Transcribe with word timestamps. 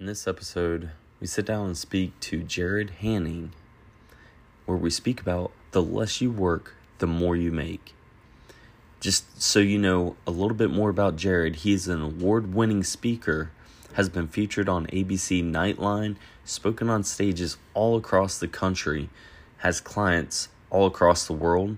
In 0.00 0.06
this 0.06 0.26
episode, 0.26 0.90
we 1.20 1.28
sit 1.28 1.46
down 1.46 1.66
and 1.66 1.78
speak 1.78 2.18
to 2.18 2.42
Jared 2.42 2.90
Hanning, 2.98 3.52
where 4.66 4.76
we 4.76 4.90
speak 4.90 5.20
about 5.20 5.52
the 5.70 5.80
less 5.80 6.20
you 6.20 6.32
work, 6.32 6.74
the 6.98 7.06
more 7.06 7.36
you 7.36 7.52
make. 7.52 7.94
Just 8.98 9.40
so 9.40 9.60
you 9.60 9.78
know 9.78 10.16
a 10.26 10.32
little 10.32 10.56
bit 10.56 10.72
more 10.72 10.90
about 10.90 11.14
Jared, 11.14 11.56
he's 11.56 11.86
an 11.86 12.02
award 12.02 12.52
winning 12.52 12.82
speaker, 12.82 13.52
has 13.92 14.08
been 14.08 14.26
featured 14.26 14.68
on 14.68 14.88
ABC 14.88 15.44
Nightline, 15.44 16.16
spoken 16.44 16.90
on 16.90 17.04
stages 17.04 17.56
all 17.72 17.96
across 17.96 18.36
the 18.36 18.48
country, 18.48 19.10
has 19.58 19.80
clients 19.80 20.48
all 20.70 20.86
across 20.86 21.24
the 21.24 21.32
world. 21.32 21.76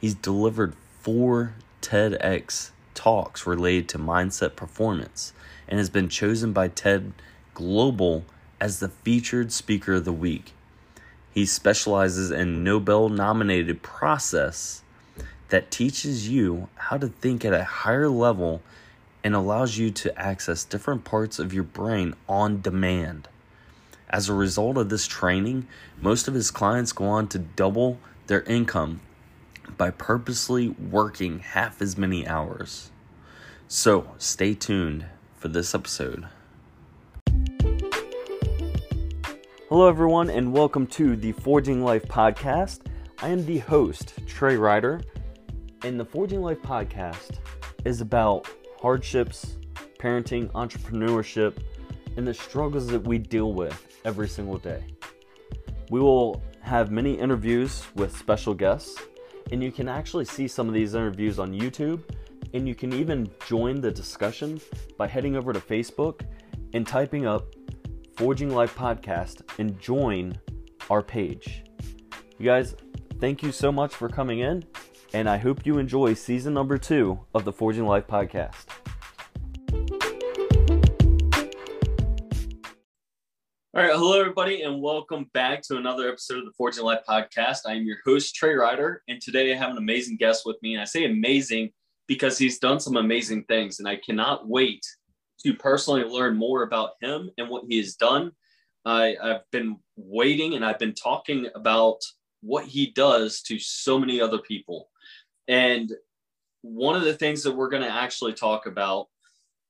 He's 0.00 0.16
delivered 0.16 0.74
four 1.00 1.54
TEDx 1.82 2.72
talks 2.94 3.46
related 3.46 3.88
to 3.90 3.98
mindset 4.00 4.56
performance 4.56 5.32
and 5.68 5.78
has 5.78 5.90
been 5.90 6.08
chosen 6.08 6.52
by 6.52 6.68
TED 6.68 7.12
Global 7.54 8.24
as 8.60 8.80
the 8.80 8.88
featured 8.88 9.52
speaker 9.52 9.94
of 9.94 10.04
the 10.04 10.12
week. 10.12 10.52
He 11.30 11.46
specializes 11.46 12.30
in 12.30 12.64
Nobel 12.64 13.08
nominated 13.08 13.82
process 13.82 14.82
that 15.50 15.70
teaches 15.70 16.28
you 16.28 16.68
how 16.74 16.96
to 16.98 17.08
think 17.08 17.44
at 17.44 17.52
a 17.52 17.64
higher 17.64 18.08
level 18.08 18.62
and 19.22 19.34
allows 19.34 19.78
you 19.78 19.90
to 19.90 20.18
access 20.18 20.64
different 20.64 21.04
parts 21.04 21.38
of 21.38 21.52
your 21.52 21.64
brain 21.64 22.14
on 22.28 22.60
demand. 22.60 23.28
As 24.10 24.28
a 24.28 24.34
result 24.34 24.78
of 24.78 24.88
this 24.88 25.06
training, 25.06 25.66
most 26.00 26.28
of 26.28 26.34
his 26.34 26.50
clients 26.50 26.92
go 26.92 27.04
on 27.04 27.28
to 27.28 27.38
double 27.38 27.98
their 28.26 28.42
income 28.42 29.00
by 29.76 29.90
purposely 29.90 30.70
working 30.70 31.40
half 31.40 31.82
as 31.82 31.98
many 31.98 32.26
hours. 32.26 32.90
So, 33.68 34.14
stay 34.16 34.54
tuned 34.54 35.06
for 35.38 35.48
this 35.48 35.74
episode. 35.74 36.26
Hello, 39.68 39.88
everyone, 39.88 40.30
and 40.30 40.52
welcome 40.52 40.86
to 40.88 41.14
the 41.14 41.30
Forging 41.32 41.84
Life 41.84 42.02
podcast. 42.06 42.80
I 43.22 43.28
am 43.28 43.46
the 43.46 43.58
host, 43.58 44.14
Trey 44.26 44.56
Ryder, 44.56 45.00
and 45.84 46.00
the 46.00 46.04
Forging 46.04 46.42
Life 46.42 46.60
podcast 46.60 47.38
is 47.84 48.00
about 48.00 48.48
hardships, 48.80 49.58
parenting, 50.00 50.50
entrepreneurship, 50.52 51.58
and 52.16 52.26
the 52.26 52.34
struggles 52.34 52.88
that 52.88 53.06
we 53.06 53.18
deal 53.18 53.52
with 53.52 54.00
every 54.04 54.28
single 54.28 54.58
day. 54.58 54.82
We 55.90 56.00
will 56.00 56.42
have 56.62 56.90
many 56.90 57.14
interviews 57.14 57.84
with 57.94 58.16
special 58.16 58.54
guests, 58.54 59.00
and 59.52 59.62
you 59.62 59.70
can 59.70 59.88
actually 59.88 60.24
see 60.24 60.48
some 60.48 60.66
of 60.66 60.74
these 60.74 60.94
interviews 60.94 61.38
on 61.38 61.52
YouTube, 61.52 62.02
and 62.54 62.66
you 62.66 62.74
can 62.74 62.92
even 62.92 63.30
join 63.46 63.80
the 63.80 63.90
discussion 63.90 64.60
by 64.96 65.06
heading 65.06 65.36
over 65.36 65.52
to 65.52 65.60
Facebook 65.60 66.22
and 66.74 66.86
typing 66.86 67.26
up 67.26 67.54
Forging 68.16 68.50
Life 68.50 68.76
Podcast 68.76 69.42
and 69.58 69.78
join 69.80 70.38
our 70.90 71.02
page. 71.02 71.64
You 72.38 72.46
guys, 72.46 72.74
thank 73.20 73.42
you 73.42 73.52
so 73.52 73.70
much 73.70 73.94
for 73.94 74.08
coming 74.08 74.40
in, 74.40 74.64
and 75.12 75.28
I 75.28 75.36
hope 75.36 75.66
you 75.66 75.78
enjoy 75.78 76.14
season 76.14 76.54
number 76.54 76.78
two 76.78 77.20
of 77.34 77.44
the 77.44 77.52
Forging 77.52 77.86
Life 77.86 78.06
Podcast. 78.06 78.66
All 83.74 83.84
right, 83.84 83.92
hello 83.92 84.18
everybody, 84.18 84.62
and 84.62 84.82
welcome 84.82 85.30
back 85.34 85.62
to 85.62 85.76
another 85.76 86.08
episode 86.08 86.38
of 86.38 86.46
the 86.46 86.52
Forging 86.56 86.82
Life 86.82 87.02
Podcast. 87.08 87.58
I 87.64 87.74
am 87.74 87.84
your 87.84 87.98
host, 88.04 88.34
Trey 88.34 88.54
Ryder, 88.54 89.02
and 89.06 89.20
today 89.20 89.52
I 89.52 89.56
have 89.56 89.70
an 89.70 89.76
amazing 89.76 90.16
guest 90.16 90.42
with 90.44 90.56
me. 90.62 90.74
And 90.74 90.82
I 90.82 90.84
say 90.84 91.04
amazing 91.04 91.70
because 92.08 92.38
he's 92.38 92.58
done 92.58 92.80
some 92.80 92.96
amazing 92.96 93.44
things, 93.44 93.78
and 93.78 93.86
I 93.86 93.96
cannot 93.96 94.48
wait 94.48 94.84
to 95.44 95.54
personally 95.54 96.02
learn 96.02 96.36
more 96.36 96.62
about 96.64 96.92
him 97.00 97.30
and 97.38 97.48
what 97.48 97.64
he 97.68 97.76
has 97.76 97.94
done. 97.94 98.32
I, 98.84 99.16
I've 99.22 99.48
been 99.52 99.76
waiting 99.96 100.54
and 100.54 100.64
I've 100.64 100.78
been 100.78 100.94
talking 100.94 101.46
about 101.54 101.98
what 102.40 102.64
he 102.64 102.90
does 102.90 103.42
to 103.42 103.58
so 103.58 103.98
many 103.98 104.20
other 104.20 104.38
people. 104.38 104.90
And 105.46 105.92
one 106.62 106.96
of 106.96 107.02
the 107.02 107.14
things 107.14 107.42
that 107.42 107.54
we're 107.54 107.68
going 107.68 107.82
to 107.82 107.92
actually 107.92 108.32
talk 108.32 108.66
about 108.66 109.06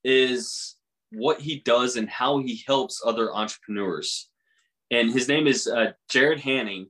is 0.05 0.77
what 1.11 1.41
he 1.41 1.61
does 1.61 1.97
and 1.97 2.09
how 2.09 2.39
he 2.39 2.63
helps 2.67 3.03
other 3.05 3.35
entrepreneurs. 3.35 4.31
And 4.91 5.11
his 5.11 5.29
name 5.29 5.47
is 5.47 5.67
uh, 5.67 5.93
Jared 6.09 6.41
Hanning. 6.41 6.87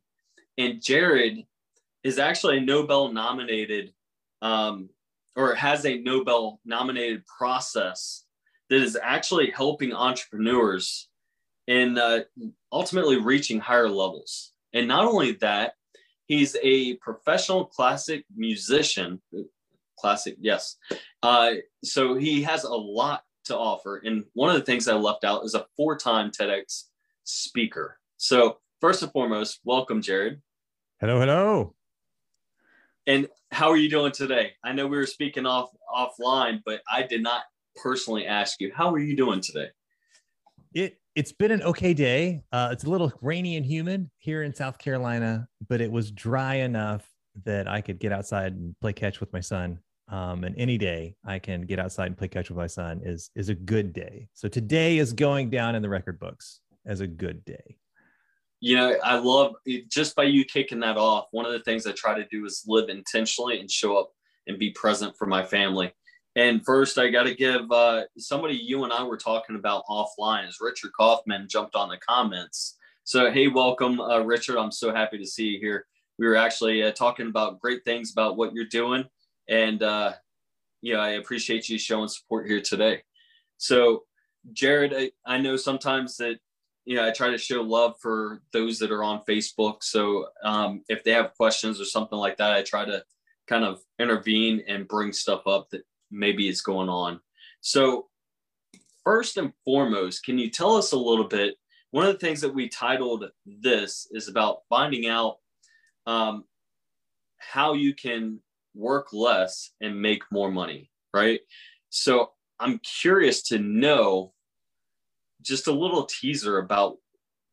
And 0.56 0.82
Jared 0.82 1.44
is 2.04 2.18
actually 2.18 2.58
a 2.58 2.62
Nobel 2.62 3.12
nominated 3.12 3.92
um, 4.42 4.88
or 5.36 5.54
has 5.54 5.84
a 5.86 5.98
Nobel 5.98 6.60
nominated 6.64 7.24
process 7.26 8.24
that 8.70 8.82
is 8.82 8.98
actually 9.02 9.50
helping 9.50 9.92
entrepreneurs 9.92 11.08
in 11.66 11.98
uh, 11.98 12.20
ultimately 12.72 13.20
reaching 13.20 13.60
higher 13.60 13.88
levels. 13.88 14.52
And 14.72 14.88
not 14.88 15.04
only 15.04 15.32
that, 15.40 15.74
he's 16.26 16.56
a 16.62 16.94
professional 16.96 17.66
classic 17.66 18.24
musician. 18.36 19.20
Classic, 19.98 20.36
yes. 20.40 20.76
Uh, 21.22 21.54
so 21.82 22.14
he 22.14 22.42
has 22.42 22.64
a 22.64 22.74
lot 22.74 23.22
to 23.44 23.56
offer. 23.56 24.00
And 24.04 24.24
one 24.34 24.50
of 24.50 24.56
the 24.56 24.64
things 24.64 24.88
I 24.88 24.94
left 24.94 25.24
out 25.24 25.44
is 25.44 25.54
a 25.54 25.66
four 25.76 25.96
time 25.96 26.30
TEDx 26.30 26.84
speaker. 27.24 27.98
So, 28.16 28.58
first 28.80 29.02
and 29.02 29.12
foremost, 29.12 29.60
welcome, 29.64 30.02
Jared. 30.02 30.40
Hello, 31.00 31.20
hello. 31.20 31.74
And 33.08 33.26
how 33.50 33.70
are 33.70 33.76
you 33.78 33.88
doing 33.88 34.12
today? 34.12 34.52
I 34.62 34.72
know 34.72 34.86
we 34.86 34.98
were 34.98 35.06
speaking 35.06 35.46
off 35.46 35.70
offline, 35.90 36.60
but 36.66 36.82
I 36.92 37.02
did 37.02 37.22
not 37.22 37.44
personally 37.74 38.26
ask 38.26 38.60
you, 38.60 38.70
how 38.74 38.92
are 38.92 38.98
you 38.98 39.16
doing 39.16 39.40
today? 39.40 39.68
It 40.74 41.00
it's 41.14 41.32
been 41.32 41.50
an 41.50 41.62
okay 41.62 41.94
day. 41.94 42.42
Uh, 42.52 42.68
it's 42.70 42.84
a 42.84 42.90
little 42.90 43.10
rainy 43.22 43.56
and 43.56 43.64
humid 43.64 44.10
here 44.18 44.42
in 44.42 44.54
South 44.54 44.78
Carolina, 44.78 45.48
but 45.68 45.80
it 45.80 45.90
was 45.90 46.10
dry 46.10 46.56
enough 46.56 47.08
that 47.44 47.66
I 47.66 47.80
could 47.80 47.98
get 47.98 48.12
outside 48.12 48.52
and 48.52 48.76
play 48.80 48.92
catch 48.92 49.20
with 49.20 49.32
my 49.32 49.40
son. 49.40 49.80
Um, 50.08 50.44
and 50.44 50.54
any 50.58 50.76
day 50.76 51.16
I 51.24 51.38
can 51.38 51.62
get 51.62 51.78
outside 51.78 52.06
and 52.08 52.16
play 52.16 52.28
catch 52.28 52.50
with 52.50 52.58
my 52.58 52.66
son 52.66 53.00
is 53.02 53.30
is 53.34 53.48
a 53.48 53.54
good 53.54 53.94
day. 53.94 54.28
So 54.34 54.48
today 54.48 54.98
is 54.98 55.14
going 55.14 55.48
down 55.48 55.74
in 55.74 55.80
the 55.80 55.88
record 55.88 56.20
books 56.20 56.60
as 56.84 57.00
a 57.00 57.06
good 57.06 57.42
day. 57.46 57.78
You 58.60 58.76
know, 58.76 58.96
I 59.04 59.18
love 59.18 59.54
it, 59.66 59.88
just 59.90 60.16
by 60.16 60.24
you 60.24 60.44
kicking 60.44 60.80
that 60.80 60.96
off. 60.96 61.26
One 61.30 61.46
of 61.46 61.52
the 61.52 61.60
things 61.60 61.86
I 61.86 61.92
try 61.92 62.14
to 62.14 62.26
do 62.26 62.44
is 62.44 62.64
live 62.66 62.88
intentionally 62.88 63.60
and 63.60 63.70
show 63.70 63.96
up 63.96 64.10
and 64.46 64.58
be 64.58 64.70
present 64.70 65.16
for 65.16 65.26
my 65.26 65.44
family. 65.44 65.92
And 66.34 66.64
first, 66.64 66.98
I 66.98 67.08
got 67.08 67.24
to 67.24 67.34
give 67.34 67.70
uh, 67.70 68.04
somebody 68.16 68.54
you 68.54 68.84
and 68.84 68.92
I 68.92 69.02
were 69.02 69.16
talking 69.16 69.56
about 69.56 69.84
offline 69.88 70.48
is 70.48 70.58
Richard 70.60 70.92
Kaufman 70.98 71.48
jumped 71.48 71.74
on 71.74 71.88
the 71.88 71.98
comments. 71.98 72.76
So, 73.04 73.30
hey, 73.30 73.48
welcome, 73.48 74.00
uh, 74.00 74.20
Richard. 74.20 74.58
I'm 74.58 74.70
so 74.70 74.94
happy 74.94 75.18
to 75.18 75.26
see 75.26 75.46
you 75.46 75.58
here. 75.60 75.86
We 76.18 76.26
were 76.26 76.36
actually 76.36 76.82
uh, 76.82 76.92
talking 76.92 77.28
about 77.28 77.60
great 77.60 77.84
things 77.84 78.12
about 78.12 78.36
what 78.36 78.52
you're 78.52 78.66
doing. 78.66 79.04
And, 79.48 79.82
uh, 79.82 80.12
you 80.82 80.94
know, 80.94 81.00
I 81.00 81.10
appreciate 81.10 81.68
you 81.68 81.78
showing 81.78 82.08
support 82.08 82.46
here 82.46 82.60
today. 82.60 83.02
So, 83.56 84.04
Jared, 84.52 84.94
I, 84.94 85.10
I 85.26 85.38
know 85.38 85.56
sometimes 85.56 86.16
that, 86.18 86.38
you 86.88 86.96
know, 86.96 87.06
I 87.06 87.10
try 87.10 87.28
to 87.28 87.36
show 87.36 87.60
love 87.60 87.96
for 88.00 88.40
those 88.50 88.78
that 88.78 88.90
are 88.90 89.04
on 89.04 89.20
Facebook. 89.28 89.82
So, 89.82 90.28
um, 90.42 90.82
if 90.88 91.04
they 91.04 91.10
have 91.10 91.34
questions 91.34 91.82
or 91.82 91.84
something 91.84 92.16
like 92.16 92.38
that, 92.38 92.54
I 92.54 92.62
try 92.62 92.86
to 92.86 93.04
kind 93.46 93.62
of 93.62 93.82
intervene 93.98 94.62
and 94.66 94.88
bring 94.88 95.12
stuff 95.12 95.46
up 95.46 95.68
that 95.68 95.82
maybe 96.10 96.48
is 96.48 96.62
going 96.62 96.88
on. 96.88 97.20
So, 97.60 98.06
first 99.04 99.36
and 99.36 99.52
foremost, 99.66 100.24
can 100.24 100.38
you 100.38 100.48
tell 100.48 100.76
us 100.76 100.92
a 100.92 100.96
little 100.96 101.28
bit? 101.28 101.56
One 101.90 102.06
of 102.06 102.12
the 102.14 102.26
things 102.26 102.40
that 102.40 102.54
we 102.54 102.70
titled 102.70 103.26
this 103.44 104.08
is 104.12 104.28
about 104.28 104.62
finding 104.70 105.08
out 105.08 105.36
um, 106.06 106.44
how 107.36 107.74
you 107.74 107.94
can 107.94 108.40
work 108.74 109.12
less 109.12 109.72
and 109.82 110.00
make 110.00 110.22
more 110.32 110.50
money, 110.50 110.90
right? 111.12 111.40
So, 111.90 112.30
I'm 112.58 112.78
curious 112.78 113.42
to 113.48 113.58
know 113.58 114.32
just 115.48 115.66
a 115.66 115.72
little 115.72 116.04
teaser 116.04 116.58
about 116.58 116.98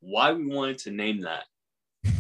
why 0.01 0.33
we 0.33 0.45
wanted 0.45 0.77
to 0.79 0.91
name 0.91 1.21
that. 1.21 1.45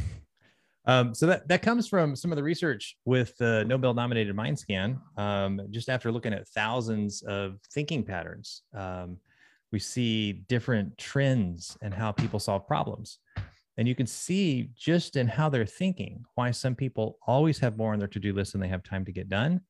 Um, 0.87 1.15
so 1.15 1.25
that, 1.25 1.47
that 1.47 1.63
comes 1.63 1.87
from 1.87 2.15
some 2.15 2.31
of 2.31 2.35
the 2.35 2.43
research 2.43 2.95
with 3.05 3.35
the 3.37 3.65
Nobel 3.65 3.95
nominated 3.95 4.35
mind 4.35 4.59
scan. 4.59 4.99
Um, 5.17 5.59
just 5.71 5.89
after 5.89 6.11
looking 6.11 6.31
at 6.31 6.47
thousands 6.49 7.23
of 7.23 7.57
thinking 7.73 8.03
patterns, 8.03 8.61
um, 8.77 9.17
we 9.71 9.79
see 9.79 10.33
different 10.47 10.95
trends 10.99 11.75
and 11.81 11.91
how 11.91 12.11
people 12.11 12.39
solve 12.39 12.67
problems. 12.67 13.17
And 13.77 13.87
you 13.87 13.95
can 13.95 14.05
see 14.05 14.69
just 14.75 15.15
in 15.15 15.27
how 15.27 15.49
they're 15.49 15.65
thinking 15.65 16.23
why 16.35 16.51
some 16.51 16.75
people 16.75 17.17
always 17.25 17.57
have 17.57 17.77
more 17.77 17.93
on 17.93 17.97
their 17.97 18.07
to 18.09 18.19
do 18.19 18.31
list 18.31 18.51
than 18.51 18.61
they 18.61 18.67
have 18.67 18.83
time 18.83 19.05
to 19.05 19.11
get 19.11 19.27
done 19.27 19.61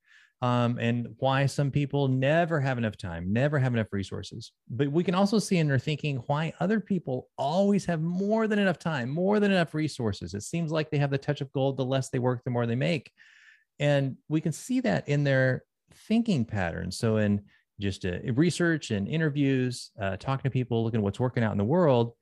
um, 0.42 0.78
and 0.80 1.08
why 1.20 1.46
some 1.46 1.72
people 1.72 2.08
never 2.08 2.60
have 2.60 2.78
enough 2.78 2.98
time, 2.98 3.32
never 3.32 3.58
have 3.58 3.74
enough 3.74 3.92
resources. 3.92 4.52
But 4.70 4.92
we 4.92 5.04
can 5.04 5.16
also 5.16 5.40
see 5.40 5.58
in 5.58 5.68
their 5.68 5.80
thinking 5.80 6.18
why 6.28 6.54
other 6.60 6.80
people 6.80 7.30
always 7.38 7.86
have 7.86 8.02
more 8.02 8.48
than 8.48 8.60
enough 8.60 8.78
time, 8.78 9.10
more 9.10 9.40
than 9.40 9.52
enough 9.52 9.74
resources. 9.74 10.34
It 10.34 10.44
seems 10.44 10.72
like 10.72 10.92
they 10.92 10.98
have 10.98 11.12
the 11.12 11.18
touch 11.18 11.42
of 11.42 11.52
gold. 11.54 11.78
The 11.78 11.86
less 11.86 12.10
they 12.10 12.20
work, 12.20 12.44
the 12.44 12.52
more 12.52 12.66
they 12.66 12.76
make. 12.76 13.12
And 13.80 14.18
we 14.30 14.42
can 14.42 14.52
see 14.52 14.82
that 14.82 15.08
in 15.08 15.24
their 15.24 15.64
thinking 16.08 16.46
patterns. 16.46 16.98
So 16.98 17.18
in 17.18 17.42
just 17.80 18.06
uh, 18.06 18.20
research 18.34 18.92
and 18.92 19.08
interviews, 19.08 19.92
uh, 20.00 20.18
talking 20.18 20.44
to 20.44 20.54
people, 20.54 20.84
looking 20.84 21.00
at 21.00 21.04
what's 21.04 21.20
working 21.20 21.44
out 21.44 21.52
in 21.52 21.58
the 21.58 21.64
world, 21.64 22.14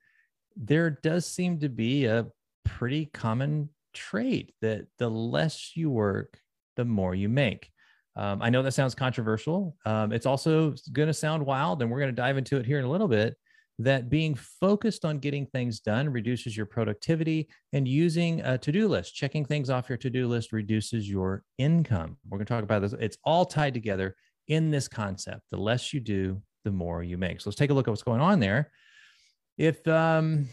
there 0.56 0.90
does 0.90 1.26
seem 1.26 1.60
to 1.60 1.68
be 1.68 2.06
a 2.06 2.26
pretty 2.64 3.06
common 3.06 3.70
trait 3.92 4.54
that 4.60 4.86
the 4.98 5.08
less 5.08 5.76
you 5.76 5.90
work, 5.90 6.38
the 6.76 6.84
more 6.84 7.14
you 7.14 7.28
make. 7.28 7.70
Um, 8.16 8.40
I 8.40 8.50
know 8.50 8.62
that 8.62 8.72
sounds 8.72 8.94
controversial. 8.94 9.76
Um, 9.84 10.12
it's 10.12 10.26
also 10.26 10.74
going 10.92 11.08
to 11.08 11.14
sound 11.14 11.44
wild, 11.44 11.82
and 11.82 11.90
we're 11.90 11.98
going 11.98 12.14
to 12.14 12.16
dive 12.16 12.36
into 12.36 12.56
it 12.56 12.66
here 12.66 12.78
in 12.78 12.84
a 12.84 12.90
little 12.90 13.08
bit. 13.08 13.36
That 13.80 14.08
being 14.08 14.36
focused 14.36 15.04
on 15.04 15.18
getting 15.18 15.46
things 15.46 15.80
done 15.80 16.08
reduces 16.08 16.56
your 16.56 16.66
productivity, 16.66 17.48
and 17.72 17.88
using 17.88 18.40
a 18.42 18.56
to 18.58 18.70
do 18.70 18.86
list, 18.86 19.16
checking 19.16 19.44
things 19.44 19.68
off 19.68 19.88
your 19.88 19.98
to 19.98 20.10
do 20.10 20.28
list, 20.28 20.52
reduces 20.52 21.10
your 21.10 21.42
income. 21.58 22.16
We're 22.28 22.38
going 22.38 22.46
to 22.46 22.52
talk 22.52 22.62
about 22.62 22.82
this. 22.82 22.94
It's 23.00 23.18
all 23.24 23.44
tied 23.44 23.74
together 23.74 24.14
in 24.46 24.70
this 24.70 24.86
concept. 24.86 25.42
The 25.50 25.56
less 25.56 25.92
you 25.92 25.98
do, 25.98 26.40
the 26.64 26.70
more 26.70 27.02
you 27.02 27.18
make. 27.18 27.40
So 27.40 27.50
let's 27.50 27.58
take 27.58 27.70
a 27.70 27.74
look 27.74 27.88
at 27.88 27.90
what's 27.90 28.04
going 28.04 28.20
on 28.20 28.38
there. 28.38 28.70
If 29.58 29.86
um, 29.88 30.48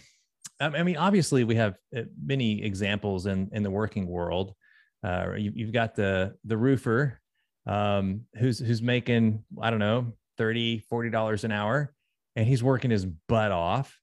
I 0.59 0.81
mean, 0.81 0.97
obviously, 0.97 1.43
we 1.43 1.55
have 1.55 1.75
uh, 1.95 2.01
many 2.23 2.63
examples 2.63 3.27
in 3.27 3.49
in 3.51 3.61
the 3.61 3.71
working 3.71 4.07
world. 4.07 4.55
Uh, 5.03 5.33
you, 5.35 5.65
have 5.65 5.73
got 5.73 5.95
the 5.95 6.35
the 6.45 6.57
roofer 6.57 7.20
um, 7.65 8.21
who's 8.35 8.59
who's 8.59 8.81
making 8.81 9.43
I 9.61 9.69
don't 9.69 9.79
know 9.79 10.13
30 10.37 10.79
40 10.79 11.09
dollars 11.09 11.43
an 11.43 11.51
hour, 11.51 11.93
and 12.35 12.47
he's 12.47 12.63
working 12.63 12.91
his 12.91 13.05
butt 13.05 13.51
off. 13.51 13.97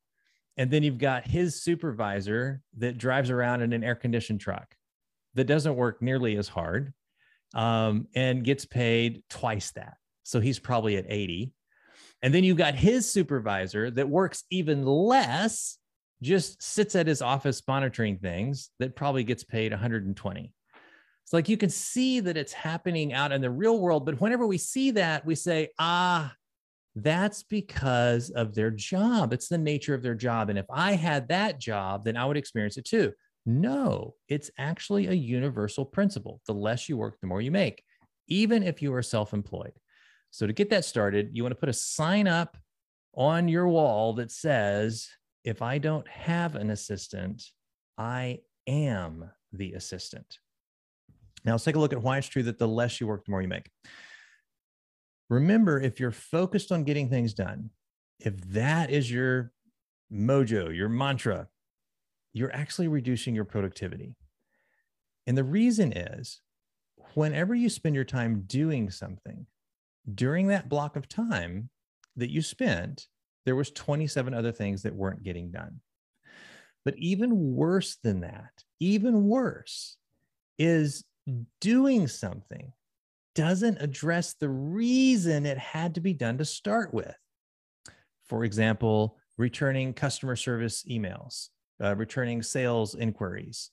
And 0.56 0.70
then 0.70 0.82
you've 0.82 0.98
got 0.98 1.26
his 1.26 1.62
supervisor 1.62 2.60
that 2.78 2.98
drives 2.98 3.30
around 3.30 3.62
in 3.62 3.72
an 3.72 3.84
air 3.84 3.94
conditioned 3.94 4.40
truck 4.40 4.74
that 5.34 5.44
doesn't 5.44 5.76
work 5.76 6.02
nearly 6.02 6.36
as 6.36 6.48
hard 6.48 6.92
um, 7.54 8.08
and 8.14 8.44
gets 8.44 8.64
paid 8.64 9.22
twice 9.30 9.70
that. 9.72 9.94
So 10.24 10.40
he's 10.40 10.58
probably 10.58 10.96
at 10.96 11.06
80. 11.08 11.52
And 12.22 12.34
then 12.34 12.42
you've 12.42 12.56
got 12.56 12.74
his 12.74 13.10
supervisor 13.10 13.90
that 13.92 14.08
works 14.08 14.42
even 14.50 14.84
less, 14.84 15.78
just 16.20 16.60
sits 16.60 16.96
at 16.96 17.06
his 17.06 17.22
office 17.22 17.62
monitoring 17.66 18.18
things 18.18 18.70
that 18.80 18.96
probably 18.96 19.22
gets 19.22 19.44
paid 19.44 19.70
120. 19.70 20.52
It's 21.28 21.34
like 21.34 21.50
you 21.50 21.58
can 21.58 21.68
see 21.68 22.20
that 22.20 22.38
it's 22.38 22.54
happening 22.54 23.12
out 23.12 23.32
in 23.32 23.42
the 23.42 23.50
real 23.50 23.78
world. 23.78 24.06
But 24.06 24.18
whenever 24.18 24.46
we 24.46 24.56
see 24.56 24.92
that, 24.92 25.26
we 25.26 25.34
say, 25.34 25.68
ah, 25.78 26.32
that's 26.94 27.42
because 27.42 28.30
of 28.30 28.54
their 28.54 28.70
job. 28.70 29.34
It's 29.34 29.48
the 29.48 29.58
nature 29.58 29.92
of 29.92 30.02
their 30.02 30.14
job. 30.14 30.48
And 30.48 30.58
if 30.58 30.64
I 30.70 30.92
had 30.92 31.28
that 31.28 31.60
job, 31.60 32.06
then 32.06 32.16
I 32.16 32.24
would 32.24 32.38
experience 32.38 32.78
it 32.78 32.86
too. 32.86 33.12
No, 33.44 34.14
it's 34.28 34.50
actually 34.56 35.08
a 35.08 35.12
universal 35.12 35.84
principle. 35.84 36.40
The 36.46 36.54
less 36.54 36.88
you 36.88 36.96
work, 36.96 37.20
the 37.20 37.26
more 37.26 37.42
you 37.42 37.50
make, 37.50 37.82
even 38.28 38.62
if 38.62 38.80
you 38.80 38.94
are 38.94 39.02
self 39.02 39.34
employed. 39.34 39.72
So, 40.30 40.46
to 40.46 40.54
get 40.54 40.70
that 40.70 40.86
started, 40.86 41.32
you 41.34 41.42
want 41.42 41.52
to 41.52 41.60
put 41.60 41.68
a 41.68 41.74
sign 41.74 42.26
up 42.26 42.56
on 43.12 43.48
your 43.48 43.68
wall 43.68 44.14
that 44.14 44.30
says, 44.30 45.10
if 45.44 45.60
I 45.60 45.76
don't 45.76 46.08
have 46.08 46.54
an 46.54 46.70
assistant, 46.70 47.42
I 47.98 48.38
am 48.66 49.28
the 49.52 49.74
assistant. 49.74 50.38
Now, 51.44 51.52
let's 51.52 51.64
take 51.64 51.76
a 51.76 51.78
look 51.78 51.92
at 51.92 52.02
why 52.02 52.18
it's 52.18 52.28
true 52.28 52.42
that 52.44 52.58
the 52.58 52.68
less 52.68 53.00
you 53.00 53.06
work, 53.06 53.24
the 53.24 53.30
more 53.30 53.42
you 53.42 53.48
make. 53.48 53.70
Remember, 55.30 55.80
if 55.80 56.00
you're 56.00 56.10
focused 56.10 56.72
on 56.72 56.84
getting 56.84 57.08
things 57.08 57.34
done, 57.34 57.70
if 58.18 58.36
that 58.52 58.90
is 58.90 59.10
your 59.10 59.52
mojo, 60.12 60.74
your 60.74 60.88
mantra, 60.88 61.48
you're 62.32 62.54
actually 62.54 62.88
reducing 62.88 63.34
your 63.34 63.44
productivity. 63.44 64.14
And 65.26 65.36
the 65.36 65.44
reason 65.44 65.92
is 65.92 66.40
whenever 67.14 67.54
you 67.54 67.68
spend 67.68 67.94
your 67.94 68.04
time 68.04 68.44
doing 68.46 68.90
something, 68.90 69.46
during 70.14 70.46
that 70.48 70.68
block 70.68 70.96
of 70.96 71.08
time 71.08 71.68
that 72.16 72.30
you 72.30 72.42
spent, 72.42 73.06
there 73.44 73.56
was 73.56 73.70
27 73.70 74.34
other 74.34 74.52
things 74.52 74.82
that 74.82 74.94
weren't 74.94 75.22
getting 75.22 75.50
done. 75.50 75.80
But 76.84 76.96
even 76.96 77.54
worse 77.54 77.98
than 78.02 78.20
that, 78.20 78.64
even 78.80 79.24
worse 79.24 79.96
is 80.58 81.04
doing 81.60 82.06
something 82.06 82.72
doesn't 83.34 83.80
address 83.80 84.34
the 84.34 84.48
reason 84.48 85.46
it 85.46 85.58
had 85.58 85.94
to 85.94 86.00
be 86.00 86.12
done 86.12 86.38
to 86.38 86.44
start 86.44 86.92
with. 86.92 87.14
For 88.24 88.44
example, 88.44 89.16
returning 89.36 89.94
customer 89.94 90.36
service 90.36 90.84
emails, 90.90 91.48
uh, 91.82 91.94
returning 91.96 92.42
sales 92.42 92.94
inquiries, 92.94 93.70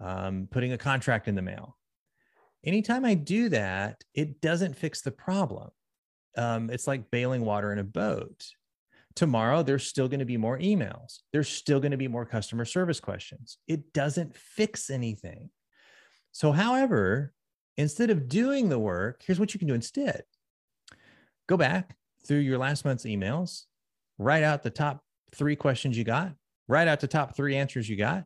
um, 0.00 0.48
putting 0.50 0.72
a 0.72 0.78
contract 0.78 1.28
in 1.28 1.34
the 1.34 1.42
mail. 1.42 1.76
Anytime 2.64 3.04
I 3.04 3.14
do 3.14 3.48
that, 3.50 4.02
it 4.14 4.40
doesn't 4.40 4.76
fix 4.76 5.02
the 5.02 5.12
problem. 5.12 5.70
Um, 6.36 6.70
it's 6.70 6.86
like 6.86 7.10
bailing 7.10 7.44
water 7.44 7.72
in 7.72 7.78
a 7.78 7.84
boat. 7.84 8.44
Tomorrow, 9.14 9.62
there's 9.62 9.86
still 9.86 10.08
going 10.08 10.20
to 10.20 10.26
be 10.26 10.36
more 10.36 10.58
emails. 10.58 11.20
There's 11.32 11.48
still 11.48 11.78
going 11.78 11.92
to 11.92 11.96
be 11.96 12.08
more 12.08 12.26
customer 12.26 12.64
service 12.64 12.98
questions. 12.98 13.58
It 13.68 13.92
doesn't 13.92 14.34
fix 14.34 14.90
anything. 14.90 15.50
So, 16.34 16.50
however, 16.50 17.32
instead 17.76 18.10
of 18.10 18.28
doing 18.28 18.68
the 18.68 18.78
work, 18.78 19.22
here's 19.24 19.38
what 19.38 19.54
you 19.54 19.58
can 19.58 19.68
do 19.68 19.74
instead 19.74 20.24
go 21.46 21.56
back 21.56 21.96
through 22.26 22.38
your 22.38 22.58
last 22.58 22.84
month's 22.84 23.04
emails, 23.04 23.66
write 24.18 24.42
out 24.42 24.64
the 24.64 24.70
top 24.70 25.04
three 25.32 25.54
questions 25.54 25.96
you 25.96 26.02
got, 26.02 26.34
write 26.66 26.88
out 26.88 26.98
the 26.98 27.06
top 27.06 27.36
three 27.36 27.54
answers 27.54 27.88
you 27.88 27.94
got, 27.94 28.24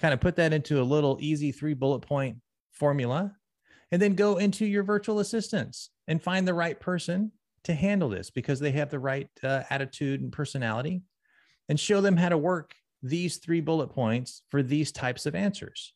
kind 0.00 0.14
of 0.14 0.20
put 0.20 0.36
that 0.36 0.54
into 0.54 0.80
a 0.80 0.82
little 0.82 1.18
easy 1.20 1.52
three 1.52 1.74
bullet 1.74 2.00
point 2.00 2.38
formula, 2.72 3.36
and 3.92 4.00
then 4.00 4.14
go 4.14 4.38
into 4.38 4.64
your 4.64 4.82
virtual 4.82 5.18
assistants 5.18 5.90
and 6.08 6.22
find 6.22 6.48
the 6.48 6.54
right 6.54 6.80
person 6.80 7.30
to 7.64 7.74
handle 7.74 8.08
this 8.08 8.30
because 8.30 8.60
they 8.60 8.70
have 8.70 8.88
the 8.88 8.98
right 8.98 9.28
uh, 9.42 9.62
attitude 9.68 10.22
and 10.22 10.32
personality 10.32 11.02
and 11.68 11.78
show 11.78 12.00
them 12.00 12.16
how 12.16 12.30
to 12.30 12.38
work 12.38 12.74
these 13.02 13.36
three 13.36 13.60
bullet 13.60 13.88
points 13.88 14.40
for 14.48 14.62
these 14.62 14.90
types 14.90 15.26
of 15.26 15.34
answers. 15.34 15.92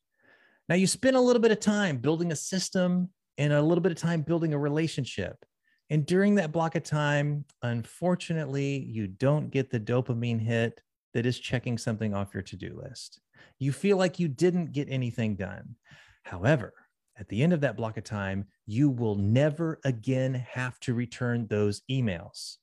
Now, 0.71 0.77
you 0.77 0.87
spend 0.87 1.17
a 1.17 1.21
little 1.21 1.43
bit 1.43 1.51
of 1.51 1.59
time 1.59 1.97
building 1.97 2.31
a 2.31 2.37
system 2.37 3.09
and 3.39 3.53
a 3.53 3.61
little 3.61 3.83
bit 3.83 3.91
of 3.91 3.99
time 3.99 4.23
building 4.23 4.55
a 4.55 4.59
relationship. 4.59 5.45
And 5.91 6.07
during 6.07 6.37
that 6.37 6.53
block 6.53 6.77
of 6.77 6.85
time, 6.85 7.45
unfortunately, 7.63 8.79
you 8.89 9.09
don't 9.09 9.51
get 9.51 9.69
the 9.69 9.81
dopamine 9.81 10.41
hit 10.41 10.81
that 11.13 11.27
is 11.27 11.41
checking 11.41 11.77
something 11.77 12.15
off 12.15 12.33
your 12.33 12.45
to 12.45 12.57
do 12.57 12.81
list. 12.81 13.21
You 13.59 13.73
feel 13.73 13.97
like 13.97 14.21
you 14.21 14.29
didn't 14.29 14.71
get 14.71 14.89
anything 14.89 15.35
done. 15.35 15.75
However, 16.23 16.73
at 17.19 17.29
the 17.29 17.43
end 17.43 17.53
of 17.53 17.63
that 17.63 17.77
block 17.77 17.97
of 17.97 18.05
time, 18.05 18.47
you 18.65 18.91
will 18.91 19.17
never 19.17 19.81
again 19.85 20.35
have 20.35 20.79
to 20.81 20.95
return 20.95 21.49
those 21.49 21.83
emails. 21.91 22.59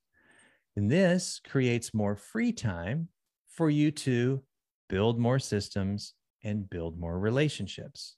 And 0.77 0.89
this 0.89 1.41
creates 1.45 1.93
more 1.93 2.15
free 2.15 2.53
time 2.53 3.09
for 3.49 3.69
you 3.69 3.91
to 3.91 4.43
build 4.87 5.19
more 5.19 5.39
systems 5.39 6.13
and 6.43 6.69
build 6.69 6.99
more 6.99 7.19
relationships. 7.19 8.15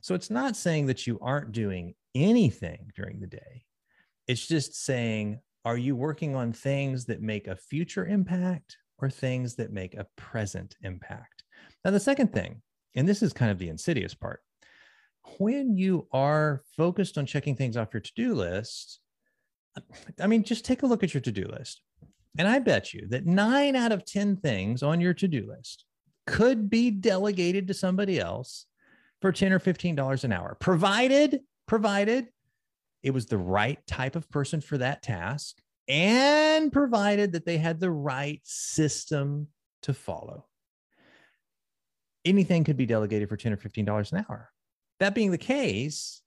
So 0.00 0.14
it's 0.14 0.30
not 0.30 0.56
saying 0.56 0.86
that 0.86 1.06
you 1.06 1.18
aren't 1.20 1.52
doing 1.52 1.94
anything 2.14 2.90
during 2.96 3.20
the 3.20 3.26
day. 3.26 3.64
It's 4.26 4.46
just 4.46 4.84
saying, 4.84 5.40
are 5.64 5.76
you 5.76 5.94
working 5.94 6.34
on 6.34 6.52
things 6.52 7.04
that 7.06 7.22
make 7.22 7.46
a 7.46 7.56
future 7.56 8.06
impact 8.06 8.76
or 9.02 9.10
things 9.10 9.56
that 9.56 9.72
make 9.72 9.94
a 9.94 10.06
present 10.16 10.76
impact. 10.82 11.42
Now, 11.84 11.90
the 11.90 12.00
second 12.00 12.32
thing, 12.32 12.62
and 12.94 13.06
this 13.06 13.22
is 13.22 13.32
kind 13.32 13.50
of 13.50 13.58
the 13.58 13.68
insidious 13.68 14.14
part, 14.14 14.40
when 15.38 15.76
you 15.76 16.06
are 16.12 16.62
focused 16.76 17.18
on 17.18 17.26
checking 17.26 17.56
things 17.56 17.76
off 17.76 17.92
your 17.92 18.00
to 18.00 18.12
do 18.14 18.34
list, 18.34 19.00
I 20.20 20.26
mean, 20.26 20.44
just 20.44 20.64
take 20.64 20.82
a 20.82 20.86
look 20.86 21.02
at 21.02 21.12
your 21.12 21.20
to 21.22 21.32
do 21.32 21.46
list. 21.48 21.82
And 22.38 22.46
I 22.46 22.60
bet 22.60 22.94
you 22.94 23.08
that 23.08 23.26
nine 23.26 23.76
out 23.76 23.92
of 23.92 24.06
10 24.06 24.36
things 24.36 24.82
on 24.82 25.00
your 25.00 25.14
to 25.14 25.28
do 25.28 25.46
list 25.48 25.84
could 26.26 26.70
be 26.70 26.90
delegated 26.90 27.68
to 27.68 27.74
somebody 27.74 28.18
else 28.20 28.66
for 29.20 29.32
10 29.32 29.52
or 29.52 29.60
$15 29.60 30.24
an 30.24 30.32
hour, 30.32 30.56
provided, 30.60 31.40
provided 31.66 32.28
it 33.02 33.12
was 33.12 33.26
the 33.26 33.38
right 33.38 33.84
type 33.86 34.16
of 34.16 34.30
person 34.30 34.60
for 34.60 34.78
that 34.78 35.02
task 35.02 35.56
and 35.88 36.72
provided 36.72 37.32
that 37.32 37.44
they 37.44 37.58
had 37.58 37.80
the 37.80 37.90
right 37.90 38.40
system 38.44 39.48
to 39.82 39.92
follow. 39.92 40.46
Anything 42.24 42.62
could 42.62 42.76
be 42.76 42.86
delegated 42.86 43.28
for 43.28 43.36
10 43.36 43.52
or 43.52 43.56
$15 43.56 44.12
an 44.12 44.24
hour. 44.28 44.50
That 45.00 45.14
being 45.14 45.32
the 45.32 45.38
case, 45.38 46.22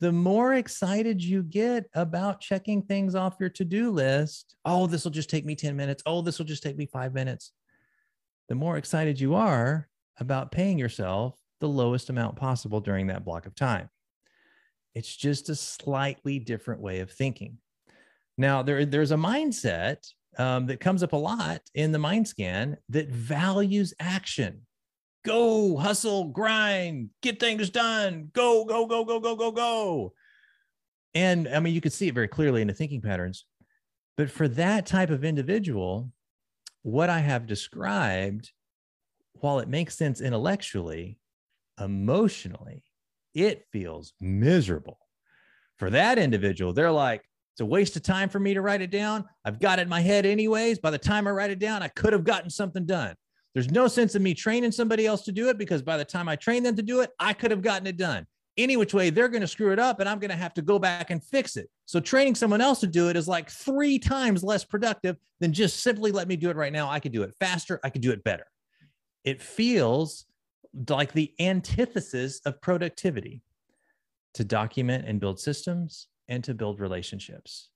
the 0.00 0.10
more 0.10 0.54
excited 0.54 1.22
you 1.22 1.44
get 1.44 1.86
about 1.94 2.40
checking 2.40 2.82
things 2.82 3.14
off 3.14 3.36
your 3.38 3.48
to 3.50 3.64
do 3.64 3.90
list, 3.90 4.56
oh, 4.64 4.88
this 4.88 5.04
will 5.04 5.12
just 5.12 5.30
take 5.30 5.44
me 5.44 5.54
10 5.54 5.76
minutes. 5.76 6.02
Oh, 6.06 6.22
this 6.22 6.38
will 6.38 6.46
just 6.46 6.62
take 6.62 6.76
me 6.76 6.86
five 6.86 7.14
minutes. 7.14 7.52
The 8.48 8.54
more 8.54 8.76
excited 8.76 9.20
you 9.20 9.34
are 9.34 9.88
about 10.18 10.52
paying 10.52 10.78
yourself 10.78 11.38
the 11.60 11.68
lowest 11.68 12.08
amount 12.08 12.36
possible 12.36 12.80
during 12.80 13.08
that 13.08 13.24
block 13.24 13.46
of 13.46 13.54
time. 13.54 13.90
It's 14.94 15.14
just 15.14 15.48
a 15.48 15.54
slightly 15.54 16.38
different 16.38 16.80
way 16.80 17.00
of 17.00 17.10
thinking. 17.10 17.58
Now, 18.36 18.62
there, 18.62 18.86
there's 18.86 19.10
a 19.10 19.16
mindset 19.16 20.08
um, 20.38 20.66
that 20.66 20.80
comes 20.80 21.02
up 21.02 21.12
a 21.12 21.16
lot 21.16 21.60
in 21.74 21.92
the 21.92 21.98
mind 21.98 22.26
scan 22.28 22.76
that 22.88 23.08
values 23.10 23.92
action. 24.00 24.62
Go, 25.24 25.76
hustle, 25.76 26.26
grind, 26.26 27.10
get 27.22 27.40
things 27.40 27.70
done. 27.70 28.30
Go, 28.32 28.64
go, 28.64 28.86
go, 28.86 29.04
go, 29.04 29.20
go, 29.20 29.36
go, 29.36 29.52
go. 29.52 30.12
and 31.14 31.48
I 31.48 31.60
mean, 31.60 31.74
you 31.74 31.80
could 31.80 31.92
see 31.92 32.08
it 32.08 32.14
very 32.14 32.28
clearly 32.28 32.62
in 32.62 32.68
the 32.68 32.74
thinking 32.74 33.02
patterns. 33.02 33.44
But 34.16 34.30
for 34.30 34.48
that 34.48 34.86
type 34.86 35.10
of 35.10 35.24
individual, 35.24 36.10
what 36.88 37.10
I 37.10 37.18
have 37.18 37.46
described, 37.46 38.50
while 39.34 39.58
it 39.58 39.68
makes 39.68 39.96
sense 39.96 40.20
intellectually, 40.20 41.18
emotionally, 41.80 42.82
it 43.34 43.66
feels 43.72 44.14
miserable. 44.20 44.98
For 45.76 45.90
that 45.90 46.18
individual, 46.18 46.72
they're 46.72 46.90
like, 46.90 47.22
it's 47.52 47.60
a 47.60 47.66
waste 47.66 47.96
of 47.96 48.02
time 48.02 48.28
for 48.28 48.40
me 48.40 48.54
to 48.54 48.62
write 48.62 48.82
it 48.82 48.90
down. 48.90 49.24
I've 49.44 49.60
got 49.60 49.78
it 49.78 49.82
in 49.82 49.88
my 49.88 50.00
head 50.00 50.26
anyways. 50.26 50.78
By 50.78 50.90
the 50.90 50.98
time 50.98 51.28
I 51.28 51.30
write 51.30 51.50
it 51.50 51.58
down, 51.58 51.82
I 51.82 51.88
could 51.88 52.12
have 52.12 52.24
gotten 52.24 52.50
something 52.50 52.86
done. 52.86 53.14
There's 53.52 53.70
no 53.70 53.86
sense 53.86 54.14
in 54.14 54.22
me 54.22 54.34
training 54.34 54.72
somebody 54.72 55.06
else 55.06 55.22
to 55.22 55.32
do 55.32 55.48
it 55.48 55.58
because 55.58 55.82
by 55.82 55.96
the 55.96 56.04
time 56.04 56.28
I 56.28 56.36
train 56.36 56.62
them 56.62 56.76
to 56.76 56.82
do 56.82 57.00
it, 57.00 57.10
I 57.18 57.32
could 57.32 57.50
have 57.50 57.62
gotten 57.62 57.86
it 57.86 57.96
done. 57.96 58.26
Any 58.58 58.76
which 58.76 58.92
way, 58.92 59.08
they're 59.08 59.28
going 59.28 59.40
to 59.40 59.46
screw 59.46 59.72
it 59.72 59.78
up 59.78 60.00
and 60.00 60.08
I'm 60.08 60.18
going 60.18 60.30
to 60.30 60.36
have 60.36 60.52
to 60.54 60.62
go 60.62 60.78
back 60.78 61.10
and 61.10 61.22
fix 61.22 61.56
it. 61.56 61.70
So 61.86 62.00
training 62.00 62.34
someone 62.34 62.60
else 62.60 62.80
to 62.80 62.86
do 62.88 63.08
it 63.08 63.16
is 63.16 63.28
like 63.28 63.48
three 63.48 63.98
times 63.98 64.42
less 64.42 64.64
productive 64.64 65.16
than 65.40 65.52
just 65.52 65.80
simply 65.80 66.10
let 66.10 66.28
me 66.28 66.36
do 66.36 66.50
it 66.50 66.56
right 66.56 66.72
now. 66.72 66.90
I 66.90 66.98
could 66.98 67.12
do 67.12 67.22
it 67.22 67.34
faster. 67.38 67.78
I 67.84 67.90
could 67.90 68.02
do 68.02 68.10
it 68.10 68.24
better. 68.24 68.46
It 69.24 69.40
feels 69.40 70.26
like 70.88 71.12
the 71.12 71.32
antithesis 71.38 72.40
of 72.44 72.60
productivity 72.60 73.42
to 74.34 74.44
document 74.44 75.04
and 75.06 75.20
build 75.20 75.38
systems 75.40 76.08
and 76.28 76.44
to 76.44 76.54
build 76.54 76.80
relationships. 76.80 77.70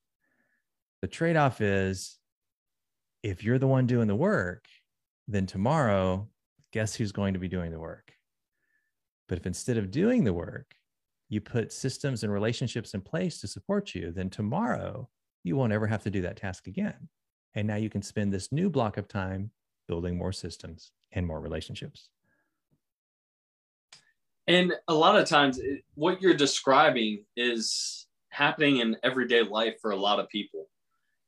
The 1.01 1.09
trade 1.09 1.37
off 1.37 1.61
is 1.61 2.19
if 3.23 3.43
you're 3.45 3.59
the 3.59 3.67
one 3.67 3.87
doing 3.87 4.09
the 4.09 4.17
work, 4.17 4.67
then 5.29 5.47
tomorrow, 5.47 6.29
guess 6.73 6.95
who's 6.95 7.13
going 7.13 7.35
to 7.35 7.41
be 7.41 7.49
doing 7.49 7.71
the 7.71 7.79
work? 7.79 8.13
But 9.33 9.39
if 9.39 9.47
instead 9.47 9.79
of 9.79 9.91
doing 9.91 10.25
the 10.25 10.35
work, 10.35 10.75
you 11.31 11.41
put 11.41 11.73
systems 11.73 12.23
and 12.23 12.31
relationships 12.31 12.93
in 12.93 13.01
place 13.01 13.41
to 13.41 13.49
support 13.49 13.95
you, 13.95 14.13
then 14.13 14.29
tomorrow 14.29 15.09
you 15.43 15.57
won't 15.57 15.73
ever 15.73 15.87
have 15.87 16.03
to 16.03 16.11
do 16.11 16.21
that 16.21 16.37
task 16.37 16.67
again. 16.67 17.09
And 17.55 17.67
now 17.67 17.77
you 17.77 17.89
can 17.89 18.03
spend 18.03 18.31
this 18.31 18.53
new 18.53 18.69
block 18.69 18.99
of 18.99 19.09
time 19.09 19.51
building 19.89 20.19
more 20.19 20.33
systems 20.33 20.93
and 21.13 21.27
more 21.27 21.41
relationships. 21.41 22.11
And 24.49 24.75
a 24.89 24.95
lot 24.95 25.19
of 25.19 25.27
times, 25.27 25.59
what 25.95 26.21
you're 26.21 26.35
describing 26.35 27.25
is 27.35 28.07
happening 28.29 28.81
in 28.81 28.99
everyday 29.03 29.45
life 29.45 29.77
for 29.81 29.93
a 29.93 29.97
lot 29.97 30.21
of 30.21 30.29
people 30.29 30.69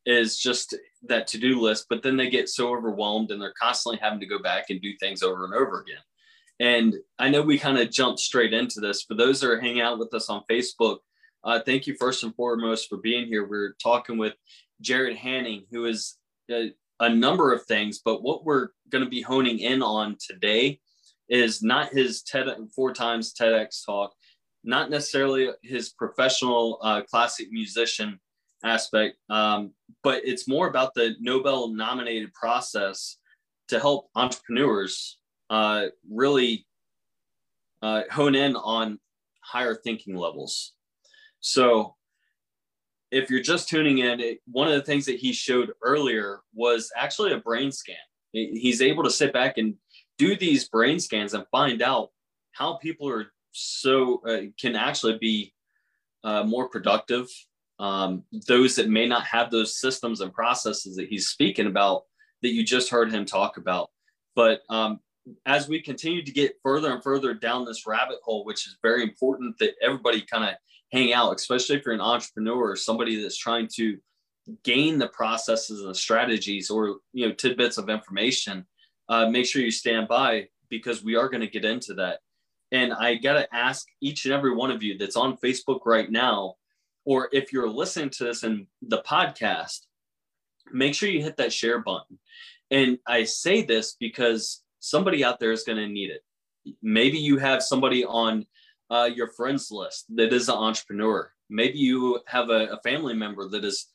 is 0.04 0.38
just 0.38 0.76
that 1.04 1.26
to-do 1.26 1.58
list 1.58 1.87
but 1.88 2.02
then 2.02 2.14
they 2.14 2.28
get 2.28 2.50
so 2.50 2.68
overwhelmed 2.68 3.30
and 3.30 3.40
they're 3.40 3.54
constantly 3.58 3.99
having 4.02 4.20
to 4.20 4.26
go 4.26 4.38
back 4.38 4.66
and 4.68 4.82
do 4.82 4.92
things 5.00 5.23
over 5.23 5.46
and 5.46 5.54
over 5.54 5.80
again 5.80 6.02
and 6.61 6.94
i 7.18 7.28
know 7.28 7.42
we 7.42 7.58
kind 7.58 7.78
of 7.78 7.90
jumped 7.90 8.20
straight 8.20 8.52
into 8.52 8.80
this 8.80 9.02
for 9.02 9.14
those 9.14 9.40
that 9.40 9.50
are 9.50 9.61
hanging 9.61 9.80
out 9.80 9.99
with 9.99 10.12
us 10.14 10.28
on 10.28 10.42
facebook 10.50 10.99
uh, 11.44 11.61
thank 11.61 11.87
you 11.87 11.94
first 12.00 12.23
and 12.25 12.34
foremost 12.34 12.88
for 12.88 12.96
being 12.96 13.26
here. 13.26 13.46
We're 13.46 13.75
talking 13.82 14.16
with 14.16 14.32
jared 14.80 15.16
hanning 15.16 15.64
who 15.70 15.84
is 15.84 16.16
a, 16.50 16.73
a 17.00 17.08
number 17.08 17.52
of 17.52 17.64
things 17.66 18.00
but 18.02 18.23
what 18.23 18.44
we're 18.44 18.68
going 18.88 19.04
to 19.04 19.11
be 19.11 19.20
honing 19.20 19.58
in 19.58 19.82
on 19.82 20.16
today 20.26 20.80
is 21.28 21.62
not 21.62 21.90
his 21.90 22.23
TED 22.23 22.49
four 22.75 22.92
times 22.92 23.32
TEDx 23.34 23.84
talk, 23.84 24.12
not 24.62 24.90
necessarily 24.90 25.50
his 25.62 25.90
professional 25.90 26.78
uh, 26.82 27.02
classic 27.02 27.49
musician 27.50 28.20
aspect, 28.64 29.16
um, 29.30 29.73
but 30.02 30.23
it's 30.25 30.49
more 30.49 30.68
about 30.68 30.94
the 30.94 31.14
Nobel 31.20 31.68
nominated 31.68 32.32
process 32.34 33.18
to 33.68 33.80
help 33.80 34.08
entrepreneurs 34.14 35.18
uh, 35.50 35.86
really 36.10 36.66
uh, 37.82 38.02
hone 38.10 38.34
in 38.34 38.56
on 38.56 38.98
higher 39.40 39.74
thinking 39.74 40.16
levels. 40.16 40.72
So, 41.40 41.96
if 43.10 43.30
you're 43.30 43.42
just 43.42 43.68
tuning 43.68 43.98
in, 43.98 44.18
it, 44.20 44.40
one 44.50 44.66
of 44.66 44.74
the 44.74 44.82
things 44.82 45.06
that 45.06 45.16
he 45.16 45.32
showed 45.32 45.72
earlier 45.82 46.40
was 46.52 46.90
actually 46.96 47.32
a 47.32 47.38
brain 47.38 47.70
scan. 47.70 47.96
He's 48.32 48.82
able 48.82 49.04
to 49.04 49.10
sit 49.10 49.32
back 49.32 49.58
and 49.58 49.74
do 50.18 50.36
these 50.36 50.68
brain 50.68 50.98
scans 50.98 51.34
and 51.34 51.46
find 51.52 51.82
out 51.82 52.10
how 52.52 52.74
people 52.78 53.08
are 53.08 53.26
so 53.52 54.20
uh, 54.26 54.42
can 54.60 54.74
actually 54.74 55.18
be 55.18 55.52
uh, 56.24 56.42
more 56.42 56.68
productive 56.68 57.28
um, 57.78 58.22
those 58.46 58.76
that 58.76 58.88
may 58.88 59.06
not 59.06 59.24
have 59.24 59.50
those 59.50 59.78
systems 59.78 60.20
and 60.20 60.32
processes 60.32 60.96
that 60.96 61.08
he's 61.08 61.28
speaking 61.28 61.66
about 61.66 62.02
that 62.42 62.52
you 62.52 62.64
just 62.64 62.90
heard 62.90 63.12
him 63.12 63.24
talk 63.24 63.56
about 63.56 63.90
but 64.34 64.62
um, 64.68 65.00
as 65.46 65.68
we 65.68 65.80
continue 65.80 66.22
to 66.22 66.32
get 66.32 66.56
further 66.62 66.92
and 66.92 67.02
further 67.02 67.34
down 67.34 67.64
this 67.64 67.86
rabbit 67.86 68.18
hole 68.22 68.44
which 68.44 68.66
is 68.66 68.76
very 68.82 69.02
important 69.02 69.56
that 69.58 69.74
everybody 69.82 70.20
kind 70.20 70.44
of 70.44 70.54
hang 70.92 71.12
out 71.12 71.34
especially 71.34 71.76
if 71.76 71.84
you're 71.84 71.94
an 71.94 72.00
entrepreneur 72.00 72.70
or 72.70 72.76
somebody 72.76 73.20
that's 73.20 73.38
trying 73.38 73.68
to 73.74 73.96
gain 74.62 74.98
the 74.98 75.08
processes 75.08 75.80
and 75.80 75.88
the 75.88 75.94
strategies 75.94 76.70
or 76.70 76.98
you 77.12 77.26
know 77.26 77.32
tidbits 77.32 77.78
of 77.78 77.88
information 77.88 78.66
uh, 79.08 79.28
make 79.28 79.46
sure 79.46 79.62
you 79.62 79.70
stand 79.70 80.08
by 80.08 80.48
because 80.70 81.04
we 81.04 81.16
are 81.16 81.28
going 81.28 81.40
to 81.40 81.46
get 81.46 81.64
into 81.64 81.94
that. 81.94 82.20
And 82.72 82.92
I 82.92 83.14
got 83.14 83.34
to 83.34 83.54
ask 83.54 83.86
each 84.00 84.24
and 84.24 84.34
every 84.34 84.54
one 84.54 84.70
of 84.70 84.82
you 84.82 84.98
that's 84.98 85.16
on 85.16 85.36
Facebook 85.36 85.80
right 85.84 86.10
now, 86.10 86.54
or 87.04 87.28
if 87.32 87.52
you're 87.52 87.68
listening 87.68 88.10
to 88.10 88.24
this 88.24 88.42
in 88.42 88.66
the 88.82 89.02
podcast, 89.02 89.80
make 90.72 90.94
sure 90.94 91.08
you 91.08 91.22
hit 91.22 91.36
that 91.36 91.52
share 91.52 91.80
button. 91.80 92.18
And 92.70 92.98
I 93.06 93.24
say 93.24 93.62
this 93.62 93.96
because 94.00 94.63
somebody 94.84 95.24
out 95.24 95.40
there 95.40 95.52
is 95.52 95.64
going 95.64 95.78
to 95.78 95.88
need 95.88 96.10
it. 96.10 96.22
Maybe 96.82 97.18
you 97.18 97.38
have 97.38 97.62
somebody 97.62 98.04
on 98.04 98.46
uh, 98.90 99.08
your 99.12 99.28
friends 99.28 99.70
list 99.70 100.04
that 100.14 100.32
is 100.32 100.48
an 100.48 100.56
entrepreneur. 100.56 101.30
Maybe 101.48 101.78
you 101.78 102.20
have 102.26 102.50
a, 102.50 102.66
a 102.66 102.80
family 102.82 103.14
member 103.14 103.48
that 103.48 103.64
is 103.64 103.86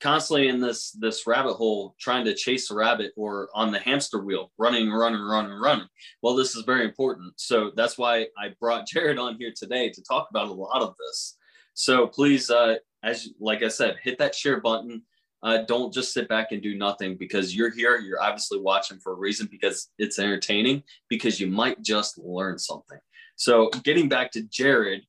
constantly 0.00 0.48
in 0.48 0.60
this 0.60 0.90
this 0.92 1.26
rabbit 1.26 1.54
hole 1.54 1.94
trying 1.98 2.24
to 2.24 2.34
chase 2.34 2.70
a 2.70 2.74
rabbit 2.74 3.12
or 3.16 3.48
on 3.54 3.72
the 3.72 3.78
hamster 3.78 4.22
wheel 4.22 4.52
running 4.58 4.90
running 4.90 5.22
running 5.22 5.58
running 5.58 5.86
well 6.20 6.36
this 6.36 6.54
is 6.54 6.64
very 6.64 6.84
important 6.84 7.32
so 7.36 7.70
that's 7.76 7.96
why 7.96 8.26
i 8.38 8.50
brought 8.60 8.86
jared 8.92 9.18
on 9.18 9.36
here 9.38 9.52
today 9.56 9.88
to 9.88 10.02
talk 10.02 10.28
about 10.28 10.48
a 10.48 10.52
lot 10.52 10.82
of 10.82 10.94
this 10.98 11.38
so 11.72 12.06
please 12.06 12.50
uh 12.50 12.74
as 13.02 13.30
like 13.40 13.62
i 13.62 13.68
said 13.68 13.96
hit 14.02 14.18
that 14.18 14.34
share 14.34 14.60
button 14.60 15.02
uh, 15.46 15.62
don't 15.66 15.94
just 15.94 16.12
sit 16.12 16.28
back 16.28 16.52
and 16.52 16.62
do 16.62 16.76
nothing 16.76 17.16
because 17.16 17.56
you're 17.56 17.70
here 17.70 17.98
you're 17.98 18.22
obviously 18.22 18.58
watching 18.58 18.98
for 18.98 19.12
a 19.12 19.16
reason 19.16 19.48
because 19.50 19.90
it's 19.98 20.18
entertaining 20.18 20.82
because 21.08 21.40
you 21.40 21.46
might 21.46 21.80
just 21.82 22.18
learn 22.18 22.58
something 22.58 22.98
so 23.36 23.70
getting 23.82 24.08
back 24.08 24.30
to 24.30 24.42
jared 24.42 25.02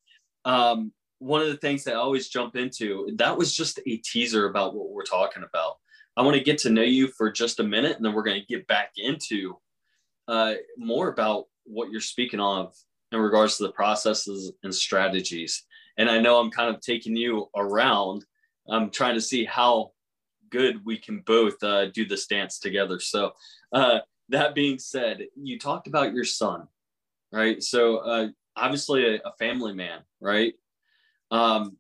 um, 0.46 0.94
one 1.20 1.42
of 1.42 1.48
the 1.48 1.58
things 1.58 1.84
that 1.84 1.96
I 1.96 1.98
always 1.98 2.30
jump 2.30 2.56
into, 2.56 3.10
that 3.16 3.38
was 3.38 3.56
just 3.56 3.80
a 3.86 3.98
teaser 3.98 4.48
about 4.48 4.76
what 4.76 4.92
we're 4.92 5.04
talking 5.04 5.44
about. 5.44 5.78
I 6.16 6.22
want 6.22 6.38
to 6.38 6.44
get 6.44 6.58
to 6.60 6.70
know 6.70 6.84
you 6.84 7.08
for 7.10 7.32
just 7.32 7.60
a 7.60 7.64
minute, 7.64 7.98
and 7.98 8.06
then 8.06 8.14
we're 8.14 8.24
going 8.24 8.40
to 8.40 8.48
get 8.48 8.68
back 8.68 8.92
into 8.98 9.58
uh, 10.28 10.56
more 10.78 11.10
about 11.10 11.46
what 11.66 11.92
you're 11.92 12.02
speaking 12.02 12.40
of 12.40 12.74
in 13.12 13.20
regards 13.20 13.58
to 13.58 13.64
the 13.64 13.72
processes 13.72 14.52
and 14.64 14.74
strategies. 14.74 15.64
And 15.98 16.10
I 16.10 16.20
know 16.20 16.40
I'm 16.40 16.52
kind 16.52 16.74
of 16.74 16.82
taking 16.82 17.16
you 17.16 17.50
around. 17.56 18.26
I'm 18.70 18.90
trying 18.90 19.16
to 19.16 19.22
see 19.22 19.46
how 19.46 19.92
good 20.50 20.86
we 20.86 20.98
can 20.98 21.20
both 21.26 21.62
uh, 21.64 21.88
do 21.88 22.06
this 22.06 22.28
dance 22.28 22.60
together. 22.60 23.00
So, 23.00 23.34
uh, 23.72 24.00
that 24.30 24.56
being 24.56 24.78
said, 24.80 25.26
you 25.36 25.58
talked 25.58 25.88
about 25.88 26.14
your 26.14 26.26
son, 26.26 26.68
right? 27.32 27.64
So, 27.64 27.98
uh, 27.98 28.28
obviously, 28.56 29.16
a, 29.16 29.22
a 29.26 29.32
family 29.40 29.74
man, 29.74 30.02
right? 30.20 30.54
um, 31.32 31.78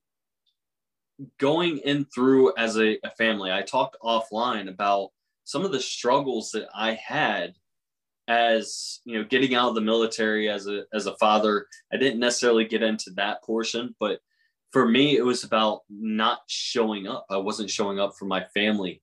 going 1.39 1.79
in 1.79 2.05
through 2.05 2.53
as 2.57 2.77
a, 2.77 2.97
a 3.03 3.09
family, 3.11 3.51
I 3.51 3.61
talked 3.61 3.97
offline 4.03 4.69
about 4.69 5.09
some 5.43 5.65
of 5.65 5.71
the 5.71 5.79
struggles 5.79 6.51
that 6.51 6.67
I 6.75 6.93
had 6.93 7.53
as 8.29 8.99
you 9.05 9.17
know 9.17 9.23
getting 9.23 9.55
out 9.55 9.69
of 9.69 9.75
the 9.75 9.79
military 9.79 10.49
as 10.49 10.67
a 10.67 10.83
as 10.93 11.05
a 11.05 11.15
father 11.15 11.65
i 11.93 11.95
didn't 11.95 12.19
necessarily 12.19 12.65
get 12.65 12.83
into 12.83 13.09
that 13.11 13.41
portion 13.41 13.95
but 14.01 14.19
for 14.71 14.87
me 14.87 15.17
it 15.17 15.25
was 15.25 15.43
about 15.43 15.81
not 15.89 16.39
showing 16.47 17.07
up 17.07 17.25
i 17.29 17.37
wasn't 17.37 17.69
showing 17.69 17.99
up 17.99 18.15
for 18.17 18.25
my 18.25 18.43
family 18.53 19.01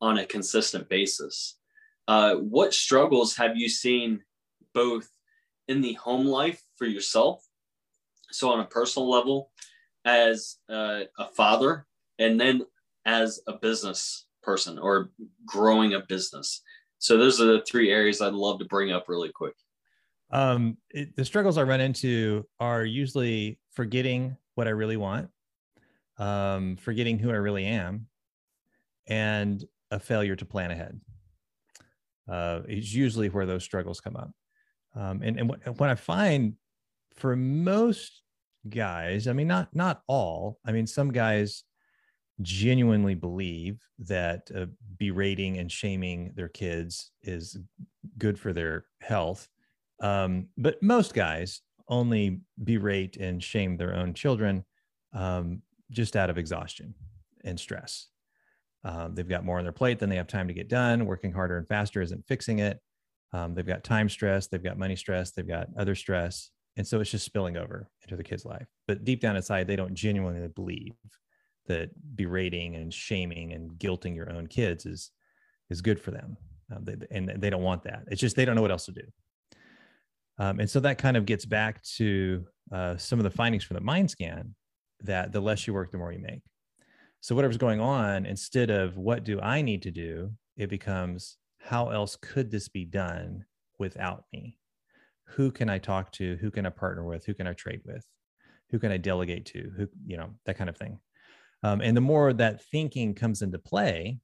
on 0.00 0.18
a 0.18 0.26
consistent 0.26 0.88
basis 0.88 1.58
uh, 2.06 2.34
what 2.34 2.74
struggles 2.74 3.34
have 3.34 3.56
you 3.56 3.68
seen 3.68 4.20
both 4.74 5.08
in 5.68 5.80
the 5.80 5.94
home 5.94 6.26
life 6.26 6.62
for 6.76 6.84
yourself 6.84 7.42
so 8.30 8.50
on 8.50 8.60
a 8.60 8.64
personal 8.64 9.08
level 9.08 9.50
as 10.04 10.56
a, 10.68 11.04
a 11.18 11.28
father 11.34 11.86
and 12.18 12.38
then 12.40 12.62
as 13.06 13.40
a 13.46 13.54
business 13.54 14.26
person 14.42 14.78
or 14.78 15.10
growing 15.46 15.94
a 15.94 16.00
business. 16.00 16.62
So 16.98 17.16
those 17.16 17.40
are 17.40 17.46
the 17.46 17.64
three 17.68 17.90
areas 17.90 18.20
I'd 18.20 18.34
love 18.34 18.58
to 18.60 18.64
bring 18.64 18.92
up 18.92 19.08
really 19.08 19.30
quick. 19.32 19.54
Um, 20.30 20.76
it, 20.90 21.14
the 21.16 21.24
struggles 21.24 21.58
I 21.58 21.62
run 21.62 21.80
into 21.80 22.46
are 22.60 22.84
usually 22.84 23.58
forgetting 23.72 24.36
what 24.54 24.66
I 24.66 24.70
really 24.70 24.96
want, 24.96 25.28
um, 26.18 26.76
forgetting 26.76 27.18
who 27.18 27.30
I 27.30 27.34
really 27.34 27.66
am, 27.66 28.06
and 29.06 29.64
a 29.90 29.98
failure 29.98 30.36
to 30.36 30.44
plan 30.44 30.70
ahead. 30.70 31.00
Uh, 32.26 32.60
is 32.66 32.94
usually 32.94 33.28
where 33.28 33.44
those 33.44 33.64
struggles 33.64 34.00
come 34.00 34.16
up. 34.16 34.30
Um, 34.94 35.20
and 35.22 35.38
and 35.38 35.48
what, 35.48 35.78
what 35.78 35.90
I 35.90 35.94
find 35.94 36.54
for 37.16 37.36
most 37.36 38.22
guys, 38.68 39.28
I 39.28 39.32
mean, 39.32 39.48
not 39.48 39.68
not 39.74 40.02
all. 40.06 40.58
I 40.64 40.72
mean, 40.72 40.86
some 40.86 41.12
guys 41.12 41.64
genuinely 42.40 43.14
believe 43.14 43.80
that 43.98 44.50
uh, 44.56 44.66
berating 44.96 45.58
and 45.58 45.70
shaming 45.70 46.32
their 46.34 46.48
kids 46.48 47.10
is 47.22 47.58
good 48.18 48.38
for 48.38 48.52
their 48.52 48.86
health. 49.00 49.48
Um, 50.00 50.48
but 50.56 50.82
most 50.82 51.14
guys 51.14 51.62
only 51.88 52.40
berate 52.62 53.16
and 53.16 53.42
shame 53.42 53.76
their 53.76 53.94
own 53.94 54.14
children 54.14 54.64
um, 55.12 55.62
just 55.90 56.16
out 56.16 56.30
of 56.30 56.38
exhaustion 56.38 56.94
and 57.44 57.58
stress. 57.58 58.08
Um, 58.84 59.14
they've 59.14 59.28
got 59.28 59.44
more 59.44 59.58
on 59.58 59.64
their 59.64 59.72
plate 59.72 59.98
than 59.98 60.10
they 60.10 60.16
have 60.16 60.26
time 60.26 60.48
to 60.48 60.54
get 60.54 60.68
done. 60.68 61.06
Working 61.06 61.32
harder 61.32 61.56
and 61.56 61.66
faster 61.66 62.02
isn't 62.02 62.26
fixing 62.26 62.58
it. 62.58 62.80
Um, 63.32 63.54
they've 63.54 63.66
got 63.66 63.82
time 63.82 64.08
stress, 64.08 64.46
they've 64.46 64.62
got 64.62 64.78
money 64.78 64.94
stress, 64.94 65.32
they've 65.32 65.48
got 65.48 65.66
other 65.76 65.94
stress. 65.94 66.50
And 66.76 66.86
so 66.86 67.00
it's 67.00 67.10
just 67.10 67.24
spilling 67.24 67.56
over 67.56 67.88
into 68.02 68.16
the 68.16 68.22
kid's 68.22 68.44
life. 68.44 68.66
But 68.86 69.04
deep 69.04 69.20
down 69.20 69.36
inside, 69.36 69.66
they 69.66 69.76
don't 69.76 69.94
genuinely 69.94 70.46
believe 70.48 70.94
that 71.66 71.90
berating 72.16 72.76
and 72.76 72.92
shaming 72.92 73.52
and 73.52 73.72
guilting 73.72 74.14
your 74.14 74.30
own 74.30 74.46
kids 74.46 74.86
is 74.86 75.10
is 75.70 75.80
good 75.80 75.98
for 75.98 76.10
them. 76.10 76.36
Um, 76.74 76.84
they, 76.84 76.96
and 77.10 77.28
they 77.36 77.50
don't 77.50 77.62
want 77.62 77.84
that. 77.84 78.04
It's 78.08 78.20
just 78.20 78.36
they 78.36 78.44
don't 78.44 78.54
know 78.54 78.62
what 78.62 78.70
else 78.70 78.86
to 78.86 78.92
do. 78.92 79.02
Um, 80.38 80.60
and 80.60 80.68
so 80.68 80.80
that 80.80 80.98
kind 80.98 81.16
of 81.16 81.26
gets 81.26 81.44
back 81.44 81.82
to 81.96 82.44
uh, 82.72 82.96
some 82.96 83.18
of 83.18 83.24
the 83.24 83.30
findings 83.30 83.64
from 83.64 83.74
the 83.74 83.80
mind 83.80 84.10
scan 84.10 84.54
that 85.02 85.32
the 85.32 85.40
less 85.40 85.66
you 85.66 85.74
work, 85.74 85.90
the 85.90 85.98
more 85.98 86.12
you 86.12 86.18
make. 86.20 86.42
So 87.20 87.34
whatever's 87.34 87.56
going 87.56 87.80
on, 87.80 88.26
instead 88.26 88.70
of 88.70 88.96
what 88.96 89.24
do 89.24 89.40
I 89.40 89.62
need 89.62 89.82
to 89.82 89.90
do, 89.90 90.32
it 90.56 90.68
becomes 90.68 91.36
how 91.58 91.88
else 91.90 92.16
could 92.16 92.50
this 92.50 92.68
be 92.68 92.84
done 92.84 93.44
without 93.78 94.24
me? 94.32 94.58
Who 95.28 95.50
can 95.50 95.70
I 95.70 95.78
talk 95.78 96.12
to? 96.12 96.36
Who 96.36 96.50
can 96.50 96.66
I 96.66 96.70
partner 96.70 97.04
with? 97.04 97.24
Who 97.24 97.34
can 97.34 97.46
I 97.46 97.54
trade 97.54 97.80
with? 97.84 98.04
Who 98.70 98.78
can 98.78 98.92
I 98.92 98.98
delegate 98.98 99.46
to? 99.46 99.70
Who, 99.76 99.88
you 100.06 100.16
know, 100.16 100.30
that 100.46 100.58
kind 100.58 100.68
of 100.68 100.76
thing. 100.76 100.98
Um, 101.62 101.80
and 101.80 101.96
the 101.96 102.02
more 102.02 102.32
that 102.34 102.62
thinking 102.62 103.14
comes 103.14 103.40
into 103.40 103.58
play, 103.58 104.18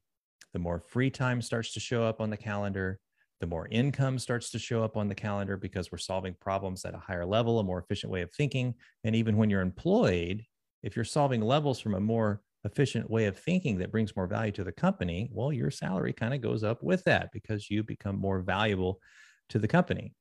the 0.53 0.59
more 0.59 0.81
free 0.81 1.11
time 1.11 1.41
starts 1.41 1.73
to 1.73 1.81
show 1.81 2.03
up 2.03 2.21
on 2.21 2.29
the 2.29 2.37
calendar, 2.37 3.01
the 3.41 3.47
more 3.47 3.69
income 3.71 4.19
starts 4.19 4.51
to 4.51 4.59
show 4.59 4.85
up 4.85 4.97
on 4.97 5.09
the 5.09 5.15
calendar 5.15 5.57
because 5.57 5.91
we're 5.91 5.99
solving 5.99 6.35
problems 6.41 6.85
at 6.85 6.95
a 6.95 6.99
higher 6.99 7.25
level, 7.25 7.59
a 7.59 7.65
more 7.65 7.79
efficient 7.79 8.13
way 8.13 8.21
of 8.21 8.31
thinking. 8.33 8.75
And 9.03 9.17
even 9.17 9.37
when 9.37 9.49
you're 9.49 9.63
employed, 9.63 10.45
if 10.83 10.95
you're 10.95 11.05
solving 11.05 11.41
levels 11.41 11.81
from 11.81 11.95
a 11.95 12.01
more 12.01 12.43
efficient 12.65 13.11
way 13.11 13.25
of 13.25 13.39
thinking 13.39 13.79
that 13.79 13.91
brings 13.91 14.15
more 14.15 14.27
value 14.27 14.53
to 14.53 14.65
the 14.65 14.73
company, 14.73 15.31
well, 15.33 15.53
your 15.53 15.71
salary 15.71 16.13
kind 16.13 16.35
of 16.35 16.43
goes 16.43 16.63
up 16.63 16.83
with 16.83 17.03
that 17.05 17.31
because 17.33 17.71
you 17.71 17.83
become 17.83 18.19
more 18.19 18.41
valuable 18.41 19.01
to 19.49 19.59
the 19.59 19.69
company. 19.69 20.15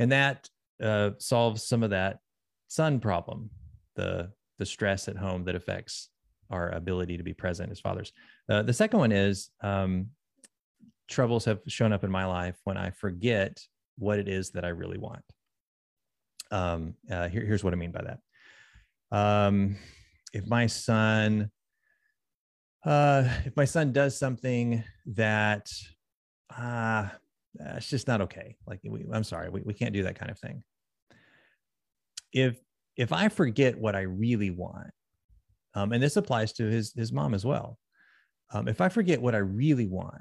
And 0.00 0.10
that 0.10 0.48
uh, 0.82 1.10
solves 1.18 1.66
some 1.66 1.84
of 1.84 1.90
that 1.90 2.18
son 2.66 2.98
problem, 2.98 3.50
the, 3.94 4.32
the 4.58 4.66
stress 4.66 5.06
at 5.06 5.16
home 5.16 5.44
that 5.44 5.54
affects 5.54 6.08
our 6.50 6.70
ability 6.70 7.16
to 7.16 7.22
be 7.22 7.32
present 7.32 7.70
as 7.70 7.80
fathers. 7.80 8.12
Uh, 8.48 8.62
the 8.62 8.72
second 8.72 8.98
one 8.98 9.12
is 9.12 9.50
um, 9.62 10.08
troubles 11.08 11.44
have 11.44 11.60
shown 11.66 11.92
up 11.92 12.04
in 12.04 12.10
my 12.10 12.24
life 12.24 12.56
when 12.64 12.76
I 12.76 12.90
forget 12.90 13.58
what 13.96 14.18
it 14.18 14.28
is 14.28 14.50
that 14.50 14.64
I 14.64 14.68
really 14.68 14.98
want. 14.98 15.22
Um, 16.50 16.94
uh, 17.10 17.28
here, 17.28 17.44
here's 17.44 17.64
what 17.64 17.72
I 17.72 17.76
mean 17.76 17.92
by 17.92 18.02
that. 18.02 19.16
Um, 19.16 19.76
if 20.32 20.46
my 20.46 20.66
son, 20.66 21.50
uh, 22.84 23.28
if 23.44 23.56
my 23.56 23.64
son 23.64 23.92
does 23.92 24.18
something 24.18 24.82
that 25.06 25.70
uh, 26.56 27.08
it's 27.58 27.88
just 27.88 28.08
not 28.08 28.20
okay, 28.22 28.56
like 28.66 28.80
we, 28.84 29.04
I'm 29.12 29.24
sorry, 29.24 29.48
we, 29.48 29.62
we 29.62 29.74
can't 29.74 29.92
do 29.92 30.02
that 30.04 30.18
kind 30.18 30.30
of 30.30 30.38
thing. 30.38 30.62
If 32.32 32.58
if 32.96 33.12
I 33.12 33.28
forget 33.28 33.78
what 33.78 33.96
I 33.96 34.02
really 34.02 34.50
want, 34.50 34.90
um, 35.74 35.92
and 35.92 36.02
this 36.02 36.16
applies 36.16 36.52
to 36.54 36.64
his 36.64 36.92
his 36.94 37.12
mom 37.12 37.34
as 37.34 37.44
well. 37.44 37.78
Um, 38.52 38.68
if 38.68 38.80
I 38.80 38.88
forget 38.88 39.20
what 39.20 39.34
I 39.34 39.38
really 39.38 39.86
want, 39.86 40.20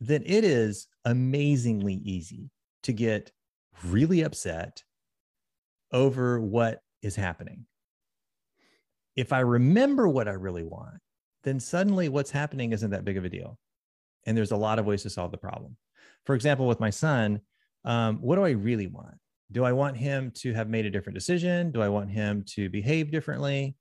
then 0.00 0.22
it 0.26 0.44
is 0.44 0.88
amazingly 1.04 1.94
easy 1.94 2.50
to 2.82 2.92
get 2.92 3.32
really 3.84 4.22
upset 4.22 4.82
over 5.92 6.40
what 6.40 6.82
is 7.02 7.16
happening. 7.16 7.66
If 9.14 9.32
I 9.32 9.40
remember 9.40 10.08
what 10.08 10.28
I 10.28 10.32
really 10.32 10.64
want, 10.64 10.98
then 11.44 11.60
suddenly 11.60 12.08
what's 12.08 12.30
happening 12.30 12.72
isn't 12.72 12.90
that 12.90 13.04
big 13.04 13.16
of 13.16 13.24
a 13.24 13.28
deal. 13.28 13.58
And 14.26 14.36
there's 14.36 14.52
a 14.52 14.56
lot 14.56 14.78
of 14.78 14.86
ways 14.86 15.02
to 15.02 15.10
solve 15.10 15.30
the 15.30 15.38
problem. 15.38 15.76
For 16.24 16.34
example, 16.34 16.66
with 16.66 16.80
my 16.80 16.90
son, 16.90 17.40
um, 17.84 18.18
what 18.18 18.36
do 18.36 18.44
I 18.44 18.50
really 18.50 18.88
want? 18.88 19.14
Do 19.52 19.64
I 19.64 19.72
want 19.72 19.96
him 19.96 20.32
to 20.36 20.52
have 20.54 20.68
made 20.68 20.86
a 20.86 20.90
different 20.90 21.14
decision? 21.14 21.70
Do 21.70 21.80
I 21.80 21.88
want 21.88 22.10
him 22.10 22.44
to 22.48 22.68
behave 22.68 23.12
differently? 23.12 23.76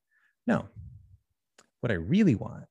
No, 0.45 0.67
what 1.81 1.91
I 1.91 1.95
really 1.95 2.35
want 2.35 2.65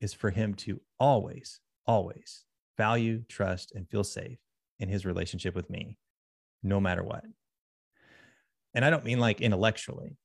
is 0.00 0.12
for 0.12 0.30
him 0.30 0.54
to 0.54 0.80
always, 0.98 1.60
always 1.86 2.44
value, 2.76 3.22
trust, 3.28 3.72
and 3.74 3.88
feel 3.88 4.04
safe 4.04 4.38
in 4.78 4.88
his 4.88 5.04
relationship 5.04 5.54
with 5.54 5.70
me, 5.70 5.98
no 6.62 6.80
matter 6.80 7.02
what. 7.02 7.24
And 8.74 8.84
I 8.84 8.90
don't 8.90 9.04
mean 9.04 9.20
like 9.20 9.40
intellectually. 9.40 10.16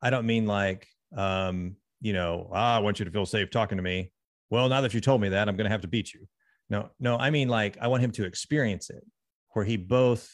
I 0.00 0.10
don't 0.10 0.26
mean 0.26 0.46
like, 0.46 0.86
um, 1.16 1.76
you 2.00 2.12
know, 2.12 2.50
ah, 2.52 2.76
I 2.76 2.78
want 2.80 2.98
you 2.98 3.04
to 3.04 3.10
feel 3.10 3.26
safe 3.26 3.50
talking 3.50 3.76
to 3.76 3.82
me. 3.82 4.12
Well, 4.50 4.68
now 4.68 4.80
that 4.80 4.94
you 4.94 5.00
told 5.00 5.20
me 5.20 5.30
that, 5.30 5.48
I'm 5.48 5.56
going 5.56 5.64
to 5.64 5.70
have 5.70 5.80
to 5.80 5.88
beat 5.88 6.12
you. 6.12 6.28
No, 6.70 6.90
no, 6.98 7.16
I 7.16 7.30
mean 7.30 7.48
like 7.48 7.76
I 7.80 7.88
want 7.88 8.02
him 8.02 8.10
to 8.12 8.24
experience 8.24 8.90
it 8.90 9.04
where 9.50 9.64
he 9.64 9.76
both 9.76 10.30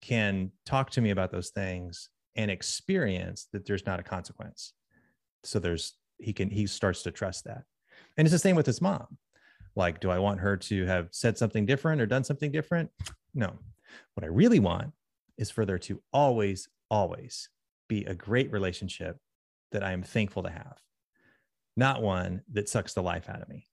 can 0.00 0.52
talk 0.64 0.90
to 0.90 1.00
me 1.00 1.10
about 1.10 1.32
those 1.32 1.50
things 1.50 2.08
and 2.36 2.50
experience 2.50 3.48
that 3.52 3.66
there's 3.66 3.86
not 3.86 3.98
a 3.98 4.02
consequence. 4.02 4.74
So 5.44 5.58
there's 5.58 5.94
he 6.18 6.32
can 6.32 6.50
he 6.50 6.66
starts 6.66 7.02
to 7.02 7.10
trust 7.10 7.44
that 7.44 7.62
and 8.16 8.26
it's 8.26 8.32
the 8.32 8.38
same 8.38 8.56
with 8.56 8.66
his 8.66 8.80
mom 8.80 9.06
like 9.76 10.00
do 10.00 10.10
i 10.10 10.18
want 10.18 10.40
her 10.40 10.56
to 10.56 10.86
have 10.86 11.08
said 11.12 11.38
something 11.38 11.66
different 11.66 12.00
or 12.00 12.06
done 12.06 12.24
something 12.24 12.50
different? 12.50 12.90
No. 13.34 13.52
What 14.14 14.24
i 14.24 14.28
really 14.28 14.58
want 14.58 14.92
is 15.38 15.50
for 15.50 15.64
there 15.64 15.78
to 15.80 16.02
always 16.12 16.68
always 16.90 17.48
be 17.88 18.04
a 18.04 18.14
great 18.14 18.50
relationship 18.50 19.18
that 19.72 19.84
i 19.84 19.92
am 19.92 20.02
thankful 20.02 20.42
to 20.42 20.50
have 20.50 20.78
not 21.76 22.02
one 22.02 22.42
that 22.52 22.68
sucks 22.68 22.94
the 22.94 23.02
life 23.02 23.28
out 23.28 23.42
of 23.42 23.48
me. 23.48 23.66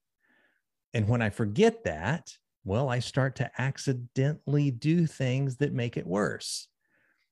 And 0.92 1.08
when 1.08 1.22
i 1.22 1.30
forget 1.30 1.84
that 1.84 2.30
well 2.64 2.88
i 2.88 2.98
start 2.98 3.36
to 3.36 3.50
accidentally 3.58 4.70
do 4.70 5.06
things 5.06 5.56
that 5.56 5.72
make 5.72 5.96
it 5.96 6.06
worse. 6.06 6.68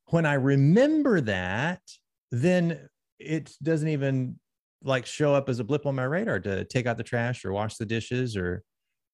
When 0.07 0.27
i 0.27 0.35
remember 0.35 1.21
that 1.21 1.83
then 2.31 2.89
it 3.19 3.55
doesn't 3.63 3.89
even 3.89 4.39
like 4.85 5.07
show 5.07 5.35
up 5.35 5.49
as 5.49 5.61
a 5.61 5.65
blip 5.65 5.87
on 5.87 5.95
my 5.95 6.05
radar 6.05 6.41
to 6.41 6.65
take 6.65 6.87
out 6.87 6.97
the 6.97 7.03
trash 7.03 7.45
or 7.45 7.53
wash 7.53 7.77
the 7.77 7.87
dishes 7.87 8.37
or 8.37 8.63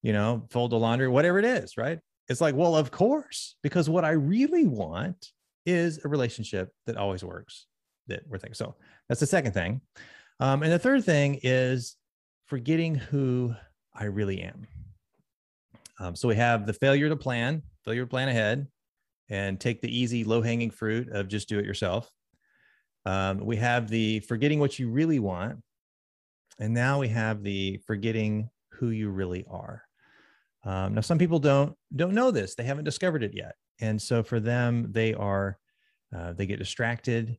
you 0.03 0.13
know 0.13 0.47
fold 0.51 0.73
the 0.73 0.79
laundry 0.79 1.09
whatever 1.09 1.39
it 1.39 1.45
is 1.45 1.77
right? 1.77 1.99
It's 2.29 2.41
like 2.41 2.55
well 2.55 2.77
of 2.77 2.91
course 2.91 3.57
because 3.63 3.89
what 3.89 4.05
i 4.05 4.11
really 4.11 4.67
want 4.67 5.29
is 5.65 6.05
a 6.05 6.09
relationship 6.09 6.71
that 6.87 6.97
always 6.97 7.25
works 7.25 7.67
that 8.07 8.23
we're 8.27 8.39
thinking. 8.39 8.55
So 8.55 8.75
that's 9.09 9.21
the 9.21 9.27
second 9.27 9.53
thing. 9.53 9.81
Um, 10.41 10.63
and 10.63 10.73
the 10.73 10.79
third 10.79 11.05
thing 11.05 11.41
is 11.43 11.97
forgetting 12.47 12.95
who 12.95 13.55
i 13.95 14.05
really 14.05 14.43
am. 14.43 14.67
Um, 16.01 16.15
so 16.15 16.29
we 16.29 16.37
have 16.37 16.67
the 16.67 16.73
failure 16.73 17.09
to 17.09 17.17
plan 17.17 17.63
failure 17.85 18.03
to 18.03 18.07
plan 18.07 18.29
ahead 18.29 18.67
and 19.31 19.59
take 19.61 19.81
the 19.81 19.99
easy 19.99 20.25
low 20.25 20.43
hanging 20.43 20.71
fruit 20.71 21.09
of 21.11 21.29
just 21.29 21.49
do 21.49 21.59
it 21.59 21.65
yourself 21.65 22.11
um, 23.09 23.39
we 23.39 23.57
have 23.57 23.89
the 23.89 24.21
forgetting 24.21 24.61
what 24.61 24.79
you 24.79 24.91
really 24.91 25.19
want. 25.19 25.59
And 26.59 26.75
now 26.75 26.99
we 26.99 27.09
have 27.09 27.43
the 27.43 27.79
forgetting 27.87 28.51
who 28.73 28.91
you 28.91 29.09
really 29.09 29.47
are. 29.49 29.83
Um, 30.65 30.95
now, 30.95 31.01
some 31.01 31.19
people 31.19 31.39
don't 31.39 31.75
don't 31.97 32.15
know 32.15 32.31
this; 32.31 32.55
they 32.55 32.65
haven't 32.65 32.85
discovered 32.85 33.23
it 33.23 33.33
yet, 33.33 33.55
and 33.81 34.01
so 34.01 34.23
for 34.23 34.41
them, 34.41 34.89
they 34.91 35.15
are 35.15 35.59
uh, 36.15 36.33
they 36.35 36.47
get 36.47 36.59
distracted 36.59 37.39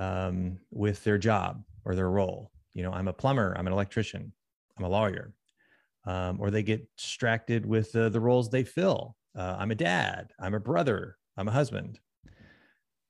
um, 0.00 0.58
with 0.70 1.04
their 1.04 1.18
job 1.18 1.62
or 1.84 1.94
their 1.94 2.10
role. 2.10 2.50
You 2.74 2.82
know, 2.82 2.92
I'm 2.92 3.08
a 3.08 3.12
plumber, 3.12 3.54
I'm 3.56 3.66
an 3.66 3.72
electrician, 3.72 4.32
I'm 4.76 4.84
a 4.84 4.88
lawyer, 4.88 5.34
um, 6.06 6.40
or 6.40 6.50
they 6.50 6.62
get 6.62 6.88
distracted 6.96 7.64
with 7.64 7.94
uh, 7.94 8.08
the 8.08 8.20
roles 8.20 8.48
they 8.48 8.64
fill. 8.64 9.16
Uh, 9.38 9.56
I'm 9.58 9.70
a 9.70 9.76
dad, 9.76 10.32
I'm 10.40 10.54
a 10.54 10.60
brother, 10.60 11.18
I'm 11.36 11.48
a 11.48 11.52
husband, 11.52 12.00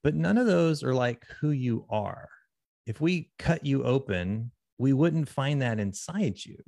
but 0.07 0.15
none 0.15 0.39
of 0.39 0.47
those 0.47 0.85
are 0.85 0.95
like 0.95 1.27
who 1.41 1.51
you 1.51 1.85
are. 1.91 2.29
If 2.87 3.01
we 3.01 3.33
cut 3.41 3.67
you 3.67 3.83
open, 3.83 4.53
we 4.79 4.93
wouldn't 4.93 5.29
find 5.29 5.61
that 5.63 5.81
inside 5.81 6.45
you. 6.45 6.59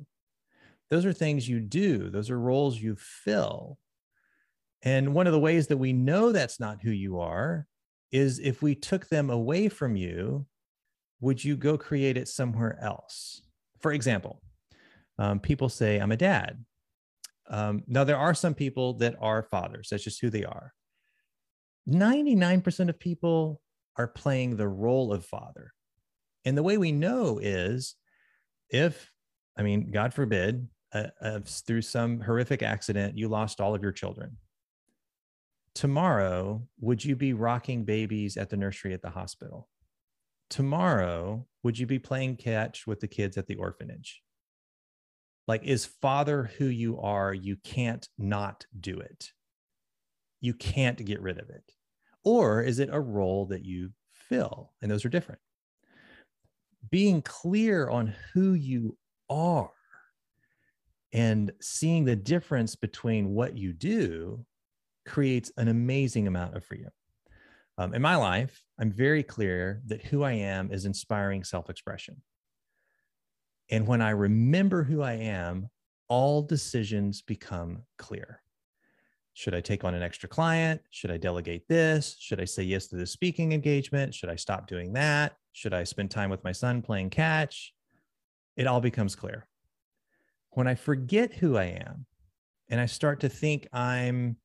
Those 0.90 1.06
are 1.06 1.12
things 1.12 1.48
you 1.48 1.60
do, 1.60 2.10
those 2.10 2.30
are 2.30 2.40
roles 2.40 2.80
you 2.80 2.96
fill. 2.98 3.78
And 4.82 5.14
one 5.14 5.28
of 5.28 5.32
the 5.32 5.38
ways 5.38 5.68
that 5.68 5.76
we 5.76 5.92
know 5.92 6.32
that's 6.32 6.58
not 6.58 6.82
who 6.82 6.90
you 6.90 7.20
are 7.20 7.68
is 8.10 8.40
if 8.40 8.60
we 8.60 8.74
took 8.74 9.06
them 9.06 9.30
away 9.30 9.68
from 9.68 9.94
you, 9.94 10.44
would 11.20 11.44
you 11.44 11.56
go 11.56 11.78
create 11.78 12.16
it 12.16 12.26
somewhere 12.26 12.76
else? 12.82 13.42
For 13.78 13.92
example, 13.92 14.42
um, 15.16 15.38
people 15.38 15.68
say, 15.68 16.00
I'm 16.00 16.10
a 16.10 16.16
dad. 16.16 16.64
Um, 17.48 17.84
now, 17.86 18.02
there 18.02 18.18
are 18.18 18.34
some 18.34 18.54
people 18.54 18.94
that 18.94 19.14
are 19.20 19.44
fathers, 19.44 19.90
that's 19.92 20.02
just 20.02 20.20
who 20.20 20.28
they 20.28 20.44
are. 20.44 20.72
99% 21.88 22.88
of 22.88 22.98
people 22.98 23.60
are 23.96 24.08
playing 24.08 24.56
the 24.56 24.68
role 24.68 25.12
of 25.12 25.24
father. 25.24 25.72
And 26.44 26.56
the 26.56 26.62
way 26.62 26.78
we 26.78 26.92
know 26.92 27.38
is 27.38 27.96
if, 28.70 29.10
I 29.56 29.62
mean, 29.62 29.90
God 29.90 30.14
forbid, 30.14 30.68
uh, 30.92 31.08
uh, 31.20 31.40
through 31.44 31.82
some 31.82 32.20
horrific 32.20 32.62
accident, 32.62 33.18
you 33.18 33.28
lost 33.28 33.60
all 33.60 33.74
of 33.74 33.82
your 33.82 33.92
children. 33.92 34.36
Tomorrow, 35.74 36.66
would 36.80 37.04
you 37.04 37.16
be 37.16 37.32
rocking 37.32 37.84
babies 37.84 38.36
at 38.36 38.50
the 38.50 38.56
nursery 38.56 38.94
at 38.94 39.02
the 39.02 39.10
hospital? 39.10 39.68
Tomorrow, 40.50 41.46
would 41.62 41.78
you 41.78 41.86
be 41.86 41.98
playing 41.98 42.36
catch 42.36 42.86
with 42.86 43.00
the 43.00 43.08
kids 43.08 43.36
at 43.36 43.46
the 43.46 43.56
orphanage? 43.56 44.22
Like, 45.46 45.64
is 45.64 45.86
father 45.86 46.50
who 46.58 46.66
you 46.66 47.00
are? 47.00 47.32
You 47.32 47.56
can't 47.56 48.06
not 48.18 48.66
do 48.78 48.98
it. 48.98 49.30
You 50.40 50.54
can't 50.54 51.04
get 51.04 51.20
rid 51.20 51.38
of 51.38 51.48
it. 51.50 51.72
Or 52.28 52.60
is 52.62 52.78
it 52.78 52.90
a 52.92 53.00
role 53.00 53.46
that 53.46 53.64
you 53.64 53.90
fill? 54.12 54.74
And 54.82 54.90
those 54.90 55.06
are 55.06 55.08
different. 55.08 55.40
Being 56.90 57.22
clear 57.22 57.88
on 57.88 58.14
who 58.34 58.52
you 58.52 58.98
are 59.30 59.70
and 61.14 61.50
seeing 61.62 62.04
the 62.04 62.16
difference 62.16 62.76
between 62.76 63.30
what 63.30 63.56
you 63.56 63.72
do 63.72 64.44
creates 65.06 65.50
an 65.56 65.68
amazing 65.68 66.26
amount 66.26 66.54
of 66.54 66.62
freedom. 66.62 66.90
Um, 67.78 67.94
in 67.94 68.02
my 68.02 68.16
life, 68.16 68.62
I'm 68.78 68.92
very 68.92 69.22
clear 69.22 69.80
that 69.86 70.04
who 70.04 70.22
I 70.22 70.32
am 70.32 70.70
is 70.70 70.84
inspiring 70.84 71.44
self 71.44 71.70
expression. 71.70 72.20
And 73.70 73.86
when 73.86 74.02
I 74.02 74.10
remember 74.10 74.84
who 74.84 75.00
I 75.00 75.14
am, 75.14 75.70
all 76.08 76.42
decisions 76.42 77.22
become 77.22 77.84
clear. 77.96 78.42
Should 79.38 79.54
I 79.54 79.60
take 79.60 79.84
on 79.84 79.94
an 79.94 80.02
extra 80.02 80.28
client? 80.28 80.80
Should 80.90 81.12
I 81.12 81.16
delegate 81.16 81.68
this? 81.68 82.16
Should 82.18 82.40
I 82.40 82.44
say 82.44 82.64
yes 82.64 82.88
to 82.88 82.96
the 82.96 83.06
speaking 83.06 83.52
engagement? 83.52 84.12
Should 84.12 84.30
I 84.30 84.34
stop 84.34 84.66
doing 84.66 84.94
that? 84.94 85.36
Should 85.52 85.72
I 85.72 85.84
spend 85.84 86.10
time 86.10 86.28
with 86.28 86.42
my 86.42 86.50
son 86.50 86.82
playing 86.82 87.10
catch? 87.10 87.72
It 88.56 88.66
all 88.66 88.80
becomes 88.80 89.14
clear. 89.14 89.46
When 90.50 90.66
I 90.66 90.74
forget 90.74 91.32
who 91.32 91.56
I 91.56 91.66
am 91.66 92.04
and 92.68 92.80
I 92.80 92.86
start 92.86 93.20
to 93.20 93.28
think 93.28 93.68
I'm 93.72 94.38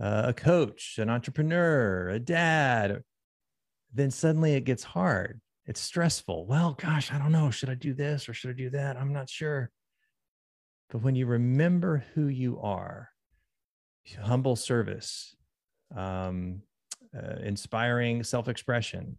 uh, 0.00 0.22
a 0.28 0.32
coach, 0.32 0.96
an 0.96 1.10
entrepreneur, 1.10 2.08
a 2.08 2.18
dad, 2.18 3.02
then 3.92 4.10
suddenly 4.10 4.54
it 4.54 4.64
gets 4.64 4.84
hard. 4.84 5.42
It's 5.66 5.82
stressful. 5.82 6.46
Well, 6.46 6.78
gosh, 6.80 7.12
I 7.12 7.18
don't 7.18 7.32
know. 7.32 7.50
Should 7.50 7.68
I 7.68 7.74
do 7.74 7.92
this 7.92 8.26
or 8.26 8.32
should 8.32 8.52
I 8.52 8.54
do 8.54 8.70
that? 8.70 8.96
I'm 8.96 9.12
not 9.12 9.28
sure. 9.28 9.70
But 10.88 11.02
when 11.02 11.14
you 11.14 11.26
remember 11.26 12.06
who 12.14 12.28
you 12.28 12.58
are, 12.60 13.10
humble 14.22 14.56
service, 14.56 15.34
um, 15.96 16.62
uh, 17.16 17.36
inspiring 17.42 18.22
self 18.22 18.48
expression, 18.48 19.16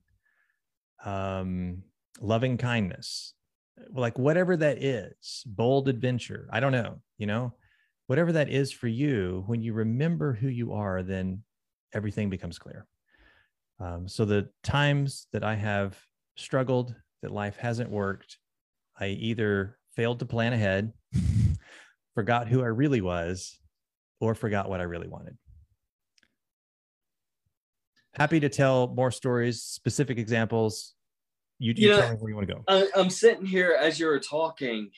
um, 1.04 1.84
loving 2.20 2.58
kindness, 2.58 3.34
like 3.94 4.18
whatever 4.18 4.56
that 4.58 4.84
is, 4.84 5.44
bold 5.46 5.88
adventure, 5.88 6.48
I 6.52 6.60
don't 6.60 6.72
know, 6.72 7.02
you 7.18 7.28
know, 7.28 7.54
whatever 8.08 8.32
that 8.34 8.50
is 8.50 8.72
for 8.72 8.88
you, 8.88 9.44
when 9.48 9.62
you 9.62 9.74
remember 9.74 10.34
who 10.34 10.48
you 10.48 10.74
are, 10.74 11.04
then 11.04 11.44
everything 11.94 12.30
becomes 12.30 12.60
clear. 12.60 12.86
Um, 13.80 14.08
so 14.08 14.26
the 14.26 14.50
times 14.64 15.28
that 15.34 15.44
I 15.44 15.56
have 15.56 15.98
struggled, 16.36 16.94
that 17.22 17.32
life 17.32 17.58
hasn't 17.58 17.90
worked, 17.90 18.38
I 19.00 19.08
either 19.08 19.78
failed 19.96 20.20
to 20.20 20.26
plan 20.26 20.54
ahead, 20.54 20.94
forgot 22.16 22.48
who 22.48 22.62
I 22.62 22.68
really 22.68 23.02
was, 23.02 23.60
or 24.22 24.36
forgot 24.36 24.70
what 24.70 24.80
I 24.80 24.84
really 24.84 25.08
wanted. 25.08 25.36
Happy 28.14 28.40
to 28.40 28.50
tell 28.50 28.88
more 28.88 29.12
stories, 29.12 29.62
specific 29.64 30.18
examples. 30.18 30.94
You, 31.60 31.74
you, 31.76 31.90
tell 31.90 32.12
me 32.12 32.16
where 32.18 32.30
you 32.30 32.36
want 32.36 32.48
to 32.48 32.54
go. 32.56 32.64
I, 32.68 32.88
I'm 32.96 33.10
sitting 33.10 33.46
here 33.46 33.78
as 33.80 34.00
you 34.00 34.08
were 34.08 34.20
talking, 34.20 34.92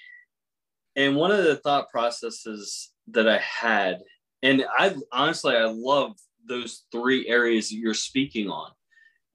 and 0.96 1.16
one 1.16 1.32
of 1.32 1.44
the 1.44 1.56
thought 1.58 1.90
processes 1.90 2.92
that 3.08 3.28
I 3.28 3.40
had. 3.40 4.02
And 4.42 4.66
I 4.78 4.96
honestly, 5.12 5.56
I 5.56 5.66
love 5.66 6.14
those 6.48 6.84
three 6.92 7.28
areas 7.28 7.70
that 7.70 7.76
you're 7.76 7.94
speaking 7.94 8.50
on. 8.50 8.72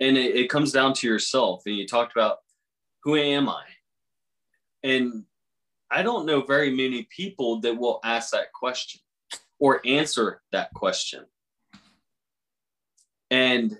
And 0.00 0.16
it, 0.16 0.36
it 0.36 0.50
comes 0.50 0.72
down 0.72 0.92
to 0.94 1.06
yourself. 1.06 1.62
And 1.66 1.76
you 1.76 1.86
talked 1.86 2.12
about 2.12 2.38
who 3.02 3.16
am 3.16 3.48
I? 3.48 3.62
And 4.82 5.24
I 5.90 6.02
don't 6.02 6.26
know 6.26 6.42
very 6.42 6.70
many 6.70 7.08
people 7.14 7.60
that 7.60 7.76
will 7.76 8.00
ask 8.04 8.30
that 8.32 8.52
question 8.52 9.00
or 9.58 9.80
answer 9.86 10.40
that 10.52 10.72
question. 10.74 11.24
And 13.30 13.76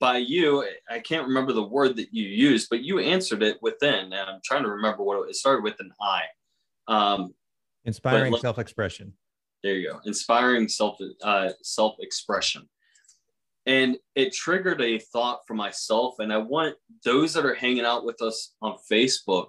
by 0.00 0.18
you, 0.18 0.66
I 0.90 1.00
can't 1.00 1.26
remember 1.26 1.52
the 1.52 1.62
word 1.62 1.96
that 1.96 2.12
you 2.12 2.24
used, 2.24 2.68
but 2.70 2.82
you 2.82 2.98
answered 2.98 3.42
it 3.42 3.58
within. 3.62 4.12
And 4.12 4.14
I'm 4.14 4.40
trying 4.44 4.62
to 4.64 4.70
remember 4.70 5.02
what 5.02 5.26
it, 5.26 5.30
it 5.30 5.36
started 5.36 5.64
with 5.64 5.76
an 5.80 5.92
I. 6.00 6.22
Um, 6.86 7.34
Inspiring 7.84 8.36
self 8.36 8.58
expression. 8.58 9.14
There 9.62 9.74
you 9.74 9.90
go. 9.90 10.00
Inspiring 10.04 10.68
self 10.68 10.98
uh, 11.22 11.50
self 11.62 11.96
expression. 12.00 12.68
And 13.66 13.98
it 14.14 14.32
triggered 14.32 14.80
a 14.80 14.98
thought 14.98 15.40
for 15.46 15.54
myself. 15.54 16.16
And 16.20 16.32
I 16.32 16.38
want 16.38 16.76
those 17.04 17.34
that 17.34 17.44
are 17.44 17.54
hanging 17.54 17.84
out 17.84 18.04
with 18.04 18.22
us 18.22 18.54
on 18.62 18.76
Facebook, 18.90 19.48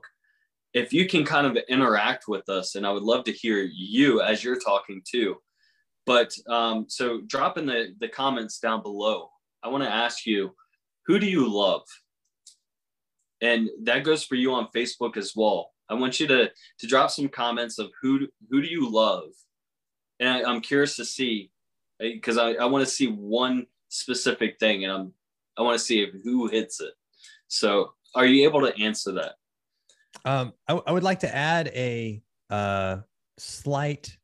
if 0.73 0.93
you 0.93 1.07
can 1.07 1.25
kind 1.25 1.47
of 1.47 1.57
interact 1.67 2.27
with 2.27 2.47
us, 2.49 2.75
and 2.75 2.85
I 2.85 2.91
would 2.91 3.03
love 3.03 3.23
to 3.25 3.31
hear 3.31 3.69
you 3.73 4.21
as 4.21 4.43
you're 4.43 4.59
talking 4.59 5.01
too. 5.09 5.37
But 6.05 6.33
um, 6.47 6.85
so 6.87 7.21
drop 7.21 7.57
in 7.57 7.65
the, 7.65 7.95
the 7.99 8.07
comments 8.07 8.59
down 8.59 8.81
below. 8.81 9.29
I 9.63 9.67
want 9.67 9.83
to 9.83 9.89
ask 9.91 10.25
you, 10.25 10.55
who 11.05 11.19
do 11.19 11.27
you 11.27 11.51
love? 11.51 11.83
And 13.41 13.69
that 13.83 14.03
goes 14.03 14.23
for 14.23 14.35
you 14.35 14.53
on 14.53 14.67
Facebook 14.75 15.17
as 15.17 15.33
well. 15.35 15.71
I 15.89 15.95
want 15.95 16.19
you 16.19 16.27
to 16.27 16.51
to 16.79 16.87
drop 16.87 17.09
some 17.09 17.29
comments 17.29 17.79
of 17.79 17.89
who 18.01 18.27
who 18.49 18.61
do 18.61 18.67
you 18.67 18.89
love, 18.89 19.29
and 20.19 20.29
I, 20.29 20.51
am 20.51 20.61
curious 20.61 20.95
to 20.97 21.05
see 21.05 21.51
because 21.99 22.37
I, 22.37 22.53
I 22.53 22.65
want 22.65 22.85
to 22.85 22.91
see 22.91 23.07
one 23.07 23.65
specific 23.87 24.59
thing, 24.59 24.83
and 24.83 24.93
I'm 24.93 25.13
I 25.57 25.63
want 25.63 25.79
to 25.79 25.83
see 25.83 26.03
if 26.03 26.13
who 26.23 26.47
hits 26.47 26.79
it. 26.79 26.93
So, 27.47 27.93
are 28.13 28.25
you 28.25 28.43
able 28.43 28.61
to 28.61 28.79
answer 28.79 29.11
that? 29.13 29.33
Um, 30.25 30.53
I, 30.67 30.73
I 30.73 30.91
would 30.91 31.03
like 31.03 31.19
to 31.19 31.35
add 31.35 31.69
a 31.69 32.21
uh, 32.49 32.97
slight 33.37 34.17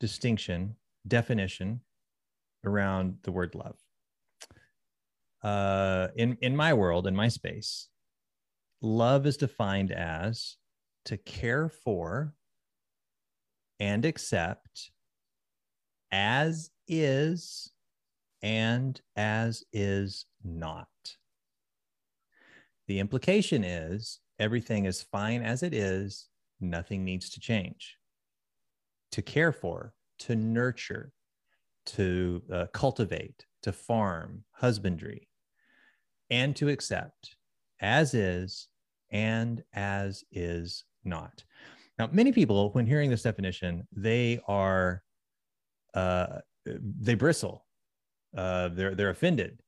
distinction 0.00 0.76
definition 1.06 1.80
around 2.64 3.18
the 3.22 3.32
word 3.32 3.54
love. 3.54 3.76
Uh, 5.42 6.08
in 6.16 6.36
in 6.40 6.56
my 6.56 6.74
world, 6.74 7.06
in 7.06 7.14
my 7.14 7.28
space, 7.28 7.88
love 8.82 9.26
is 9.26 9.36
defined 9.36 9.92
as 9.92 10.56
to 11.04 11.16
care 11.16 11.68
for 11.68 12.34
and 13.78 14.04
accept 14.04 14.90
as 16.10 16.70
is 16.88 17.72
and 18.42 19.00
as 19.14 19.64
is 19.72 20.26
not. 20.42 20.88
The 22.88 22.98
implication 22.98 23.64
is 23.64 24.20
everything 24.38 24.84
is 24.84 25.02
fine 25.02 25.42
as 25.42 25.62
it 25.62 25.74
is, 25.74 26.28
nothing 26.60 27.04
needs 27.04 27.30
to 27.30 27.40
change. 27.40 27.96
To 29.12 29.22
care 29.22 29.52
for, 29.52 29.94
to 30.20 30.36
nurture, 30.36 31.12
to 31.86 32.42
uh, 32.52 32.66
cultivate, 32.72 33.46
to 33.62 33.72
farm, 33.72 34.44
husbandry, 34.52 35.28
and 36.30 36.54
to 36.56 36.68
accept 36.68 37.36
as 37.80 38.14
is 38.14 38.68
and 39.10 39.62
as 39.72 40.24
is 40.32 40.84
not. 41.04 41.44
Now, 41.98 42.08
many 42.12 42.32
people, 42.32 42.70
when 42.72 42.86
hearing 42.86 43.10
this 43.10 43.22
definition, 43.22 43.86
they 43.92 44.40
are 44.46 45.02
uh, 45.94 46.40
they 46.64 47.14
bristle. 47.14 47.64
Uh, 48.36 48.68
they're 48.68 48.94
they're 48.94 49.10
offended. 49.10 49.58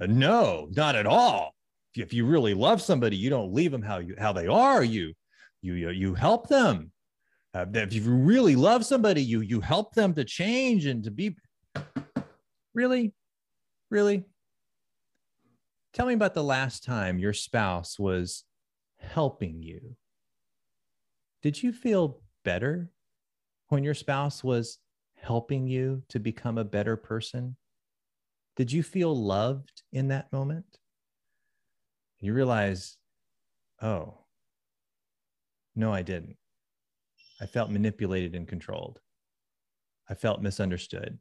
Uh, 0.00 0.06
no, 0.06 0.68
not 0.72 0.96
at 0.96 1.06
all. 1.06 1.54
If 1.96 2.12
you 2.12 2.26
really 2.26 2.54
love 2.54 2.82
somebody, 2.82 3.16
you 3.16 3.30
don't 3.30 3.52
leave 3.52 3.70
them 3.70 3.82
how 3.82 3.98
you 3.98 4.14
how 4.18 4.32
they 4.32 4.46
are. 4.46 4.82
You 4.82 5.14
you 5.62 5.90
you 5.90 6.14
help 6.14 6.48
them. 6.48 6.90
Uh, 7.52 7.66
if 7.72 7.92
you 7.92 8.02
really 8.02 8.56
love 8.56 8.84
somebody, 8.84 9.22
you 9.22 9.40
you 9.40 9.60
help 9.60 9.94
them 9.94 10.14
to 10.14 10.24
change 10.24 10.86
and 10.86 11.04
to 11.04 11.10
be. 11.10 11.36
Really, 12.74 13.14
really. 13.90 14.24
Tell 15.92 16.06
me 16.06 16.14
about 16.14 16.34
the 16.34 16.42
last 16.42 16.82
time 16.82 17.20
your 17.20 17.32
spouse 17.32 17.98
was 18.00 18.42
helping 18.98 19.62
you 19.62 19.96
did 21.44 21.62
you 21.62 21.74
feel 21.74 22.22
better 22.42 22.90
when 23.68 23.84
your 23.84 23.92
spouse 23.92 24.42
was 24.42 24.78
helping 25.14 25.66
you 25.66 26.02
to 26.08 26.18
become 26.18 26.56
a 26.56 26.64
better 26.64 26.96
person? 26.96 27.54
Did 28.56 28.72
you 28.72 28.82
feel 28.82 29.14
loved 29.14 29.82
in 29.92 30.08
that 30.08 30.32
moment? 30.32 30.78
You 32.24 32.32
realize, 32.32 32.96
oh, 33.82 34.14
no, 35.76 35.92
I 35.92 36.00
didn't. 36.00 36.38
I 37.38 37.44
felt 37.44 37.70
manipulated 37.70 38.34
and 38.34 38.48
controlled. 38.48 38.98
I 40.08 40.14
felt 40.14 40.40
misunderstood. 40.40 41.18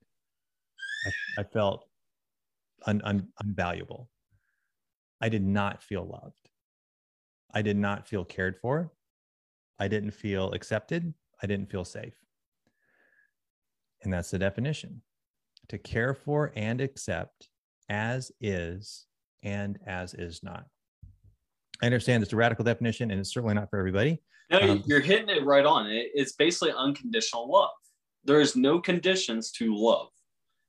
I, 1.05 1.41
I 1.41 1.43
felt 1.43 1.89
un, 2.87 3.01
un, 3.03 3.27
unvaluable. 3.43 4.07
I 5.19 5.27
did 5.27 5.43
not 5.43 5.83
feel 5.83 6.05
loved. 6.05 6.49
I 7.53 7.61
did 7.61 7.75
not 7.75 8.07
feel 8.07 8.23
cared 8.23 8.55
for. 8.55 8.93
I 9.77 9.89
didn't 9.89 10.11
feel 10.11 10.53
accepted. 10.53 11.13
I 11.41 11.47
didn't 11.47 11.69
feel 11.69 11.83
safe. 11.83 12.15
And 14.03 14.13
that's 14.13 14.31
the 14.31 14.39
definition 14.39 15.01
to 15.67 15.77
care 15.77 16.13
for 16.13 16.53
and 16.55 16.79
accept 16.79 17.49
as 17.89 18.31
is 18.39 19.05
and 19.43 19.77
as 19.85 20.13
is 20.13 20.41
not. 20.43 20.65
I 21.84 21.86
understand 21.86 22.24
it's 22.24 22.32
a 22.32 22.38
radical 22.38 22.63
definition 22.63 23.12
and 23.12 23.19
it's 23.19 23.34
certainly 23.34 23.56
not 23.56 23.69
for 23.69 23.78
everybody. 23.78 24.22
No, 24.50 24.60
um, 24.60 24.84
you're 24.86 25.02
hitting 25.02 25.28
it 25.28 25.43
right 25.43 25.65
on. 25.65 25.88
It's 25.89 26.32
basically 26.32 26.72
unconditional 26.78 27.52
love. 27.52 27.72
There 28.24 28.39
is 28.39 28.56
no 28.56 28.80
conditions 28.80 29.52
to 29.54 29.76
love. 29.76 30.08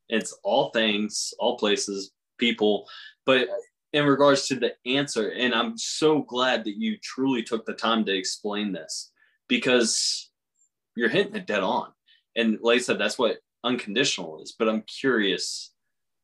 It's 0.09 0.37
all 0.43 0.71
things, 0.71 1.33
all 1.39 1.57
places, 1.57 2.11
people. 2.39 2.89
But 3.27 3.47
in 3.93 4.07
regards 4.07 4.49
to 4.49 4.57
the 4.57 4.73
answer, 4.87 5.31
and 5.31 5.55
I'm 5.55 5.79
so 5.79 6.23
glad 6.23 6.65
that 6.65 6.77
you 6.77 6.97
truly 7.01 7.45
took 7.45 7.65
the 7.65 7.75
time 7.75 8.05
to 8.07 8.13
explain 8.13 8.73
this 8.73 9.13
because 9.47 10.33
you're 10.97 11.09
hitting 11.09 11.37
it 11.37 11.47
dead 11.47 11.63
on. 11.63 11.93
And 12.35 12.59
like 12.61 12.81
I 12.81 12.83
said, 12.83 12.99
that's 12.99 13.21
what 13.21 13.37
unconditional 13.63 14.43
is. 14.43 14.57
But 14.59 14.69
I'm 14.69 14.83
curious 14.83 15.71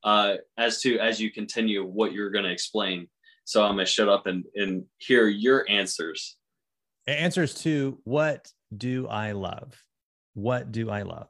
uh, 0.03 0.39
as 0.59 0.83
to 0.83 0.99
as 0.99 1.21
you 1.21 1.31
continue 1.31 1.85
what 1.85 2.13
you're 2.13 2.31
going 2.31 2.45
to 2.45 2.51
explain. 2.51 3.07
So 3.51 3.65
I'm 3.65 3.75
going 3.75 3.85
to 3.85 3.91
shut 3.91 4.09
up 4.09 4.29
and, 4.29 4.45
and 4.55 4.85
hear 4.99 5.27
your 5.27 5.69
answers. 5.69 6.37
Answers 7.09 7.53
to 7.63 7.99
what 8.05 8.47
do 8.77 9.09
I 9.09 9.33
love? 9.33 9.75
What 10.35 10.71
do 10.71 10.89
I 10.89 11.03
love? 11.03 11.27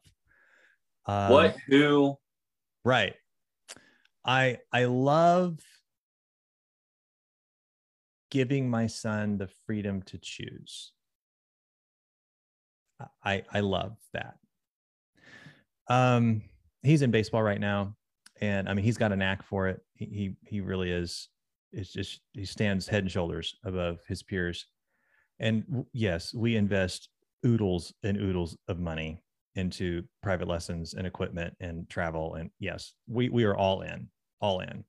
Uh, 1.06 1.28
what 1.28 1.56
who? 1.66 2.18
Right. 2.84 3.14
I 4.22 4.58
I 4.70 4.84
love 4.84 5.60
giving 8.30 8.68
my 8.68 8.86
son 8.86 9.38
the 9.38 9.48
freedom 9.64 10.02
to 10.02 10.18
choose. 10.18 10.92
I 13.24 13.44
I 13.50 13.60
love 13.60 13.96
that. 14.12 14.34
Um, 15.88 16.42
he's 16.82 17.00
in 17.00 17.12
baseball 17.12 17.42
right 17.42 17.60
now, 17.60 17.96
and 18.42 18.68
I 18.68 18.74
mean 18.74 18.84
he's 18.84 18.98
got 18.98 19.10
a 19.10 19.16
knack 19.16 19.42
for 19.42 19.68
it. 19.68 19.80
He 19.94 20.04
he, 20.04 20.36
he 20.46 20.60
really 20.60 20.90
is. 20.90 21.30
It's 21.72 21.92
just 21.92 22.20
he 22.32 22.44
stands 22.44 22.88
head 22.88 23.04
and 23.04 23.10
shoulders 23.10 23.56
above 23.64 24.00
his 24.08 24.22
peers. 24.22 24.66
And 25.38 25.84
yes, 25.92 26.34
we 26.34 26.56
invest 26.56 27.08
oodles 27.46 27.92
and 28.02 28.18
oodles 28.18 28.56
of 28.68 28.78
money 28.78 29.22
into 29.54 30.02
private 30.22 30.48
lessons 30.48 30.94
and 30.94 31.06
equipment 31.06 31.54
and 31.60 31.88
travel. 31.88 32.34
And 32.34 32.50
yes, 32.58 32.94
we 33.08 33.28
we 33.28 33.44
are 33.44 33.56
all 33.56 33.82
in, 33.82 34.08
all 34.40 34.60
in. 34.60 34.84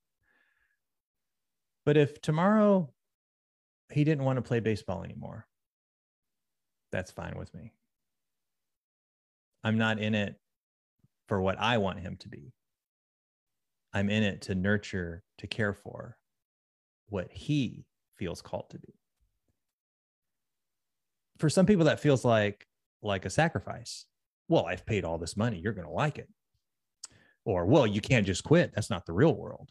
But 1.85 1.97
if 1.97 2.21
tomorrow 2.21 2.91
he 3.91 4.03
didn't 4.03 4.25
want 4.25 4.37
to 4.37 4.41
play 4.41 4.59
baseball 4.59 5.03
anymore, 5.03 5.47
that's 6.91 7.11
fine 7.11 7.37
with 7.37 7.53
me. 7.53 7.73
I'm 9.63 9.77
not 9.77 9.99
in 9.99 10.15
it 10.15 10.35
for 11.27 11.41
what 11.41 11.59
I 11.59 11.77
want 11.77 11.99
him 11.99 12.17
to 12.17 12.29
be. 12.29 12.53
I'm 13.93 14.09
in 14.09 14.23
it 14.23 14.41
to 14.43 14.55
nurture, 14.55 15.23
to 15.39 15.47
care 15.47 15.73
for 15.73 16.17
what 17.11 17.31
he 17.31 17.85
feels 18.17 18.41
called 18.41 18.69
to 18.71 18.79
be. 18.79 18.95
For 21.37 21.49
some 21.49 21.65
people, 21.65 21.85
that 21.85 21.99
feels 21.99 22.25
like 22.25 22.65
like 23.03 23.25
a 23.25 23.29
sacrifice. 23.29 24.05
Well, 24.47 24.65
I've 24.65 24.85
paid 24.85 25.05
all 25.05 25.17
this 25.17 25.37
money. 25.37 25.59
You're 25.59 25.73
going 25.73 25.87
to 25.87 25.93
like 25.93 26.17
it. 26.17 26.29
Or, 27.45 27.65
well, 27.65 27.87
you 27.87 28.01
can't 28.01 28.25
just 28.25 28.43
quit. 28.43 28.71
That's 28.75 28.89
not 28.89 29.05
the 29.05 29.13
real 29.13 29.33
world. 29.33 29.69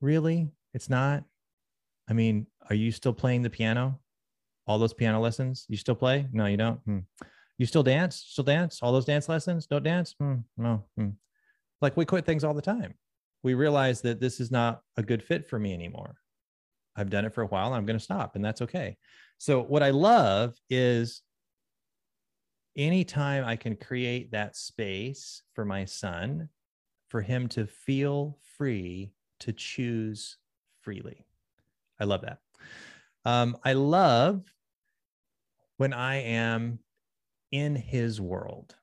Really? 0.00 0.48
It's 0.74 0.90
not? 0.90 1.24
I 2.08 2.12
mean, 2.12 2.46
are 2.68 2.74
you 2.74 2.90
still 2.90 3.12
playing 3.12 3.42
the 3.42 3.50
piano? 3.50 4.00
All 4.66 4.78
those 4.78 4.94
piano 4.94 5.20
lessons? 5.20 5.66
You 5.68 5.76
still 5.76 5.94
play? 5.94 6.26
No, 6.32 6.46
you 6.46 6.56
don't. 6.56 6.80
Hmm. 6.80 6.98
You 7.58 7.66
still 7.66 7.82
dance? 7.84 8.24
Still 8.26 8.44
dance? 8.44 8.80
All 8.82 8.92
those 8.92 9.04
dance 9.04 9.28
lessons? 9.28 9.66
Don't 9.66 9.84
dance? 9.84 10.14
Hmm. 10.18 10.36
No. 10.56 10.84
Hmm. 10.96 11.10
Like 11.80 11.96
we 11.96 12.04
quit 12.04 12.26
things 12.26 12.42
all 12.42 12.54
the 12.54 12.62
time. 12.62 12.94
We 13.44 13.54
realize 13.54 14.00
that 14.02 14.20
this 14.20 14.40
is 14.40 14.50
not 14.50 14.82
a 14.96 15.02
good 15.02 15.22
fit 15.22 15.46
for 15.48 15.58
me 15.58 15.74
anymore. 15.74 16.16
I've 16.96 17.10
done 17.10 17.24
it 17.24 17.34
for 17.34 17.42
a 17.42 17.46
while 17.46 17.66
and 17.66 17.76
I'm 17.76 17.86
going 17.86 17.98
to 17.98 18.04
stop, 18.04 18.36
and 18.36 18.44
that's 18.44 18.62
okay. 18.62 18.96
So, 19.38 19.62
what 19.62 19.82
I 19.82 19.90
love 19.90 20.54
is 20.70 21.22
anytime 22.76 23.44
I 23.44 23.56
can 23.56 23.76
create 23.76 24.32
that 24.32 24.56
space 24.56 25.42
for 25.54 25.64
my 25.64 25.84
son, 25.84 26.48
for 27.08 27.20
him 27.20 27.48
to 27.48 27.66
feel 27.66 28.38
free 28.56 29.12
to 29.40 29.52
choose 29.52 30.38
freely. 30.80 31.26
I 32.00 32.04
love 32.04 32.22
that. 32.22 32.38
Um, 33.24 33.56
I 33.64 33.74
love 33.74 34.42
when 35.76 35.92
I 35.92 36.22
am 36.22 36.78
in 37.50 37.76
his 37.76 38.20
world. 38.20 38.74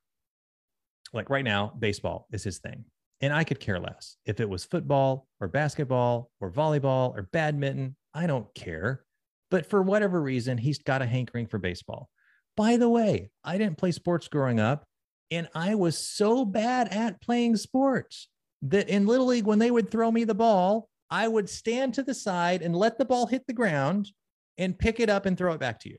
Like 1.12 1.30
right 1.30 1.44
now, 1.44 1.74
baseball 1.80 2.28
is 2.32 2.44
his 2.44 2.60
thing. 2.60 2.86
And 3.22 3.34
I 3.34 3.44
could 3.44 3.60
care 3.60 3.80
less 3.80 4.16
if 4.26 4.40
it 4.40 4.50
was 4.50 4.64
football 4.64 5.28
or 5.40 5.48
basketball 5.48 6.32
or 6.40 6.52
volleyball 6.52 7.16
or 7.16 7.24
badminton. 7.34 7.96
I 8.14 8.28
don't 8.28 8.54
care. 8.56 9.04
But 9.52 9.70
for 9.70 9.82
whatever 9.82 10.22
reason, 10.22 10.58
he's 10.58 10.80
got 10.80 11.02
a 11.02 11.06
hankering 11.06 11.48
for 11.48 11.58
baseball. 11.58 12.10
By 12.56 12.78
the 12.78 12.90
way, 12.90 13.32
I 13.44 13.58
didn't 13.58 13.78
play 13.78 13.92
sports 13.92 14.28
growing 14.28 14.60
up, 14.60 14.86
and 15.32 15.48
I 15.56 15.76
was 15.76 15.98
so 15.98 16.46
bad 16.46 16.90
at 16.90 17.22
playing 17.22 17.56
sports 17.56 18.28
that 18.62 18.90
in 18.90 19.08
Little 19.08 19.28
League, 19.28 19.46
when 19.46 19.60
they 19.60 19.72
would 19.72 19.90
throw 19.90 20.12
me 20.12 20.24
the 20.24 20.36
ball, 20.36 20.90
I 21.10 21.28
would 21.28 21.50
stand 21.50 21.94
to 21.96 22.04
the 22.04 22.14
side 22.14 22.62
and 22.62 22.76
let 22.76 22.98
the 22.98 23.06
ball 23.06 23.26
hit 23.26 23.48
the 23.48 23.54
ground 23.54 24.10
and 24.58 24.78
pick 24.78 25.00
it 25.00 25.10
up 25.10 25.26
and 25.26 25.38
throw 25.38 25.54
it 25.54 25.60
back 25.60 25.80
to 25.82 25.90
you. 25.90 25.98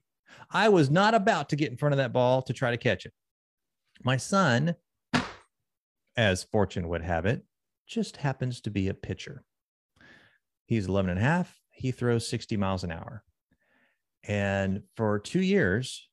I 0.51 0.69
was 0.69 0.91
not 0.91 1.15
about 1.15 1.49
to 1.49 1.57
get 1.57 1.71
in 1.71 1.77
front 1.77 1.95
of 1.95 1.99
that 1.99 2.13
ball 2.13 2.43
to 2.43 2.53
try 2.53 2.71
to 2.71 2.77
catch 2.77 3.07
it. 3.07 3.13
My 4.05 4.17
son, 4.17 4.75
as 6.21 6.45
fortune 6.45 6.87
would 6.87 7.01
have 7.01 7.25
it, 7.25 7.43
just 7.89 8.19
happens 8.19 8.61
to 8.61 8.71
be 8.71 8.89
a 8.89 8.95
pitcher. 8.95 9.43
He's 10.67 10.87
11 10.87 11.13
and 11.13 11.19
a 11.19 11.23
half. 11.23 11.59
He 11.71 11.93
throws 11.93 12.29
60 12.29 12.59
miles 12.59 12.85
an 12.85 12.93
hour. 12.93 13.25
And 14.29 14.83
for 14.97 15.19
two 15.19 15.41
years, 15.41 16.11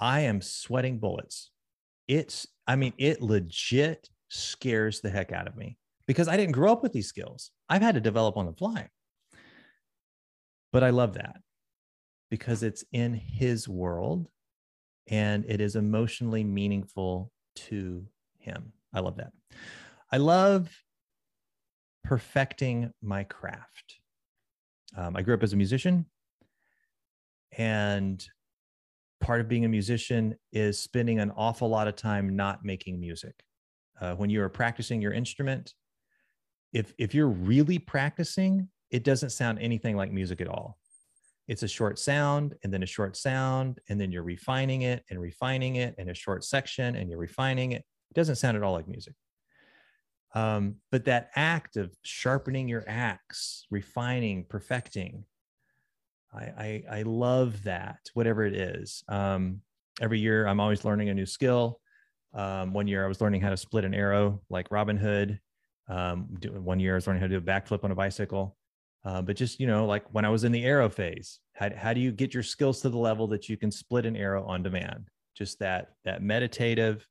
I 0.00 0.20
am 0.20 0.40
sweating 0.40 0.98
bullets. 0.98 1.50
It's, 2.08 2.46
I 2.66 2.76
mean, 2.76 2.94
it 2.96 3.20
legit 3.20 4.08
scares 4.30 5.02
the 5.02 5.10
heck 5.10 5.30
out 5.30 5.46
of 5.46 5.58
me 5.58 5.76
because 6.06 6.26
I 6.26 6.38
didn't 6.38 6.52
grow 6.52 6.72
up 6.72 6.82
with 6.82 6.94
these 6.94 7.08
skills. 7.08 7.50
I've 7.68 7.82
had 7.82 7.96
to 7.96 8.00
develop 8.00 8.38
on 8.38 8.46
the 8.46 8.54
fly. 8.54 8.88
But 10.72 10.82
I 10.82 10.88
love 10.88 11.14
that 11.14 11.36
because 12.30 12.62
it's 12.62 12.82
in 12.92 13.12
his 13.12 13.68
world 13.68 14.26
and 15.06 15.44
it 15.46 15.60
is 15.60 15.76
emotionally 15.76 16.44
meaningful 16.44 17.30
to 17.56 18.06
him. 18.38 18.72
I 18.94 19.00
love 19.00 19.16
that. 19.16 19.32
I 20.12 20.18
love 20.18 20.70
perfecting 22.04 22.92
my 23.02 23.24
craft. 23.24 23.98
Um, 24.96 25.16
I 25.16 25.22
grew 25.22 25.34
up 25.34 25.42
as 25.42 25.52
a 25.52 25.56
musician, 25.56 26.06
and 27.58 28.24
part 29.20 29.40
of 29.40 29.48
being 29.48 29.64
a 29.64 29.68
musician 29.68 30.36
is 30.52 30.78
spending 30.78 31.18
an 31.18 31.32
awful 31.36 31.68
lot 31.68 31.88
of 31.88 31.96
time 31.96 32.36
not 32.36 32.64
making 32.64 33.00
music. 33.00 33.34
Uh, 34.00 34.14
when 34.14 34.30
you 34.30 34.42
are 34.42 34.48
practicing 34.48 35.00
your 35.00 35.12
instrument, 35.12 35.74
if 36.72 36.94
if 36.98 37.14
you're 37.14 37.28
really 37.28 37.78
practicing, 37.78 38.68
it 38.90 39.02
doesn't 39.02 39.30
sound 39.30 39.58
anything 39.58 39.96
like 39.96 40.12
music 40.12 40.40
at 40.40 40.48
all. 40.48 40.78
It's 41.48 41.62
a 41.62 41.68
short 41.68 41.98
sound 41.98 42.54
and 42.62 42.72
then 42.72 42.82
a 42.82 42.86
short 42.86 43.16
sound, 43.16 43.80
and 43.88 44.00
then 44.00 44.12
you're 44.12 44.22
refining 44.22 44.82
it 44.82 45.04
and 45.10 45.20
refining 45.20 45.76
it 45.76 45.94
in 45.98 46.10
a 46.10 46.14
short 46.14 46.44
section, 46.44 46.96
and 46.96 47.08
you're 47.08 47.18
refining 47.18 47.72
it. 47.72 47.84
It 48.10 48.14
doesn't 48.14 48.36
sound 48.36 48.56
at 48.56 48.62
all 48.62 48.72
like 48.72 48.88
music. 48.88 49.14
Um, 50.34 50.76
but 50.90 51.04
that 51.04 51.30
act 51.36 51.76
of 51.76 51.94
sharpening 52.02 52.68
your 52.68 52.84
axe, 52.88 53.66
refining, 53.70 54.44
perfecting, 54.48 55.24
I, 56.32 56.42
I, 56.42 56.82
I 56.90 57.02
love 57.02 57.62
that, 57.64 58.10
whatever 58.14 58.44
it 58.44 58.54
is. 58.54 59.04
Um, 59.08 59.60
every 60.00 60.18
year, 60.18 60.46
I'm 60.46 60.58
always 60.58 60.84
learning 60.84 61.08
a 61.08 61.14
new 61.14 61.26
skill. 61.26 61.80
Um, 62.34 62.72
one 62.72 62.88
year, 62.88 63.04
I 63.04 63.08
was 63.08 63.20
learning 63.20 63.42
how 63.42 63.50
to 63.50 63.56
split 63.56 63.84
an 63.84 63.94
arrow 63.94 64.42
like 64.50 64.72
Robin 64.72 64.96
Hood. 64.96 65.38
Um, 65.88 66.26
one 66.42 66.80
year, 66.80 66.92
I 66.92 66.94
was 66.96 67.06
learning 67.06 67.20
how 67.20 67.28
to 67.28 67.38
do 67.38 67.38
a 67.38 67.40
backflip 67.40 67.84
on 67.84 67.92
a 67.92 67.94
bicycle. 67.94 68.56
Uh, 69.04 69.22
but 69.22 69.36
just 69.36 69.60
you 69.60 69.66
know, 69.66 69.86
like 69.86 70.04
when 70.12 70.24
I 70.24 70.30
was 70.30 70.44
in 70.44 70.52
the 70.52 70.64
arrow 70.64 70.88
phase, 70.88 71.38
how, 71.52 71.68
how 71.76 71.92
do 71.92 72.00
you 72.00 72.10
get 72.10 72.34
your 72.34 72.42
skills 72.42 72.80
to 72.80 72.88
the 72.88 72.98
level 72.98 73.28
that 73.28 73.48
you 73.48 73.56
can 73.56 73.70
split 73.70 74.06
an 74.06 74.16
arrow 74.16 74.44
on 74.44 74.62
demand? 74.62 75.08
Just 75.36 75.58
that 75.58 75.92
that 76.04 76.22
meditative 76.22 77.06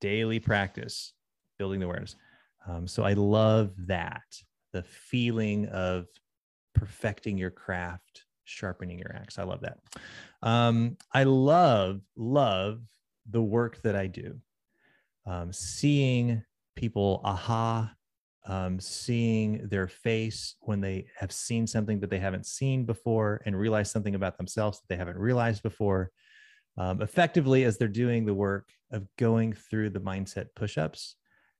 daily 0.00 0.38
practice, 0.38 1.12
building 1.58 1.80
the 1.80 1.86
awareness. 1.86 2.16
Um, 2.68 2.86
so 2.86 3.02
I 3.02 3.14
love 3.14 3.72
that 3.86 4.22
the 4.72 4.82
feeling 4.82 5.66
of 5.66 6.06
perfecting 6.74 7.36
your 7.36 7.50
craft 7.50 8.24
sharpening 8.44 8.98
your 8.98 9.14
axe. 9.14 9.38
I 9.38 9.44
love 9.44 9.60
that. 9.60 9.78
Um, 10.42 10.96
I 11.14 11.22
love, 11.24 12.00
love 12.16 12.80
the 13.28 13.42
work 13.42 13.80
that 13.82 13.94
I 13.94 14.08
do. 14.08 14.40
Um, 15.26 15.52
seeing 15.52 16.42
people 16.74 17.20
aha 17.24 17.92
um, 18.46 18.80
seeing 18.80 19.68
their 19.68 19.86
face 19.86 20.56
when 20.60 20.80
they 20.80 21.06
have 21.16 21.32
seen 21.32 21.66
something 21.66 22.00
that 22.00 22.10
they 22.10 22.18
haven't 22.18 22.46
seen 22.46 22.84
before 22.84 23.42
and 23.44 23.58
realize 23.58 23.90
something 23.90 24.14
about 24.14 24.38
themselves 24.38 24.78
that 24.78 24.88
they 24.88 24.96
haven't 24.96 25.18
realized 25.18 25.62
before. 25.62 26.10
Um, 26.78 27.02
effectively, 27.02 27.64
as 27.64 27.76
they're 27.76 27.88
doing 27.88 28.24
the 28.24 28.34
work 28.34 28.70
of 28.92 29.06
going 29.18 29.52
through 29.52 29.90
the 29.90 30.00
mindset 30.00 30.46
push 30.54 30.78
ups 30.78 31.16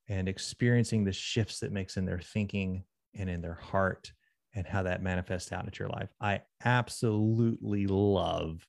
and 0.09 0.27
experiencing 0.27 1.03
the 1.03 1.13
shifts 1.13 1.59
that 1.59 1.71
makes 1.71 1.97
in 1.97 2.05
their 2.05 2.19
thinking 2.19 2.83
and 3.15 3.29
in 3.29 3.41
their 3.41 3.55
heart 3.55 4.11
and 4.53 4.67
how 4.67 4.83
that 4.83 5.01
manifests 5.01 5.51
out 5.51 5.67
at 5.67 5.79
your 5.79 5.89
life. 5.89 6.09
I 6.19 6.41
absolutely 6.65 7.87
love 7.87 8.67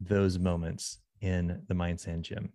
those 0.00 0.38
moments 0.38 0.98
in 1.20 1.62
the 1.68 1.74
Mindset 1.74 2.22
Gym. 2.22 2.52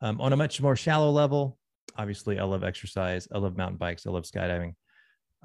Um, 0.00 0.20
on 0.20 0.32
a 0.32 0.36
much 0.36 0.60
more 0.60 0.76
shallow 0.76 1.10
level, 1.10 1.58
obviously, 1.96 2.38
I 2.38 2.44
love 2.44 2.62
exercise. 2.62 3.26
I 3.32 3.38
love 3.38 3.56
mountain 3.56 3.78
bikes. 3.78 4.06
I 4.06 4.10
love 4.10 4.24
skydiving. 4.24 4.74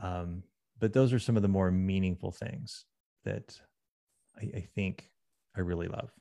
Um, 0.01 0.43
but 0.79 0.93
those 0.93 1.11
are 1.13 1.19
some 1.19 1.35
of 1.35 1.41
the 1.41 1.47
more 1.47 1.71
meaningful 1.71 2.31
things 2.31 2.85
that 3.25 3.59
I, 4.37 4.57
I 4.57 4.67
think 4.75 5.09
I 5.57 5.61
really 5.61 5.87
love. 5.87 6.11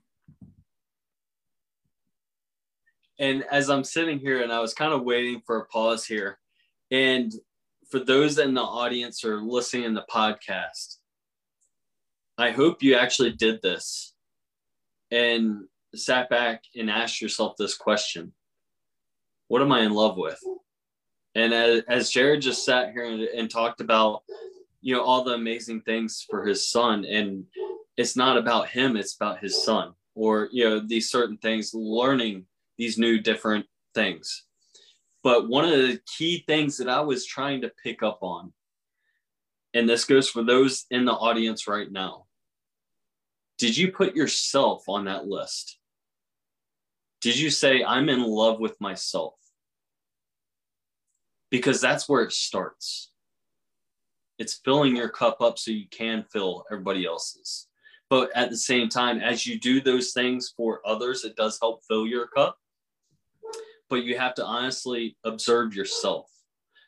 And 3.18 3.44
as 3.50 3.68
I'm 3.68 3.84
sitting 3.84 4.18
here 4.18 4.42
and 4.42 4.52
I 4.52 4.60
was 4.60 4.74
kind 4.74 4.92
of 4.92 5.02
waiting 5.02 5.42
for 5.44 5.58
a 5.58 5.66
pause 5.66 6.06
here, 6.06 6.38
and 6.90 7.32
for 7.90 7.98
those 7.98 8.38
in 8.38 8.54
the 8.54 8.62
audience 8.62 9.24
or 9.24 9.40
listening 9.40 9.84
in 9.84 9.94
the 9.94 10.04
podcast, 10.10 10.96
I 12.36 12.50
hope 12.50 12.82
you 12.82 12.94
actually 12.94 13.32
did 13.32 13.60
this 13.62 14.14
and 15.10 15.64
sat 15.94 16.28
back 16.28 16.62
and 16.76 16.90
asked 16.90 17.20
yourself 17.20 17.56
this 17.56 17.76
question 17.76 18.32
What 19.48 19.62
am 19.62 19.72
I 19.72 19.80
in 19.80 19.92
love 19.92 20.16
with? 20.16 20.40
And 21.34 21.52
as, 21.52 21.82
as 21.88 22.10
Jared 22.10 22.42
just 22.42 22.64
sat 22.64 22.92
here 22.92 23.04
and, 23.04 23.22
and 23.22 23.50
talked 23.50 23.80
about, 23.80 24.22
you 24.80 24.94
know, 24.94 25.02
all 25.02 25.24
the 25.24 25.34
amazing 25.34 25.82
things 25.82 26.24
for 26.28 26.44
his 26.44 26.68
son, 26.68 27.04
and 27.04 27.44
it's 27.96 28.16
not 28.16 28.36
about 28.36 28.68
him, 28.68 28.96
it's 28.96 29.16
about 29.16 29.40
his 29.40 29.64
son, 29.64 29.92
or, 30.14 30.48
you 30.52 30.64
know, 30.64 30.80
these 30.80 31.10
certain 31.10 31.36
things, 31.38 31.72
learning 31.74 32.46
these 32.78 32.96
new 32.96 33.18
different 33.18 33.66
things. 33.94 34.44
But 35.22 35.48
one 35.48 35.64
of 35.64 35.72
the 35.72 36.00
key 36.16 36.44
things 36.46 36.76
that 36.78 36.88
I 36.88 37.00
was 37.00 37.26
trying 37.26 37.60
to 37.62 37.72
pick 37.82 38.02
up 38.02 38.20
on, 38.22 38.52
and 39.74 39.88
this 39.88 40.04
goes 40.04 40.30
for 40.30 40.42
those 40.42 40.86
in 40.90 41.04
the 41.04 41.12
audience 41.12 41.66
right 41.68 41.90
now, 41.90 42.26
did 43.58 43.76
you 43.76 43.90
put 43.90 44.14
yourself 44.14 44.84
on 44.88 45.04
that 45.06 45.26
list? 45.26 45.78
Did 47.20 47.36
you 47.38 47.50
say, 47.50 47.82
I'm 47.82 48.08
in 48.08 48.22
love 48.22 48.60
with 48.60 48.80
myself? 48.80 49.34
Because 51.50 51.80
that's 51.80 52.08
where 52.08 52.22
it 52.22 52.32
starts. 52.32 53.10
It's 54.38 54.60
filling 54.64 54.94
your 54.94 55.08
cup 55.08 55.40
up 55.40 55.58
so 55.58 55.72
you 55.72 55.86
can 55.90 56.24
fill 56.32 56.64
everybody 56.70 57.04
else's. 57.04 57.66
But 58.08 58.30
at 58.36 58.50
the 58.50 58.56
same 58.56 58.88
time, 58.88 59.18
as 59.18 59.46
you 59.46 59.58
do 59.58 59.80
those 59.80 60.12
things 60.12 60.54
for 60.56 60.80
others, 60.86 61.24
it 61.24 61.34
does 61.34 61.58
help 61.60 61.82
fill 61.84 62.06
your 62.06 62.28
cup 62.28 62.56
but 63.88 64.04
you 64.04 64.18
have 64.18 64.34
to 64.34 64.44
honestly 64.44 65.16
observe 65.24 65.74
yourself. 65.74 66.30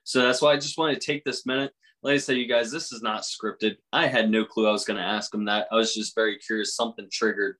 So 0.04 0.22
that's 0.22 0.42
why 0.42 0.52
I 0.52 0.56
just 0.56 0.78
want 0.78 0.94
to 0.94 1.06
take 1.06 1.24
this 1.24 1.46
minute. 1.46 1.72
Like 2.02 2.14
I 2.14 2.18
said, 2.18 2.36
you 2.36 2.48
guys, 2.48 2.72
this 2.72 2.92
is 2.92 3.02
not 3.02 3.22
scripted. 3.22 3.76
I 3.92 4.06
had 4.06 4.30
no 4.30 4.44
clue 4.44 4.66
I 4.66 4.72
was 4.72 4.84
going 4.84 4.96
to 4.96 5.04
ask 5.04 5.32
him 5.34 5.44
that. 5.44 5.66
I 5.70 5.76
was 5.76 5.94
just 5.94 6.14
very 6.14 6.38
curious. 6.38 6.74
Something 6.74 7.08
triggered. 7.12 7.56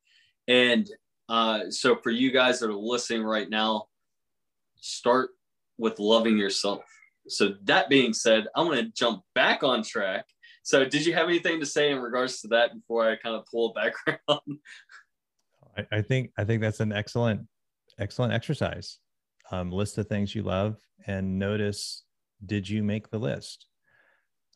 And 0.48 0.88
uh, 1.29 1.70
so 1.70 1.96
for 1.96 2.11
you 2.11 2.33
guys 2.33 2.59
that 2.61 2.70
are 2.70 2.74
listening 2.74 3.22
right 3.22 3.48
now, 3.48 3.87
start 4.76 5.31
with 5.79 5.98
loving 5.98 6.38
yourself. 6.38 6.83
So 7.29 7.55
that 7.64 7.88
being 7.88 8.12
said, 8.12 8.46
I'm 8.57 8.66
going 8.66 8.85
to 8.85 8.92
jump 8.92 9.22
back 9.35 9.62
on 9.62 9.83
track. 9.83 10.24
So 10.62 10.85
did 10.85 11.07
you 11.07 11.12
have 11.14 11.29
anything 11.29 11.61
to 11.61 11.66
say 11.66 11.90
in 11.90 11.98
regards 11.98 12.40
to 12.40 12.48
that 12.48 12.74
before 12.74 13.09
I 13.09 13.16
kind 13.16 13.37
of 13.37 13.44
pull 13.46 13.72
back 13.74 13.92
around? 14.07 14.59
I, 15.76 15.98
I 15.98 16.03
think 16.03 16.33
I 16.37 16.44
think 16.44 16.62
that's 16.62 16.81
an 16.81 16.92
excellent 16.92 17.46
excellent 17.98 18.33
exercise 18.33 18.98
um, 19.50 19.70
list 19.70 19.96
the 19.96 20.04
things 20.04 20.34
you 20.34 20.42
love 20.42 20.76
and 21.06 21.38
notice 21.38 22.04
did 22.44 22.68
you 22.68 22.82
make 22.82 23.10
the 23.10 23.18
list? 23.18 23.66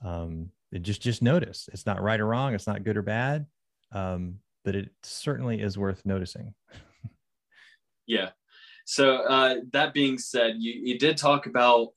Um, 0.03 0.51
just 0.81 1.03
just 1.03 1.23
notice. 1.23 1.69
It's 1.73 1.87
not 1.87 2.03
right 2.03 2.21
or 2.21 2.27
wrong. 2.27 2.55
It's 2.55 2.67
not 2.67 2.85
good 2.85 2.97
or 2.97 3.03
bad. 3.03 3.47
Um, 3.93 4.39
but 4.65 4.75
it 4.75 4.91
certainly 5.03 5.61
is 5.61 5.79
worth 5.79 6.03
noticing. 6.05 6.55
Yeah. 8.07 8.33
So 8.85 9.23
uh, 9.23 9.55
that 9.73 9.95
being 9.95 10.19
said 10.19 10.57
you, 10.59 10.75
you 10.75 10.99
did 10.99 11.17
talk 11.17 11.47
about 11.47 11.95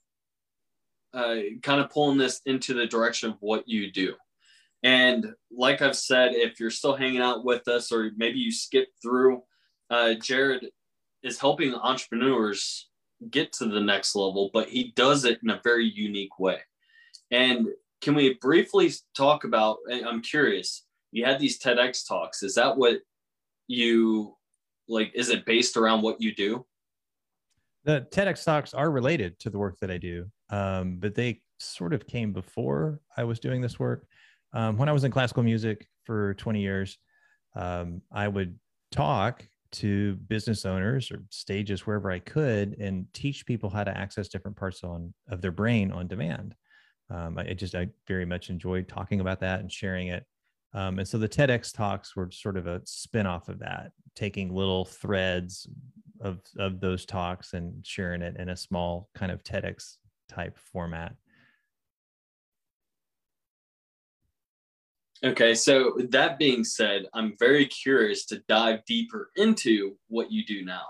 uh, 1.13 1.35
kind 1.61 1.81
of 1.81 1.89
pulling 1.89 2.17
this 2.17 2.39
into 2.45 2.73
the 2.73 2.87
direction 2.87 3.29
of 3.29 3.35
what 3.41 3.67
you 3.67 3.91
do. 3.91 4.13
And 4.83 5.33
like 5.51 5.81
i've 5.81 5.97
said 5.97 6.33
if 6.33 6.59
you're 6.59 6.69
still 6.69 6.95
hanging 6.95 7.21
out 7.21 7.43
with 7.43 7.67
us 7.67 7.91
or 7.91 8.11
maybe 8.15 8.39
you 8.39 8.51
skip 8.51 8.87
through 9.01 9.43
uh, 9.89 10.13
jared 10.13 10.67
is 11.27 11.39
helping 11.39 11.73
entrepreneurs 11.75 12.89
get 13.29 13.51
to 13.53 13.65
the 13.65 13.81
next 13.81 14.15
level, 14.15 14.49
but 14.53 14.69
he 14.69 14.93
does 14.95 15.25
it 15.25 15.39
in 15.43 15.49
a 15.49 15.61
very 15.63 15.85
unique 15.85 16.39
way. 16.39 16.59
And 17.31 17.67
can 18.01 18.15
we 18.15 18.35
briefly 18.35 18.91
talk 19.15 19.43
about? 19.43 19.77
I'm 19.91 20.21
curious. 20.21 20.85
You 21.11 21.25
had 21.25 21.39
these 21.39 21.59
TEDx 21.59 22.07
talks. 22.07 22.43
Is 22.43 22.55
that 22.55 22.77
what 22.77 22.99
you 23.67 24.35
like? 24.87 25.11
Is 25.15 25.29
it 25.29 25.45
based 25.45 25.77
around 25.77 26.01
what 26.01 26.21
you 26.21 26.33
do? 26.33 26.65
The 27.85 28.05
TEDx 28.11 28.43
talks 28.43 28.73
are 28.73 28.91
related 28.91 29.39
to 29.39 29.49
the 29.49 29.57
work 29.57 29.77
that 29.79 29.89
I 29.89 29.97
do, 29.97 30.25
um, 30.49 30.97
but 30.97 31.15
they 31.15 31.41
sort 31.59 31.93
of 31.93 32.05
came 32.05 32.33
before 32.33 32.99
I 33.15 33.23
was 33.23 33.39
doing 33.39 33.61
this 33.61 33.79
work. 33.79 34.05
Um, 34.53 34.77
when 34.77 34.89
I 34.89 34.91
was 34.91 35.03
in 35.03 35.11
classical 35.11 35.43
music 35.43 35.87
for 36.03 36.33
20 36.35 36.61
years, 36.61 36.97
um, 37.55 38.01
I 38.11 38.27
would 38.27 38.59
talk 38.91 39.47
to 39.71 40.15
business 40.27 40.65
owners 40.65 41.11
or 41.11 41.23
stages 41.29 41.85
wherever 41.85 42.11
I 42.11 42.19
could 42.19 42.77
and 42.79 43.05
teach 43.13 43.45
people 43.45 43.69
how 43.69 43.83
to 43.83 43.97
access 43.97 44.27
different 44.27 44.57
parts 44.57 44.83
on 44.83 45.13
of 45.29 45.41
their 45.41 45.51
brain 45.51 45.91
on 45.91 46.07
demand. 46.07 46.55
Um, 47.09 47.37
I, 47.37 47.49
I, 47.49 47.53
just 47.53 47.75
I 47.75 47.87
very 48.07 48.25
much 48.25 48.49
enjoyed 48.49 48.87
talking 48.87 49.19
about 49.19 49.39
that 49.39 49.59
and 49.59 49.71
sharing 49.71 50.07
it. 50.09 50.25
Um, 50.73 50.99
and 50.99 51.07
so 51.07 51.17
the 51.17 51.29
TEDx 51.29 51.73
talks 51.73 52.15
were 52.15 52.29
sort 52.31 52.57
of 52.57 52.67
a 52.67 52.81
spin-off 52.85 53.47
of 53.49 53.59
that, 53.59 53.91
taking 54.15 54.53
little 54.53 54.85
threads 54.85 55.67
of 56.19 56.39
of 56.57 56.79
those 56.79 57.05
talks 57.05 57.53
and 57.53 57.85
sharing 57.85 58.21
it 58.21 58.35
in 58.37 58.49
a 58.49 58.57
small 58.57 59.09
kind 59.15 59.31
of 59.31 59.43
TEDx 59.43 59.97
type 60.27 60.57
format. 60.57 61.15
Okay, 65.23 65.55
so 65.55 65.97
that 66.09 66.37
being 66.37 66.63
said, 66.63 67.07
I'm 67.13 67.33
very 67.39 67.65
curious 67.65 68.25
to 68.27 68.43
dive 68.47 68.85
deeper 68.85 69.31
into 69.35 69.97
what 70.09 70.31
you 70.31 70.45
do 70.45 70.63
now. 70.63 70.85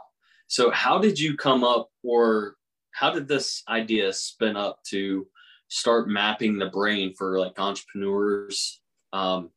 So, 0.48 0.70
how 0.72 0.98
did 0.98 1.20
you 1.20 1.38
come 1.38 1.63
up, 1.63 1.90
or 2.04 2.56
how 2.92 3.12
did 3.12 3.28
this 3.28 3.63
idea 3.70 4.12
spin 4.12 4.58
up 4.58 4.80
to 4.90 5.28
start 5.70 6.10
mapping 6.10 6.58
the 6.58 6.68
brain 6.68 7.13
for 7.18 7.40
like 7.40 7.60
entrepreneurs? 7.60 8.82
Um, 9.13 9.52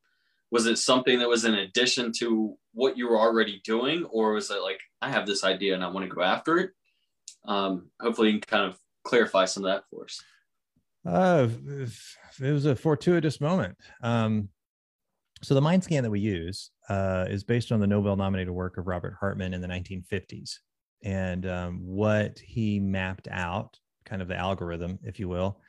was 0.52 0.66
it 0.66 0.78
something 0.78 1.18
that 1.18 1.28
was 1.28 1.44
in 1.44 1.54
addition 1.54 2.12
to 2.18 2.56
what 2.72 2.96
you 2.96 3.08
were 3.08 3.18
already 3.18 3.60
doing, 3.64 4.04
or 4.04 4.32
was 4.32 4.50
it 4.50 4.62
like, 4.62 4.80
I 5.02 5.10
have 5.10 5.26
this 5.26 5.42
idea 5.42 5.74
and 5.74 5.82
I 5.82 5.88
want 5.88 6.08
to 6.08 6.14
go 6.14 6.22
after 6.22 6.58
it? 6.58 6.70
Um, 7.44 7.90
hopefully, 8.00 8.30
you 8.30 8.40
can 8.40 8.58
kind 8.58 8.70
of 8.70 8.78
clarify 9.04 9.46
some 9.46 9.64
of 9.64 9.72
that 9.72 9.84
for 9.90 10.04
us. 10.04 10.22
Uh, 11.04 11.48
it 12.40 12.52
was 12.52 12.66
a 12.66 12.76
fortuitous 12.76 13.40
moment. 13.40 13.76
Um, 14.02 14.48
so 15.42 15.54
the 15.54 15.60
mind 15.60 15.82
scan 15.82 16.02
that 16.02 16.10
we 16.10 16.20
use 16.20 16.70
uh, 16.88 17.26
is 17.28 17.44
based 17.44 17.72
on 17.72 17.80
the 17.80 17.86
Nobel 17.86 18.16
nominated 18.16 18.52
work 18.52 18.76
of 18.76 18.86
Robert 18.86 19.16
Hartman 19.18 19.54
in 19.54 19.60
the 19.60 19.68
1950s. 19.68 20.56
And 21.02 21.46
um, 21.46 21.80
what 21.82 22.38
he 22.38 22.78
mapped 22.78 23.26
out, 23.30 23.78
kind 24.04 24.20
of 24.20 24.28
the 24.28 24.36
algorithm, 24.36 24.98
if 25.02 25.18
you 25.18 25.28
will, 25.28 25.60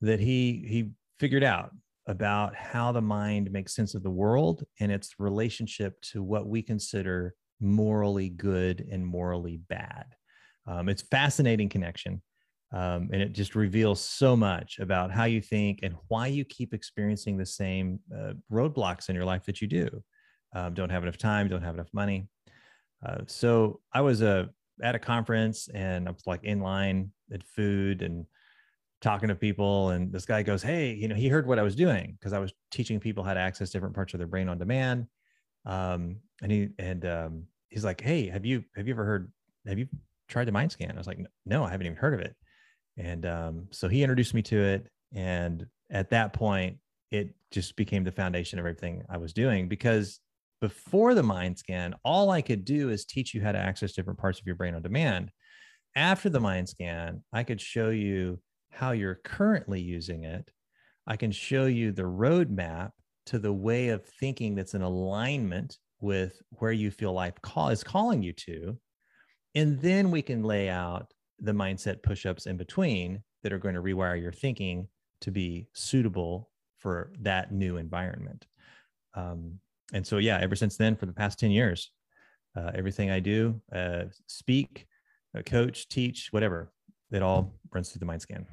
that 0.00 0.18
he 0.18 0.64
he 0.68 0.90
figured 1.20 1.44
out 1.44 1.70
about 2.08 2.56
how 2.56 2.90
the 2.90 3.00
mind 3.00 3.50
makes 3.52 3.76
sense 3.76 3.94
of 3.94 4.02
the 4.02 4.10
world 4.10 4.64
and 4.80 4.90
its 4.90 5.14
relationship 5.20 6.00
to 6.02 6.20
what 6.22 6.48
we 6.48 6.60
consider 6.60 7.34
morally 7.60 8.28
good 8.28 8.84
and 8.90 9.06
morally 9.06 9.60
bad. 9.68 10.06
Um, 10.66 10.88
it's 10.88 11.02
fascinating 11.02 11.68
connection. 11.68 12.22
Um, 12.72 13.10
and 13.12 13.20
it 13.20 13.32
just 13.32 13.54
reveals 13.54 14.00
so 14.00 14.34
much 14.34 14.78
about 14.78 15.10
how 15.10 15.24
you 15.24 15.42
think 15.42 15.80
and 15.82 15.94
why 16.08 16.26
you 16.26 16.44
keep 16.44 16.72
experiencing 16.72 17.36
the 17.36 17.44
same 17.44 18.00
uh, 18.14 18.32
roadblocks 18.50 19.10
in 19.10 19.14
your 19.14 19.26
life 19.26 19.44
that 19.44 19.60
you 19.60 19.68
do. 19.68 20.02
Um, 20.54 20.72
don't 20.72 20.90
have 20.90 21.02
enough 21.02 21.18
time, 21.18 21.48
don't 21.48 21.62
have 21.62 21.74
enough 21.74 21.92
money. 21.92 22.28
Uh, 23.04 23.18
so 23.26 23.80
I 23.92 24.00
was 24.00 24.22
uh, 24.22 24.46
at 24.82 24.94
a 24.94 24.98
conference 24.98 25.68
and 25.74 26.08
I 26.08 26.12
was 26.12 26.26
like 26.26 26.44
in 26.44 26.60
line 26.60 27.12
at 27.32 27.42
food 27.42 28.00
and 28.00 28.26
talking 29.02 29.28
to 29.28 29.34
people. 29.34 29.90
And 29.90 30.12
this 30.12 30.24
guy 30.24 30.42
goes, 30.42 30.62
Hey, 30.62 30.94
you 30.94 31.08
know, 31.08 31.14
he 31.14 31.28
heard 31.28 31.46
what 31.46 31.58
I 31.58 31.62
was 31.62 31.74
doing 31.74 32.16
because 32.18 32.32
I 32.32 32.38
was 32.38 32.52
teaching 32.70 33.00
people 33.00 33.22
how 33.24 33.34
to 33.34 33.40
access 33.40 33.70
different 33.70 33.94
parts 33.94 34.14
of 34.14 34.18
their 34.18 34.26
brain 34.26 34.48
on 34.48 34.58
demand. 34.58 35.06
Um, 35.66 36.16
and 36.40 36.50
he, 36.50 36.68
and 36.78 37.04
um, 37.04 37.44
he's 37.68 37.84
like, 37.84 38.00
Hey, 38.00 38.28
have 38.28 38.46
you, 38.46 38.64
have 38.76 38.86
you 38.86 38.94
ever 38.94 39.04
heard, 39.04 39.32
have 39.66 39.78
you 39.78 39.88
tried 40.28 40.46
the 40.46 40.52
mind 40.52 40.72
scan? 40.72 40.92
I 40.92 40.98
was 40.98 41.06
like, 41.06 41.18
No, 41.44 41.64
I 41.64 41.70
haven't 41.70 41.86
even 41.86 41.98
heard 41.98 42.14
of 42.14 42.20
it. 42.20 42.34
And 42.96 43.26
um, 43.26 43.66
so 43.70 43.88
he 43.88 44.02
introduced 44.02 44.34
me 44.34 44.42
to 44.42 44.62
it. 44.62 44.88
And 45.14 45.66
at 45.90 46.10
that 46.10 46.32
point, 46.32 46.78
it 47.10 47.34
just 47.50 47.76
became 47.76 48.04
the 48.04 48.12
foundation 48.12 48.58
of 48.58 48.64
everything 48.64 49.02
I 49.08 49.18
was 49.18 49.32
doing 49.32 49.68
because 49.68 50.20
before 50.60 51.14
the 51.14 51.22
mind 51.22 51.58
scan, 51.58 51.94
all 52.04 52.30
I 52.30 52.40
could 52.40 52.64
do 52.64 52.90
is 52.90 53.04
teach 53.04 53.34
you 53.34 53.42
how 53.42 53.52
to 53.52 53.58
access 53.58 53.92
different 53.92 54.18
parts 54.18 54.40
of 54.40 54.46
your 54.46 54.54
brain 54.54 54.74
on 54.74 54.82
demand. 54.82 55.30
After 55.96 56.30
the 56.30 56.40
mind 56.40 56.68
scan, 56.68 57.22
I 57.32 57.42
could 57.42 57.60
show 57.60 57.90
you 57.90 58.40
how 58.70 58.92
you're 58.92 59.20
currently 59.24 59.80
using 59.80 60.24
it. 60.24 60.50
I 61.06 61.16
can 61.16 61.32
show 61.32 61.66
you 61.66 61.92
the 61.92 62.02
roadmap 62.04 62.90
to 63.26 63.38
the 63.38 63.52
way 63.52 63.88
of 63.88 64.06
thinking 64.20 64.54
that's 64.54 64.74
in 64.74 64.82
alignment 64.82 65.76
with 66.00 66.40
where 66.50 66.72
you 66.72 66.90
feel 66.90 67.12
life 67.12 67.34
call 67.42 67.68
is 67.68 67.84
calling 67.84 68.22
you 68.22 68.32
to. 68.32 68.78
And 69.54 69.80
then 69.80 70.10
we 70.10 70.22
can 70.22 70.42
lay 70.42 70.68
out 70.68 71.12
the 71.42 71.52
mindset 71.52 72.02
push-ups 72.02 72.46
in 72.46 72.56
between 72.56 73.22
that 73.42 73.52
are 73.52 73.58
going 73.58 73.74
to 73.74 73.82
rewire 73.82 74.20
your 74.20 74.32
thinking 74.32 74.88
to 75.20 75.30
be 75.30 75.66
suitable 75.74 76.50
for 76.78 77.12
that 77.20 77.52
new 77.52 77.76
environment. 77.76 78.46
Um, 79.14 79.58
and 79.92 80.06
so, 80.06 80.18
yeah, 80.18 80.38
ever 80.40 80.56
since 80.56 80.76
then, 80.76 80.96
for 80.96 81.06
the 81.06 81.12
past 81.12 81.38
10 81.38 81.50
years, 81.50 81.90
uh, 82.56 82.70
everything 82.74 83.10
I 83.10 83.20
do, 83.20 83.60
uh, 83.74 84.04
speak, 84.26 84.86
uh, 85.36 85.42
coach, 85.42 85.88
teach, 85.88 86.28
whatever, 86.30 86.72
it 87.10 87.22
all 87.22 87.52
runs 87.72 87.90
through 87.90 88.00
the 88.00 88.06
mind 88.06 88.22
scan. 88.22 88.46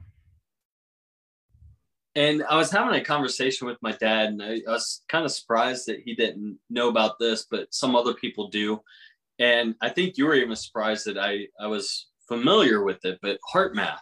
And 2.16 2.44
I 2.50 2.58
was 2.58 2.72
having 2.72 3.00
a 3.00 3.04
conversation 3.04 3.68
with 3.68 3.78
my 3.82 3.92
dad, 3.92 4.30
and 4.30 4.44
I, 4.44 4.62
I 4.68 4.72
was 4.72 5.04
kind 5.08 5.26
of 5.26 5.32
surprised 5.32 5.88
that 5.88 6.02
he 6.04 6.16
didn't 6.16 6.58
know 6.70 6.90
about 6.90 7.20
this, 7.20 7.46
but 7.50 7.74
some 7.74 7.96
other 7.96 8.14
people 8.14 8.50
do. 8.50 8.82
And 9.38 9.76
I 9.82 9.90
think 9.90 10.18
you 10.18 10.26
were 10.26 10.36
even 10.36 10.56
surprised 10.56 11.06
that 11.06 11.18
I, 11.18 11.48
I 11.60 11.68
was 11.68 12.08
familiar 12.30 12.84
with 12.84 13.04
it, 13.04 13.20
but 13.22 13.40
HeartMath, 13.54 14.00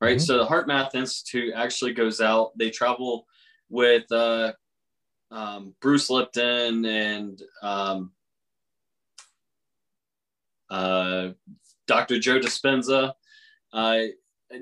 right? 0.00 0.16
Mm-hmm. 0.16 0.18
So 0.18 0.38
the 0.38 0.46
HeartMath 0.46 0.96
Institute 0.96 1.54
actually 1.54 1.92
goes 1.92 2.20
out, 2.20 2.50
they 2.58 2.70
travel 2.70 3.26
with 3.68 4.10
uh, 4.10 4.52
um, 5.30 5.74
Bruce 5.80 6.10
Lipton 6.10 6.84
and 6.84 7.40
um, 7.62 8.10
uh, 10.70 11.28
Dr. 11.86 12.18
Joe 12.18 12.40
Dispenza, 12.40 13.12
uh, 13.72 13.98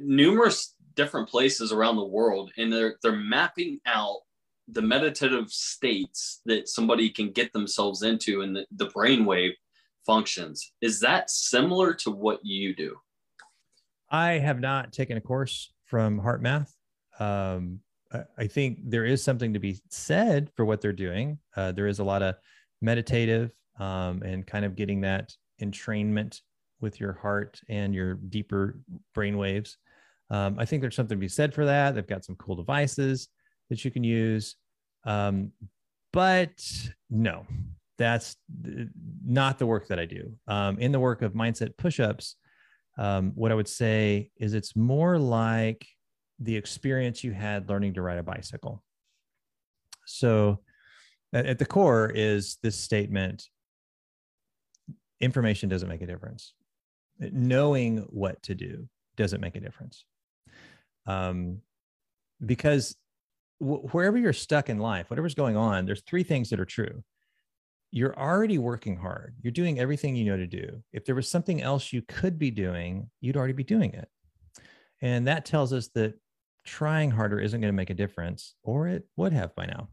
numerous 0.00 0.74
different 0.94 1.28
places 1.28 1.72
around 1.72 1.96
the 1.96 2.04
world, 2.04 2.50
and 2.58 2.72
they're 2.72 2.96
they're 3.02 3.12
mapping 3.12 3.80
out 3.86 4.18
the 4.68 4.82
meditative 4.82 5.50
states 5.50 6.40
that 6.46 6.68
somebody 6.68 7.10
can 7.10 7.30
get 7.30 7.52
themselves 7.52 8.02
into 8.02 8.42
and 8.42 8.56
the, 8.56 8.66
the 8.72 8.88
brainwave 8.88 9.52
functions. 10.06 10.72
Is 10.80 11.00
that 11.00 11.30
similar 11.30 11.94
to 11.94 12.10
what 12.10 12.40
you 12.42 12.74
do? 12.74 12.96
I 14.10 14.32
have 14.32 14.60
not 14.60 14.92
taken 14.92 15.16
a 15.16 15.20
course 15.20 15.72
from 15.84 16.20
HeartMath. 16.20 16.70
Um, 17.18 17.80
I 18.36 18.46
think 18.46 18.78
there 18.84 19.06
is 19.06 19.22
something 19.22 19.54
to 19.54 19.58
be 19.58 19.80
said 19.88 20.50
for 20.54 20.64
what 20.64 20.80
they're 20.80 20.92
doing. 20.92 21.38
Uh, 21.56 21.72
there 21.72 21.86
is 21.86 21.98
a 21.98 22.04
lot 22.04 22.22
of 22.22 22.34
meditative 22.82 23.52
um, 23.78 24.22
and 24.22 24.46
kind 24.46 24.64
of 24.64 24.76
getting 24.76 25.00
that 25.02 25.32
entrainment 25.62 26.40
with 26.80 27.00
your 27.00 27.14
heart 27.14 27.60
and 27.68 27.94
your 27.94 28.14
deeper 28.14 28.80
brain 29.14 29.38
waves. 29.38 29.78
Um, 30.30 30.56
I 30.58 30.64
think 30.64 30.82
there's 30.82 30.96
something 30.96 31.16
to 31.16 31.20
be 31.20 31.28
said 31.28 31.54
for 31.54 31.64
that. 31.64 31.94
They've 31.94 32.06
got 32.06 32.24
some 32.24 32.36
cool 32.36 32.56
devices 32.56 33.28
that 33.70 33.84
you 33.84 33.90
can 33.90 34.04
use. 34.04 34.56
Um, 35.04 35.52
but 36.12 36.52
no, 37.08 37.46
that's 38.02 38.36
not 39.24 39.58
the 39.58 39.66
work 39.66 39.86
that 39.88 39.98
I 39.98 40.06
do. 40.06 40.32
Um, 40.48 40.78
in 40.78 40.92
the 40.92 41.00
work 41.00 41.22
of 41.22 41.34
mindset 41.34 41.76
push-ups, 41.76 42.36
um, 42.98 43.32
what 43.34 43.52
I 43.52 43.54
would 43.54 43.68
say 43.68 44.30
is 44.36 44.54
it's 44.54 44.74
more 44.74 45.18
like 45.18 45.86
the 46.38 46.56
experience 46.56 47.22
you 47.22 47.32
had 47.32 47.68
learning 47.68 47.94
to 47.94 48.02
ride 48.02 48.18
a 48.18 48.22
bicycle. 48.22 48.82
So, 50.04 50.60
at, 51.32 51.58
the 51.58 51.64
core 51.64 52.10
is 52.12 52.58
this 52.62 52.76
statement: 52.76 53.48
information 55.20 55.68
doesn't 55.68 55.88
make 55.88 56.02
a 56.02 56.06
difference. 56.06 56.54
Knowing 57.18 57.98
what 58.10 58.42
to 58.42 58.54
do 58.54 58.88
doesn't 59.16 59.40
make 59.40 59.54
a 59.54 59.60
difference. 59.60 60.04
Um, 61.06 61.58
because 62.44 62.96
wherever 63.60 64.18
you're 64.18 64.32
stuck 64.32 64.68
in 64.68 64.78
life, 64.78 65.08
whatever's 65.08 65.36
going 65.36 65.56
on, 65.56 65.86
there's 65.86 66.02
three 66.02 66.24
things 66.24 66.50
that 66.50 66.58
are 66.58 66.64
true 66.64 67.04
you're 67.92 68.18
already 68.18 68.56
working 68.56 68.96
hard. 68.96 69.36
You're 69.42 69.52
doing 69.52 69.78
everything 69.78 70.16
you 70.16 70.24
know 70.24 70.38
to 70.38 70.46
do. 70.46 70.82
If 70.92 71.04
there 71.04 71.14
was 71.14 71.28
something 71.28 71.60
else 71.60 71.92
you 71.92 72.00
could 72.00 72.38
be 72.38 72.50
doing, 72.50 73.10
you'd 73.20 73.36
already 73.36 73.52
be 73.52 73.64
doing 73.64 73.92
it. 73.92 74.08
And 75.02 75.28
that 75.28 75.44
tells 75.44 75.74
us 75.74 75.88
that 75.88 76.14
trying 76.64 77.10
harder 77.10 77.38
isn't 77.38 77.60
going 77.60 77.68
to 77.68 77.76
make 77.76 77.90
a 77.90 77.94
difference, 77.94 78.54
or 78.62 78.88
it 78.88 79.04
would 79.16 79.34
have 79.34 79.54
by 79.54 79.66
now. 79.66 79.90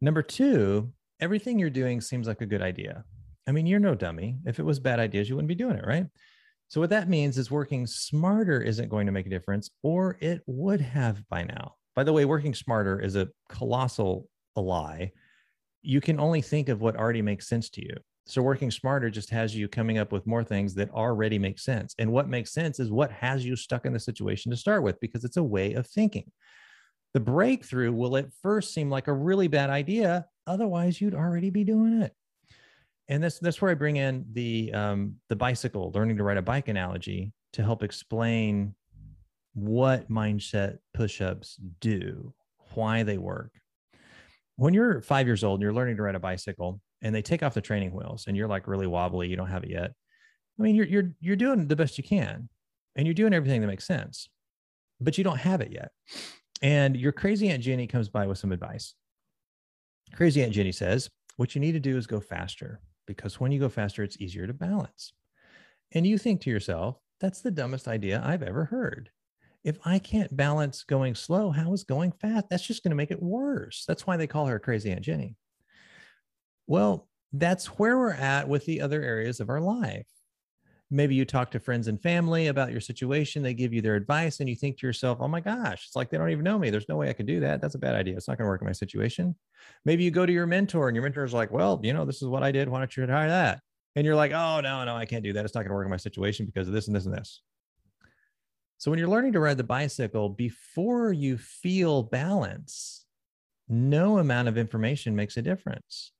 Number 0.00 0.22
two, 0.22 0.92
everything 1.20 1.58
you're 1.58 1.68
doing 1.68 2.00
seems 2.00 2.26
like 2.26 2.40
a 2.40 2.46
good 2.46 2.62
idea. 2.62 3.04
I 3.46 3.52
mean, 3.52 3.66
you're 3.66 3.80
no 3.80 3.94
dummy. 3.94 4.38
If 4.46 4.58
it 4.58 4.64
was 4.64 4.80
bad 4.80 4.98
ideas, 4.98 5.28
you 5.28 5.34
wouldn't 5.34 5.48
be 5.48 5.54
doing 5.54 5.76
it, 5.76 5.86
right? 5.86 6.06
So, 6.68 6.80
what 6.80 6.90
that 6.90 7.08
means 7.08 7.36
is 7.36 7.50
working 7.50 7.86
smarter 7.86 8.62
isn't 8.62 8.88
going 8.88 9.06
to 9.06 9.12
make 9.12 9.26
a 9.26 9.30
difference, 9.30 9.68
or 9.82 10.16
it 10.20 10.40
would 10.46 10.80
have 10.80 11.22
by 11.28 11.42
now. 11.42 11.74
By 11.94 12.04
the 12.04 12.14
way, 12.14 12.24
working 12.24 12.54
smarter 12.54 12.98
is 12.98 13.14
a 13.14 13.28
colossal 13.50 14.26
lie 14.56 15.12
you 15.82 16.00
can 16.00 16.18
only 16.18 16.40
think 16.40 16.68
of 16.68 16.80
what 16.80 16.96
already 16.96 17.22
makes 17.22 17.48
sense 17.48 17.68
to 17.70 17.82
you. 17.82 17.96
So 18.24 18.40
working 18.40 18.70
smarter 18.70 19.10
just 19.10 19.30
has 19.30 19.54
you 19.54 19.66
coming 19.66 19.98
up 19.98 20.12
with 20.12 20.26
more 20.26 20.44
things 20.44 20.74
that 20.76 20.90
already 20.90 21.38
make 21.38 21.58
sense. 21.58 21.94
And 21.98 22.12
what 22.12 22.28
makes 22.28 22.52
sense 22.52 22.78
is 22.78 22.90
what 22.90 23.10
has 23.10 23.44
you 23.44 23.56
stuck 23.56 23.84
in 23.84 23.92
the 23.92 23.98
situation 23.98 24.50
to 24.52 24.56
start 24.56 24.84
with, 24.84 25.00
because 25.00 25.24
it's 25.24 25.38
a 25.38 25.42
way 25.42 25.74
of 25.74 25.86
thinking. 25.88 26.30
The 27.14 27.20
breakthrough 27.20 27.92
will 27.92 28.16
at 28.16 28.32
first 28.40 28.72
seem 28.72 28.90
like 28.90 29.08
a 29.08 29.12
really 29.12 29.48
bad 29.48 29.70
idea. 29.70 30.26
Otherwise, 30.46 31.00
you'd 31.00 31.14
already 31.14 31.50
be 31.50 31.64
doing 31.64 32.00
it. 32.00 32.12
And 33.08 33.22
that's 33.22 33.40
that's 33.40 33.60
where 33.60 33.70
I 33.70 33.74
bring 33.74 33.96
in 33.96 34.24
the 34.32 34.72
um, 34.72 35.16
the 35.28 35.36
bicycle, 35.36 35.90
learning 35.92 36.16
to 36.18 36.22
ride 36.22 36.36
a 36.36 36.42
bike 36.42 36.68
analogy 36.68 37.32
to 37.54 37.62
help 37.62 37.82
explain 37.82 38.74
what 39.54 40.08
mindset 40.08 40.78
push-ups 40.94 41.58
do, 41.80 42.32
why 42.74 43.02
they 43.02 43.18
work, 43.18 43.50
when 44.62 44.74
you're 44.74 45.00
five 45.02 45.26
years 45.26 45.42
old 45.42 45.58
and 45.58 45.62
you're 45.62 45.72
learning 45.72 45.96
to 45.96 46.02
ride 46.02 46.14
a 46.14 46.20
bicycle 46.20 46.80
and 47.02 47.12
they 47.12 47.20
take 47.20 47.42
off 47.42 47.52
the 47.52 47.60
training 47.60 47.92
wheels 47.92 48.26
and 48.28 48.36
you're 48.36 48.46
like 48.46 48.68
really 48.68 48.86
wobbly, 48.86 49.26
you 49.26 49.34
don't 49.34 49.48
have 49.48 49.64
it 49.64 49.70
yet. 49.70 49.90
I 50.56 50.62
mean, 50.62 50.76
you're 50.76 50.86
you're 50.86 51.10
you're 51.18 51.34
doing 51.34 51.66
the 51.66 51.74
best 51.74 51.98
you 51.98 52.04
can 52.04 52.48
and 52.94 53.04
you're 53.04 53.14
doing 53.14 53.34
everything 53.34 53.60
that 53.60 53.66
makes 53.66 53.84
sense, 53.84 54.28
but 55.00 55.18
you 55.18 55.24
don't 55.24 55.38
have 55.38 55.62
it 55.62 55.72
yet. 55.72 55.90
And 56.62 56.96
your 56.96 57.10
crazy 57.10 57.48
Aunt 57.48 57.60
Jenny 57.60 57.88
comes 57.88 58.08
by 58.08 58.28
with 58.28 58.38
some 58.38 58.52
advice. 58.52 58.94
Crazy 60.14 60.44
Aunt 60.44 60.52
Jenny 60.52 60.70
says, 60.70 61.10
What 61.38 61.56
you 61.56 61.60
need 61.60 61.72
to 61.72 61.80
do 61.80 61.96
is 61.96 62.06
go 62.06 62.20
faster 62.20 62.80
because 63.08 63.40
when 63.40 63.50
you 63.50 63.58
go 63.58 63.68
faster, 63.68 64.04
it's 64.04 64.20
easier 64.20 64.46
to 64.46 64.54
balance. 64.54 65.12
And 65.90 66.06
you 66.06 66.18
think 66.18 66.40
to 66.42 66.50
yourself, 66.50 67.00
That's 67.20 67.40
the 67.40 67.50
dumbest 67.50 67.88
idea 67.88 68.22
I've 68.24 68.44
ever 68.44 68.66
heard 68.66 69.10
if 69.64 69.78
I 69.84 69.98
can't 69.98 70.36
balance 70.36 70.82
going 70.82 71.14
slow, 71.14 71.50
how 71.50 71.72
is 71.72 71.84
going 71.84 72.12
fast? 72.12 72.46
That's 72.50 72.66
just 72.66 72.82
going 72.82 72.90
to 72.90 72.96
make 72.96 73.10
it 73.10 73.22
worse. 73.22 73.84
That's 73.86 74.06
why 74.06 74.16
they 74.16 74.26
call 74.26 74.46
her 74.46 74.58
crazy 74.58 74.90
Aunt 74.90 75.02
Jenny. 75.02 75.36
Well, 76.66 77.08
that's 77.32 77.66
where 77.66 77.96
we're 77.96 78.12
at 78.12 78.48
with 78.48 78.66
the 78.66 78.80
other 78.80 79.02
areas 79.02 79.40
of 79.40 79.50
our 79.50 79.60
life. 79.60 80.06
Maybe 80.90 81.14
you 81.14 81.24
talk 81.24 81.50
to 81.52 81.60
friends 81.60 81.88
and 81.88 82.00
family 82.02 82.48
about 82.48 82.70
your 82.70 82.80
situation. 82.80 83.42
They 83.42 83.54
give 83.54 83.72
you 83.72 83.80
their 83.80 83.94
advice, 83.94 84.40
and 84.40 84.48
you 84.48 84.54
think 84.54 84.78
to 84.78 84.86
yourself, 84.86 85.18
oh 85.22 85.28
my 85.28 85.40
gosh, 85.40 85.86
it's 85.86 85.96
like 85.96 86.10
they 86.10 86.18
don't 86.18 86.28
even 86.28 86.44
know 86.44 86.58
me. 86.58 86.68
There's 86.68 86.88
no 86.88 86.96
way 86.96 87.08
I 87.08 87.14
could 87.14 87.24
do 87.24 87.40
that. 87.40 87.62
That's 87.62 87.74
a 87.76 87.78
bad 87.78 87.94
idea. 87.94 88.14
It's 88.14 88.28
not 88.28 88.36
going 88.36 88.44
to 88.44 88.50
work 88.50 88.60
in 88.60 88.66
my 88.66 88.72
situation. 88.72 89.34
Maybe 89.86 90.04
you 90.04 90.10
go 90.10 90.26
to 90.26 90.32
your 90.32 90.46
mentor, 90.46 90.88
and 90.88 90.94
your 90.94 91.02
mentor 91.02 91.24
is 91.24 91.32
like, 91.32 91.50
well, 91.50 91.80
you 91.82 91.94
know, 91.94 92.04
this 92.04 92.20
is 92.20 92.28
what 92.28 92.42
I 92.42 92.52
did. 92.52 92.68
Why 92.68 92.78
don't 92.78 92.94
you 92.94 93.06
try 93.06 93.26
that? 93.26 93.60
And 93.96 94.04
you're 94.04 94.16
like, 94.16 94.32
oh, 94.32 94.60
no, 94.60 94.84
no, 94.84 94.94
I 94.94 95.06
can't 95.06 95.24
do 95.24 95.32
that. 95.32 95.44
It's 95.46 95.54
not 95.54 95.60
going 95.60 95.70
to 95.70 95.74
work 95.74 95.86
in 95.86 95.90
my 95.90 95.96
situation 95.96 96.44
because 96.44 96.68
of 96.68 96.74
this 96.74 96.88
and 96.88 96.96
this 96.96 97.06
and 97.06 97.14
this. 97.14 97.40
So 98.82 98.90
when 98.90 98.98
you're 98.98 99.06
learning 99.06 99.34
to 99.34 99.38
ride 99.38 99.58
the 99.58 99.62
bicycle, 99.62 100.28
before 100.28 101.12
you 101.12 101.38
feel 101.38 102.02
balance, 102.02 103.06
no 103.68 104.18
amount 104.18 104.48
of 104.48 104.58
information 104.58 105.14
makes 105.14 105.36
a 105.36 105.42
difference. 105.42 106.10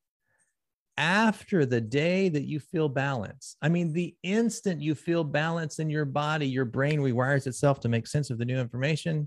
After 0.97 1.67
the 1.67 1.81
day 1.81 2.29
that 2.29 2.45
you 2.45 2.61
feel 2.61 2.89
balance, 2.89 3.57
I 3.63 3.69
mean, 3.69 3.93
the 3.93 4.15
instant 4.23 4.81
you 4.81 4.95
feel 4.95 5.25
balance 5.25 5.81
in 5.81 5.91
your 5.91 6.05
body, 6.05 6.47
your 6.47 6.65
brain 6.65 7.01
rewires 7.01 7.49
itself 7.49 7.81
to 7.81 7.89
make 7.89 8.07
sense 8.07 8.31
of 8.31 8.39
the 8.39 8.45
new 8.45 8.61
information. 8.61 9.27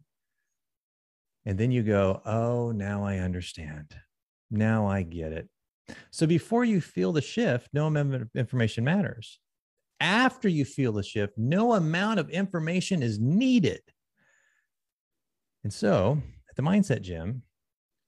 And 1.46 1.58
then 1.58 1.72
you 1.72 1.84
go, 1.84 2.22
oh, 2.26 2.72
now 2.72 3.04
I 3.04 3.18
understand. 3.18 3.98
Now 4.50 4.88
I 4.88 5.02
get 5.02 5.34
it. 5.34 5.50
So 6.10 6.26
before 6.26 6.64
you 6.64 6.80
feel 6.80 7.12
the 7.12 7.22
shift, 7.22 7.68
no 7.74 7.88
amount 7.88 8.16
of 8.16 8.30
information 8.34 8.86
matters 8.86 9.42
after 10.00 10.48
you 10.48 10.66
feel 10.66 10.92
the 10.92 11.04
shift, 11.04 11.38
no 11.38 11.74
amount 11.74 12.20
of 12.20 12.30
information 12.30 13.02
is 13.04 13.20
needed. 13.20 13.82
And 15.64 15.74
so 15.74 16.22
at 16.50 16.56
the 16.56 16.62
Mindset 16.62 17.02
Gym, 17.02 17.44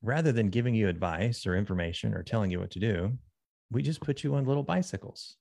rather 0.01 0.31
than 0.31 0.49
giving 0.49 0.75
you 0.75 0.87
advice 0.87 1.45
or 1.47 1.55
information 1.55 2.13
or 2.13 2.23
telling 2.23 2.51
you 2.51 2.59
what 2.59 2.71
to 2.71 2.79
do, 2.79 3.17
we 3.71 3.81
just 3.81 4.01
put 4.01 4.23
you 4.23 4.35
on 4.35 4.45
little 4.45 4.63
bicycles, 4.63 5.37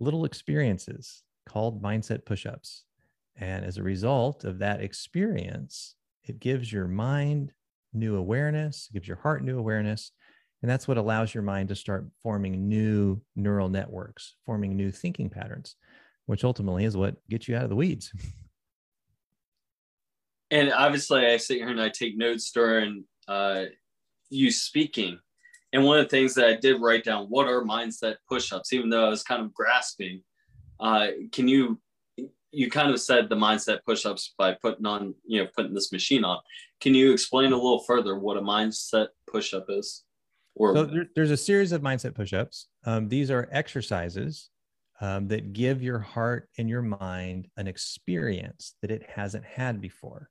little 0.00 0.24
experiences 0.24 1.22
called 1.46 1.82
mindset 1.82 2.24
push 2.24 2.46
ups. 2.46 2.84
And 3.36 3.64
as 3.64 3.78
a 3.78 3.82
result 3.82 4.44
of 4.44 4.58
that 4.60 4.80
experience, 4.80 5.96
It 6.24 6.38
gives 6.38 6.72
your 6.72 6.86
mind 6.86 7.52
new 7.92 8.16
awareness, 8.16 8.88
gives 8.92 9.08
your 9.08 9.16
heart 9.18 9.42
new 9.42 9.58
awareness. 9.58 10.12
And 10.62 10.70
that's 10.70 10.86
what 10.86 10.96
allows 10.96 11.34
your 11.34 11.42
mind 11.42 11.68
to 11.70 11.74
start 11.74 12.06
forming 12.22 12.68
new 12.68 13.20
neural 13.34 13.68
networks, 13.68 14.36
forming 14.46 14.76
new 14.76 14.92
thinking 14.92 15.28
patterns, 15.28 15.76
which 16.26 16.44
ultimately 16.44 16.84
is 16.84 16.96
what 16.96 17.16
gets 17.28 17.48
you 17.48 17.56
out 17.56 17.64
of 17.64 17.70
the 17.70 17.76
weeds. 17.76 18.12
And 20.52 20.70
obviously, 20.70 21.24
I 21.24 21.38
sit 21.38 21.56
here 21.56 21.70
and 21.70 21.80
I 21.80 21.88
take 21.88 22.14
notes 22.14 22.52
during 22.52 23.04
uh, 23.26 23.64
you 24.28 24.50
speaking. 24.50 25.18
And 25.72 25.82
one 25.82 25.98
of 25.98 26.04
the 26.04 26.10
things 26.10 26.34
that 26.34 26.46
I 26.46 26.56
did 26.56 26.78
write 26.78 27.04
down, 27.04 27.24
what 27.30 27.48
are 27.48 27.62
mindset 27.62 28.16
push-ups, 28.28 28.74
even 28.74 28.90
though 28.90 29.06
I 29.06 29.08
was 29.08 29.22
kind 29.22 29.40
of 29.40 29.54
grasping. 29.54 30.22
Uh, 30.78 31.06
can 31.32 31.48
you 31.48 31.80
you 32.52 32.70
kind 32.70 32.90
of 32.90 33.00
said 33.00 33.30
the 33.30 33.34
mindset 33.34 33.78
push-ups 33.86 34.34
by 34.36 34.52
putting 34.52 34.84
on, 34.84 35.14
you 35.26 35.42
know, 35.42 35.48
putting 35.56 35.72
this 35.72 35.90
machine 35.90 36.22
on. 36.22 36.38
Can 36.80 36.94
you 36.94 37.12
explain 37.12 37.52
a 37.52 37.56
little 37.56 37.82
further 37.84 38.18
what 38.18 38.36
a 38.36 38.42
mindset 38.42 39.08
push-up 39.26 39.66
is? 39.70 40.04
Or 40.54 40.74
so 40.74 40.84
there, 40.84 41.06
there's 41.14 41.30
a 41.30 41.36
series 41.36 41.72
of 41.72 41.82
mindset 41.82 42.14
push-ups. 42.14 42.68
Um, 42.84 43.08
these 43.08 43.30
are 43.30 43.48
exercises 43.52 44.50
um, 45.00 45.28
that 45.28 45.52
give 45.52 45.82
your 45.82 45.98
heart 45.98 46.48
and 46.58 46.68
your 46.68 46.82
mind 46.82 47.48
an 47.56 47.66
experience 47.66 48.74
that 48.82 48.90
it 48.90 49.02
hasn't 49.08 49.44
had 49.44 49.80
before. 49.80 50.28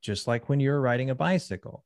Just 0.00 0.26
like 0.26 0.48
when 0.48 0.60
you're 0.60 0.80
riding 0.80 1.10
a 1.10 1.14
bicycle, 1.14 1.84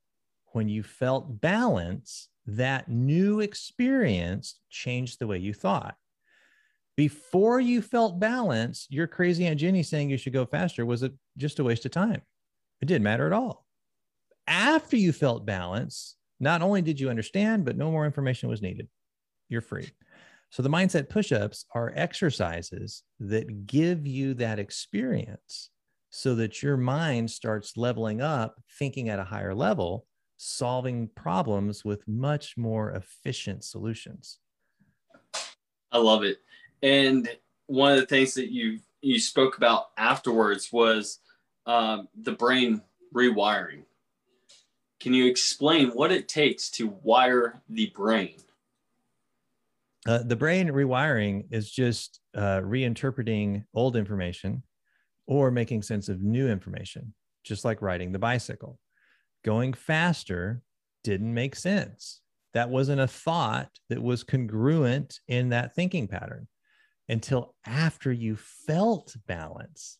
when 0.48 0.68
you 0.68 0.82
felt 0.82 1.40
balance, 1.40 2.28
that 2.46 2.88
new 2.88 3.40
experience 3.40 4.60
changed 4.68 5.18
the 5.18 5.26
way 5.26 5.38
you 5.38 5.54
thought 5.54 5.96
before 6.96 7.60
you 7.60 7.80
felt 7.80 8.20
balance, 8.20 8.86
your 8.90 9.06
crazy 9.06 9.46
Aunt 9.46 9.60
Jenny 9.60 9.82
saying 9.82 10.10
you 10.10 10.16
should 10.16 10.32
go 10.32 10.44
faster 10.44 10.84
was 10.84 11.02
a, 11.02 11.12
just 11.36 11.58
a 11.58 11.64
waste 11.64 11.86
of 11.86 11.92
time. 11.92 12.22
It 12.80 12.86
didn't 12.86 13.04
matter 13.04 13.26
at 13.26 13.32
all. 13.32 13.66
After 14.46 14.96
you 14.96 15.12
felt 15.12 15.46
balance, 15.46 16.16
not 16.42 16.60
only 16.60 16.82
did 16.82 16.98
you 16.98 17.08
understand, 17.08 17.64
but 17.64 17.76
no 17.76 17.90
more 17.90 18.04
information 18.04 18.48
was 18.48 18.60
needed. 18.60 18.88
You're 19.48 19.60
free. 19.60 19.88
So 20.50 20.62
the 20.62 20.68
mindset 20.68 21.08
push-ups 21.08 21.64
are 21.74 21.92
exercises 21.96 23.04
that 23.20 23.66
give 23.66 24.06
you 24.06 24.34
that 24.34 24.58
experience 24.58 25.70
so 26.10 26.34
that 26.34 26.62
your 26.62 26.76
mind 26.76 27.30
starts 27.30 27.76
leveling 27.76 28.20
up, 28.20 28.60
thinking 28.78 29.08
at 29.08 29.18
a 29.18 29.24
higher 29.24 29.54
level, 29.54 30.04
solving 30.36 31.08
problems 31.14 31.84
with 31.84 32.06
much 32.06 32.56
more 32.58 32.90
efficient 32.90 33.64
solutions. 33.64 34.38
I 35.92 35.98
love 35.98 36.24
it. 36.24 36.38
And 36.82 37.30
one 37.66 37.92
of 37.92 38.00
the 38.00 38.06
things 38.06 38.34
that 38.34 38.52
you 38.52 38.80
you 39.00 39.18
spoke 39.18 39.56
about 39.56 39.86
afterwards 39.96 40.72
was 40.72 41.20
um, 41.66 42.08
the 42.22 42.32
brain 42.32 42.82
rewiring. 43.14 43.84
Can 45.02 45.14
you 45.14 45.26
explain 45.26 45.88
what 45.88 46.12
it 46.12 46.28
takes 46.28 46.70
to 46.70 46.96
wire 47.02 47.60
the 47.68 47.86
brain? 47.86 48.36
Uh, 50.06 50.22
the 50.22 50.36
brain 50.36 50.68
rewiring 50.68 51.46
is 51.50 51.68
just 51.68 52.20
uh, 52.36 52.60
reinterpreting 52.60 53.64
old 53.74 53.96
information 53.96 54.62
or 55.26 55.50
making 55.50 55.82
sense 55.82 56.08
of 56.08 56.22
new 56.22 56.48
information, 56.48 57.14
just 57.42 57.64
like 57.64 57.82
riding 57.82 58.12
the 58.12 58.20
bicycle. 58.20 58.78
Going 59.44 59.72
faster 59.72 60.62
didn't 61.02 61.34
make 61.34 61.56
sense. 61.56 62.20
That 62.54 62.70
wasn't 62.70 63.00
a 63.00 63.08
thought 63.08 63.70
that 63.88 64.00
was 64.00 64.22
congruent 64.22 65.18
in 65.26 65.48
that 65.48 65.74
thinking 65.74 66.06
pattern 66.06 66.46
until 67.08 67.56
after 67.66 68.12
you 68.12 68.36
felt 68.36 69.16
balance. 69.26 69.98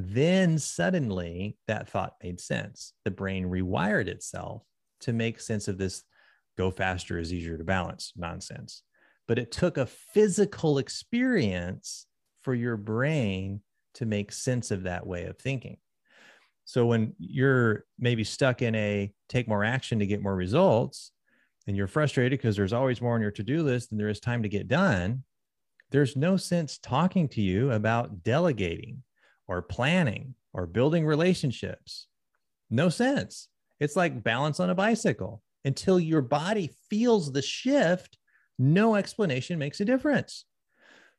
Then 0.00 0.60
suddenly 0.60 1.56
that 1.66 1.88
thought 1.88 2.14
made 2.22 2.40
sense. 2.40 2.92
The 3.04 3.10
brain 3.10 3.46
rewired 3.46 4.06
itself 4.06 4.62
to 5.00 5.12
make 5.12 5.40
sense 5.40 5.66
of 5.66 5.76
this 5.76 6.04
go 6.56 6.70
faster 6.70 7.18
is 7.18 7.34
easier 7.34 7.58
to 7.58 7.64
balance 7.64 8.12
nonsense. 8.16 8.84
But 9.26 9.40
it 9.40 9.50
took 9.50 9.76
a 9.76 9.86
physical 9.86 10.78
experience 10.78 12.06
for 12.42 12.54
your 12.54 12.76
brain 12.76 13.60
to 13.94 14.06
make 14.06 14.30
sense 14.30 14.70
of 14.70 14.84
that 14.84 15.04
way 15.04 15.24
of 15.24 15.36
thinking. 15.36 15.78
So 16.64 16.86
when 16.86 17.14
you're 17.18 17.84
maybe 17.98 18.22
stuck 18.22 18.62
in 18.62 18.76
a 18.76 19.12
take 19.28 19.48
more 19.48 19.64
action 19.64 19.98
to 19.98 20.06
get 20.06 20.22
more 20.22 20.36
results, 20.36 21.10
and 21.66 21.76
you're 21.76 21.88
frustrated 21.88 22.38
because 22.38 22.54
there's 22.54 22.72
always 22.72 23.02
more 23.02 23.16
on 23.16 23.20
your 23.20 23.32
to 23.32 23.42
do 23.42 23.64
list 23.64 23.88
than 23.88 23.98
there 23.98 24.08
is 24.08 24.20
time 24.20 24.44
to 24.44 24.48
get 24.48 24.68
done, 24.68 25.24
there's 25.90 26.14
no 26.14 26.36
sense 26.36 26.78
talking 26.78 27.26
to 27.30 27.40
you 27.40 27.72
about 27.72 28.22
delegating 28.22 29.02
or 29.48 29.62
planning 29.62 30.34
or 30.52 30.66
building 30.66 31.06
relationships. 31.06 32.06
No 32.70 32.88
sense. 32.88 33.48
It's 33.80 33.96
like 33.96 34.22
balance 34.22 34.60
on 34.60 34.70
a 34.70 34.74
bicycle. 34.74 35.42
Until 35.64 35.98
your 35.98 36.22
body 36.22 36.70
feels 36.88 37.32
the 37.32 37.42
shift, 37.42 38.18
no 38.58 38.94
explanation 38.94 39.58
makes 39.58 39.80
a 39.80 39.84
difference. 39.84 40.44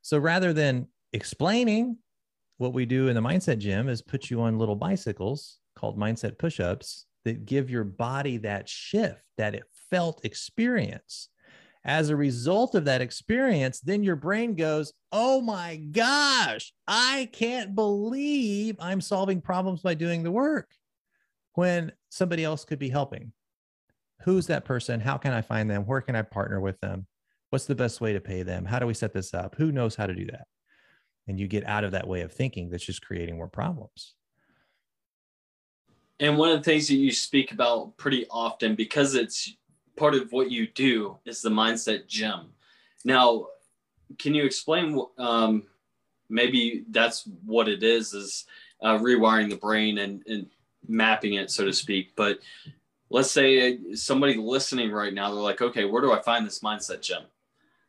So 0.02 0.18
rather 0.18 0.54
than 0.54 0.88
explaining, 1.12 1.98
what 2.58 2.74
we 2.74 2.86
do 2.86 3.08
in 3.08 3.16
the 3.16 3.22
mindset 3.22 3.58
gym 3.60 3.90
is 3.90 4.02
put 4.02 4.30
you 4.30 4.42
on 4.42 4.58
little 4.60 4.76
bicycles 4.76 5.60
called 5.76 5.98
mindset 5.98 6.38
push 6.38 6.60
ups 6.60 7.06
that 7.26 7.46
give 7.46 7.70
your 7.70 7.84
body 7.84 8.38
that 8.38 8.68
shift, 8.68 9.24
that 9.38 9.56
it 9.56 9.64
felt 9.90 10.24
experience 10.26 11.30
as 11.86 12.10
a 12.10 12.16
result 12.16 12.76
of 12.76 12.86
that 12.86 13.02
experience, 13.02 13.80
then 13.80 14.04
your 14.04 14.16
brain 14.16 14.56
goes, 14.56 14.94
Oh 15.12 15.42
my 15.42 15.78
gosh, 15.78 16.74
I 16.88 17.30
can't 17.32 17.74
believe 17.74 18.76
I'm 18.80 19.02
solving 19.02 19.42
problems 19.42 19.82
by 19.82 19.94
doing 19.94 20.24
the 20.24 20.32
work 20.32 20.70
when 21.54 21.92
somebody 22.10 22.44
else 22.44 22.66
could 22.66 22.80
be 22.80 22.90
helping. 22.90 23.32
Who's 24.24 24.48
that 24.48 24.66
person? 24.66 25.00
How 25.00 25.18
can 25.18 25.32
I 25.32 25.42
find 25.42 25.70
them? 25.70 25.86
Where 25.86 26.02
can 26.02 26.16
I 26.16 26.22
partner 26.22 26.60
with 26.60 26.80
them? 26.82 27.08
What's 27.50 27.66
the 27.66 27.76
best 27.76 28.02
way 28.02 28.14
to 28.14 28.20
pay 28.20 28.44
them? 28.44 28.66
How 28.66 28.80
do 28.80 28.86
we 28.86 28.94
set 28.94 29.14
this 29.14 29.34
up? 29.34 29.56
Who 29.56 29.72
knows 29.72 29.96
how 29.96 30.06
to 30.06 30.14
do 30.14 30.26
that? 30.28 30.46
And 31.28 31.40
you 31.40 31.48
get 31.48 31.66
out 31.66 31.84
of 31.84 31.92
that 31.92 32.08
way 32.08 32.22
of 32.22 32.34
thinking 32.34 32.70
that's 32.70 32.86
just 32.86 33.06
creating 33.06 33.38
more 33.38 33.48
problems. 33.48 34.16
And 36.20 36.38
one 36.38 36.50
of 36.52 36.58
the 36.58 36.64
things 36.64 36.88
that 36.90 36.96
you 36.96 37.12
speak 37.12 37.54
about 37.54 37.96
pretty 37.98 38.26
often, 38.30 38.76
because 38.76 39.16
it's 39.16 39.56
part 40.00 40.16
of 40.16 40.32
what 40.32 40.50
you 40.50 40.68
do 40.68 41.18
is 41.26 41.42
the 41.42 41.50
mindset 41.50 42.08
gym. 42.08 42.48
Now, 43.04 43.48
can 44.18 44.34
you 44.34 44.44
explain? 44.44 45.00
Um, 45.18 45.64
maybe 46.30 46.86
that's 46.90 47.28
what 47.46 47.68
it 47.68 47.84
is: 47.84 48.14
is 48.14 48.46
uh, 48.82 48.98
rewiring 48.98 49.50
the 49.50 49.58
brain 49.58 50.00
and, 50.00 50.26
and 50.26 50.48
mapping 50.88 51.34
it, 51.36 51.52
so 51.52 51.66
to 51.66 51.74
speak. 51.74 52.16
But 52.16 52.40
let's 53.10 53.32
say 53.32 53.94
somebody 53.94 54.36
listening 54.36 54.92
right 54.92 55.14
now, 55.14 55.32
they're 55.32 55.44
like, 55.44 55.62
okay, 55.62 55.86
where 55.86 56.02
do 56.02 56.12
I 56.14 56.22
find 56.22 56.46
this 56.46 56.60
mindset 56.60 57.02
gym? 57.02 57.24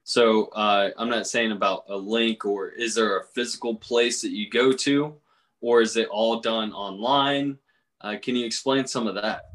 So 0.04 0.46
uh, 0.46 0.90
I'm 0.98 1.08
not 1.08 1.26
saying 1.26 1.52
about 1.52 1.84
a 1.88 1.96
link, 1.96 2.44
or 2.44 2.68
is 2.68 2.94
there 2.94 3.18
a 3.18 3.24
physical 3.24 3.74
place 3.76 4.22
that 4.22 4.32
you 4.32 4.50
go 4.50 4.72
to, 4.72 5.14
or 5.60 5.82
is 5.82 5.96
it 5.96 6.08
all 6.08 6.40
done 6.40 6.72
online? 6.72 7.58
Uh, 8.00 8.16
can 8.20 8.34
you 8.34 8.44
explain 8.44 8.86
some 8.86 9.06
of 9.06 9.14
that? 9.14 9.49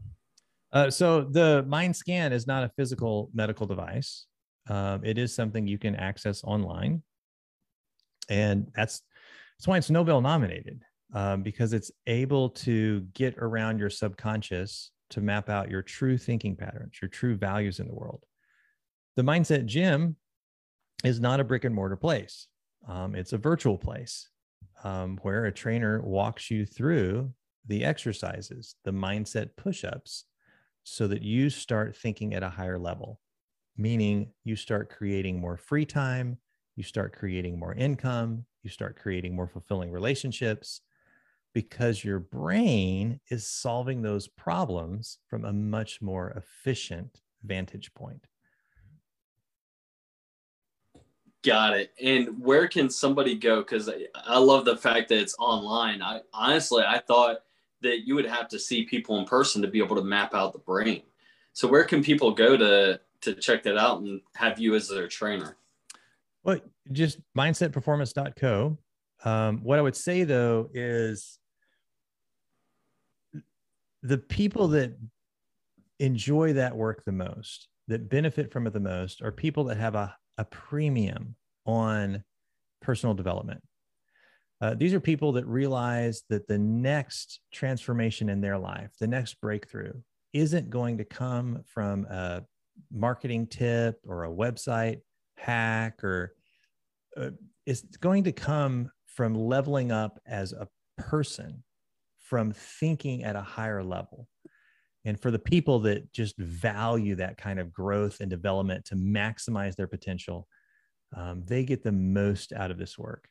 Uh, 0.75 0.91
so 0.91 1.21
the 1.21 1.63
Mind 1.69 1.95
Scan 1.95 2.33
is 2.33 2.47
not 2.47 2.65
a 2.65 2.71
physical 2.75 3.31
medical 3.33 3.65
device. 3.65 4.25
Um, 4.69 5.05
it 5.05 5.17
is 5.17 5.33
something 5.33 5.65
you 5.65 5.77
can 5.77 5.95
access 5.95 6.43
online, 6.43 7.01
and 8.27 8.69
that's 8.75 9.01
that's 9.57 9.67
why 9.69 9.77
it's 9.77 9.89
Nobel 9.89 10.19
nominated 10.19 10.83
um, 11.13 11.43
because 11.43 11.71
it's 11.71 11.91
able 12.07 12.49
to 12.49 13.01
get 13.13 13.37
around 13.37 13.79
your 13.79 13.89
subconscious 13.89 14.91
to 15.11 15.21
map 15.21 15.49
out 15.49 15.71
your 15.71 15.81
true 15.81 16.17
thinking 16.17 16.57
patterns, 16.57 16.99
your 17.01 17.07
true 17.07 17.37
values 17.37 17.79
in 17.79 17.87
the 17.87 17.95
world. 17.95 18.25
The 19.15 19.23
Mindset 19.23 19.65
Gym 19.67 20.17
is 21.05 21.21
not 21.21 21.39
a 21.39 21.45
brick 21.45 21.63
and 21.63 21.73
mortar 21.73 21.95
place; 21.95 22.47
um, 22.85 23.15
it's 23.15 23.31
a 23.31 23.37
virtual 23.37 23.77
place 23.77 24.27
um, 24.83 25.19
where 25.21 25.45
a 25.45 25.53
trainer 25.53 26.01
walks 26.01 26.51
you 26.51 26.65
through 26.65 27.31
the 27.65 27.85
exercises, 27.85 28.75
the 28.83 28.91
mindset 28.91 29.51
push-ups 29.55 30.25
so 30.85 31.07
that 31.07 31.23
you 31.23 31.49
start 31.49 31.97
thinking 31.97 32.35
at 32.35 32.43
a 32.43 32.49
higher 32.49 32.77
level, 32.77 33.19
meaning 33.75 34.31
you 34.43 34.55
start 34.55 34.87
creating 34.87 35.41
more 35.41 35.57
free 35.57 35.85
time, 35.85 36.37
you 36.75 36.83
start 36.83 37.11
creating 37.11 37.57
more 37.59 37.73
income, 37.73 38.45
you 38.61 38.69
start 38.69 38.95
creating 38.95 39.35
more 39.35 39.47
fulfilling 39.47 39.91
relationships 39.91 40.81
because 41.53 42.03
your 42.03 42.19
brain 42.19 43.19
is 43.31 43.47
solving 43.47 44.03
those 44.03 44.27
problems 44.27 45.17
from 45.27 45.43
a 45.43 45.51
much 45.51 46.03
more 46.03 46.29
efficient 46.31 47.21
vantage 47.43 47.91
point. 47.95 48.27
Got 51.43 51.77
it. 51.77 51.93
And 52.01 52.39
where 52.39 52.67
can 52.67 52.91
somebody 52.91 53.35
go? 53.35 53.61
Because 53.61 53.89
I 54.13 54.37
love 54.37 54.65
the 54.65 54.77
fact 54.77 55.09
that 55.09 55.19
it's 55.19 55.35
online. 55.39 56.03
I 56.03 56.21
honestly, 56.31 56.83
I 56.85 56.99
thought 56.99 57.37
that 57.85 58.05
you 58.05 58.15
would 58.15 58.25
have 58.25 58.47
to 58.49 58.59
see 58.59 58.83
people 58.83 59.17
in 59.19 59.25
person 59.25 59.61
to 59.61 59.67
be 59.67 59.79
able 59.79 59.95
to 59.95 60.03
map 60.03 60.33
out 60.33 60.53
the 60.53 60.59
brain. 60.59 61.03
So 61.53 61.67
where 61.67 61.85
can 61.85 62.03
people 62.03 62.31
go 62.31 62.57
to 62.57 62.99
to 63.21 63.33
check 63.33 63.63
that 63.63 63.77
out 63.77 64.01
and 64.01 64.21
have 64.35 64.59
you 64.59 64.75
as 64.75 64.89
their 64.89 65.07
trainer? 65.07 65.57
Well, 66.43 66.59
just 66.91 67.19
mindsetperformance.co. 67.35 68.77
Um, 69.23 69.63
what 69.63 69.79
I 69.79 69.81
would 69.81 69.95
say 69.95 70.23
though 70.23 70.69
is 70.73 71.39
the 74.03 74.17
people 74.17 74.67
that 74.69 74.95
enjoy 75.99 76.53
that 76.53 76.75
work 76.75 77.03
the 77.05 77.11
most, 77.11 77.69
that 77.87 78.09
benefit 78.09 78.51
from 78.51 78.67
it 78.67 78.73
the 78.73 78.79
most, 78.79 79.21
are 79.21 79.31
people 79.31 79.63
that 79.65 79.77
have 79.77 79.95
a, 79.95 80.15
a 80.37 80.45
premium 80.45 81.35
on 81.65 82.23
personal 82.81 83.15
development. 83.15 83.63
Uh, 84.61 84.73
these 84.73 84.93
are 84.93 84.99
people 84.99 85.33
that 85.33 85.45
realize 85.45 86.23
that 86.29 86.47
the 86.47 86.57
next 86.57 87.41
transformation 87.51 88.29
in 88.29 88.41
their 88.41 88.57
life, 88.57 88.91
the 88.99 89.07
next 89.07 89.39
breakthrough, 89.41 89.93
isn't 90.33 90.69
going 90.69 90.97
to 90.97 91.05
come 91.05 91.61
from 91.65 92.05
a 92.05 92.43
marketing 92.91 93.47
tip 93.47 93.99
or 94.05 94.25
a 94.25 94.29
website 94.29 94.99
hack, 95.37 96.03
or 96.03 96.33
uh, 97.17 97.29
it's 97.65 97.81
going 97.97 98.23
to 98.23 98.31
come 98.31 98.89
from 99.07 99.35
leveling 99.35 99.91
up 99.91 100.19
as 100.25 100.53
a 100.53 100.67
person, 100.97 101.63
from 102.19 102.51
thinking 102.51 103.23
at 103.23 103.35
a 103.35 103.41
higher 103.41 103.83
level. 103.83 104.27
And 105.05 105.19
for 105.19 105.31
the 105.31 105.39
people 105.39 105.79
that 105.81 106.11
just 106.11 106.37
value 106.37 107.15
that 107.15 107.37
kind 107.37 107.59
of 107.59 107.71
growth 107.71 108.21
and 108.21 108.29
development 108.29 108.85
to 108.85 108.95
maximize 108.95 109.75
their 109.75 109.87
potential, 109.87 110.47
um, 111.15 111.43
they 111.45 111.63
get 111.63 111.83
the 111.83 111.91
most 111.91 112.51
out 112.51 112.71
of 112.71 112.77
this 112.77 112.97
work. 112.97 113.29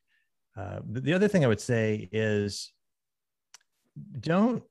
Uh, 0.56 0.80
the 0.84 1.12
other 1.12 1.28
thing 1.28 1.44
I 1.44 1.48
would 1.48 1.60
say 1.60 2.08
is 2.12 2.72
don't 4.20 4.62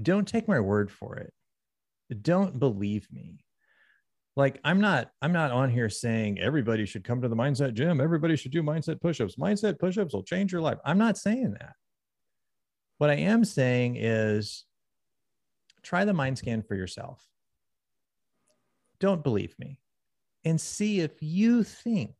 don't 0.00 0.28
take 0.28 0.46
my 0.46 0.60
word 0.60 0.90
for 0.90 1.16
it. 1.16 1.32
Don't 2.22 2.58
believe 2.58 3.08
me. 3.10 3.44
Like 4.36 4.60
I'm 4.62 4.80
not 4.80 5.10
I'm 5.20 5.32
not 5.32 5.50
on 5.50 5.68
here 5.68 5.90
saying 5.90 6.38
everybody 6.38 6.86
should 6.86 7.02
come 7.02 7.20
to 7.22 7.28
the 7.28 7.36
mindset 7.36 7.74
gym, 7.74 8.00
everybody 8.00 8.36
should 8.36 8.52
do 8.52 8.62
mindset 8.62 9.00
push-ups. 9.00 9.34
Mindset 9.34 9.80
push-ups 9.80 10.14
will 10.14 10.22
change 10.22 10.52
your 10.52 10.60
life. 10.60 10.78
I'm 10.84 10.98
not 10.98 11.18
saying 11.18 11.56
that. 11.58 11.72
What 12.98 13.10
I 13.10 13.14
am 13.14 13.44
saying 13.44 13.96
is 13.96 14.64
try 15.82 16.04
the 16.04 16.12
mind 16.12 16.38
scan 16.38 16.62
for 16.62 16.76
yourself. 16.76 17.24
Don't 19.00 19.24
believe 19.24 19.56
me 19.58 19.80
and 20.44 20.60
see 20.60 21.00
if 21.00 21.20
you 21.20 21.64
think 21.64 22.14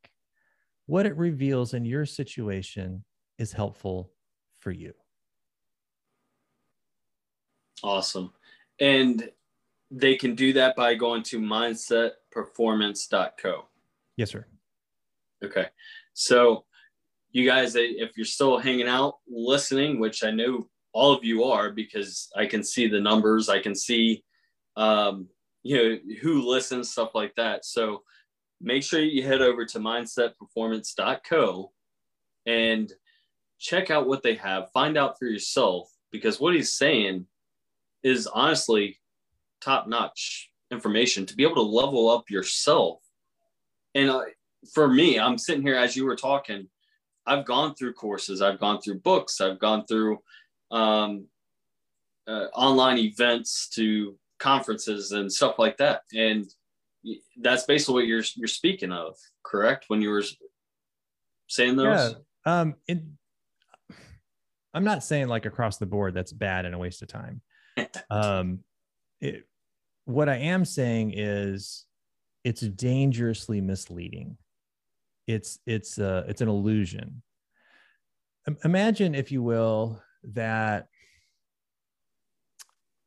what 0.89 1.05
it 1.05 1.15
reveals 1.17 1.75
in 1.75 1.85
your 1.85 2.03
situation 2.03 3.05
is 3.37 3.53
helpful 3.53 4.11
for 4.57 4.71
you. 4.71 4.91
Awesome. 7.83 8.33
And 8.79 9.29
they 9.91 10.15
can 10.15 10.33
do 10.33 10.51
that 10.53 10.75
by 10.75 10.95
going 10.95 11.21
to 11.23 11.39
mindsetperformance.co. 11.39 13.65
Yes, 14.17 14.31
sir. 14.31 14.47
Okay. 15.45 15.67
So, 16.15 16.65
you 17.31 17.45
guys, 17.45 17.75
if 17.75 18.17
you're 18.17 18.25
still 18.25 18.57
hanging 18.57 18.87
out, 18.87 19.17
listening, 19.29 19.99
which 19.99 20.23
I 20.23 20.31
know 20.31 20.67
all 20.91 21.13
of 21.13 21.23
you 21.23 21.43
are 21.43 21.71
because 21.71 22.29
I 22.35 22.47
can 22.47 22.63
see 22.63 22.87
the 22.87 22.99
numbers, 22.99 23.47
I 23.47 23.59
can 23.59 23.75
see, 23.75 24.23
um, 24.75 25.27
you 25.61 25.77
know, 25.77 25.99
who 26.23 26.49
listens, 26.49 26.89
stuff 26.89 27.11
like 27.13 27.35
that. 27.35 27.63
So, 27.63 28.01
make 28.61 28.83
sure 28.83 28.99
you 28.99 29.23
head 29.23 29.41
over 29.41 29.65
to 29.65 29.79
mindsetperformance.co 29.79 31.71
and 32.45 32.93
check 33.59 33.89
out 33.89 34.07
what 34.07 34.23
they 34.23 34.35
have. 34.35 34.71
Find 34.71 34.97
out 34.97 35.17
for 35.17 35.25
yourself 35.25 35.89
because 36.11 36.39
what 36.39 36.55
he's 36.55 36.73
saying 36.73 37.25
is 38.03 38.27
honestly 38.27 38.97
top 39.61 39.87
notch 39.87 40.49
information 40.71 41.25
to 41.25 41.35
be 41.35 41.43
able 41.43 41.55
to 41.55 41.61
level 41.61 42.09
up 42.09 42.29
yourself. 42.29 42.99
And 43.95 44.09
uh, 44.09 44.21
for 44.73 44.87
me, 44.87 45.19
I'm 45.19 45.37
sitting 45.37 45.61
here 45.61 45.75
as 45.75 45.95
you 45.95 46.05
were 46.05 46.15
talking. 46.15 46.67
I've 47.25 47.45
gone 47.45 47.75
through 47.75 47.93
courses, 47.93 48.41
I've 48.41 48.59
gone 48.59 48.81
through 48.81 48.99
books, 48.99 49.39
I've 49.41 49.59
gone 49.59 49.85
through 49.85 50.19
um, 50.71 51.27
uh, 52.27 52.45
online 52.55 52.97
events 52.97 53.69
to 53.75 54.17
conferences 54.39 55.11
and 55.11 55.31
stuff 55.31 55.59
like 55.59 55.77
that. 55.77 56.01
And 56.13 56.51
that's 57.41 57.63
basically 57.63 57.95
what 57.95 58.07
you're 58.07 58.23
you're 58.35 58.47
speaking 58.47 58.91
of, 58.91 59.15
correct? 59.43 59.85
When 59.87 60.01
you 60.01 60.09
were 60.09 60.23
saying 61.47 61.75
those. 61.75 62.15
Yeah. 62.45 62.61
Um. 62.61 62.75
It, 62.87 63.03
I'm 64.73 64.83
not 64.83 65.03
saying 65.03 65.27
like 65.27 65.45
across 65.45 65.77
the 65.77 65.85
board 65.85 66.13
that's 66.13 66.31
bad 66.31 66.65
and 66.65 66.75
a 66.75 66.77
waste 66.77 67.01
of 67.01 67.07
time. 67.07 67.41
um, 68.09 68.59
it, 69.19 69.47
what 70.05 70.29
I 70.29 70.37
am 70.37 70.65
saying 70.65 71.13
is 71.15 71.85
it's 72.43 72.61
dangerously 72.61 73.61
misleading. 73.61 74.37
It's 75.27 75.59
it's 75.65 75.99
uh 75.99 76.25
it's 76.27 76.41
an 76.41 76.49
illusion. 76.49 77.21
Imagine, 78.63 79.13
if 79.13 79.31
you 79.31 79.43
will, 79.43 80.01
that 80.33 80.87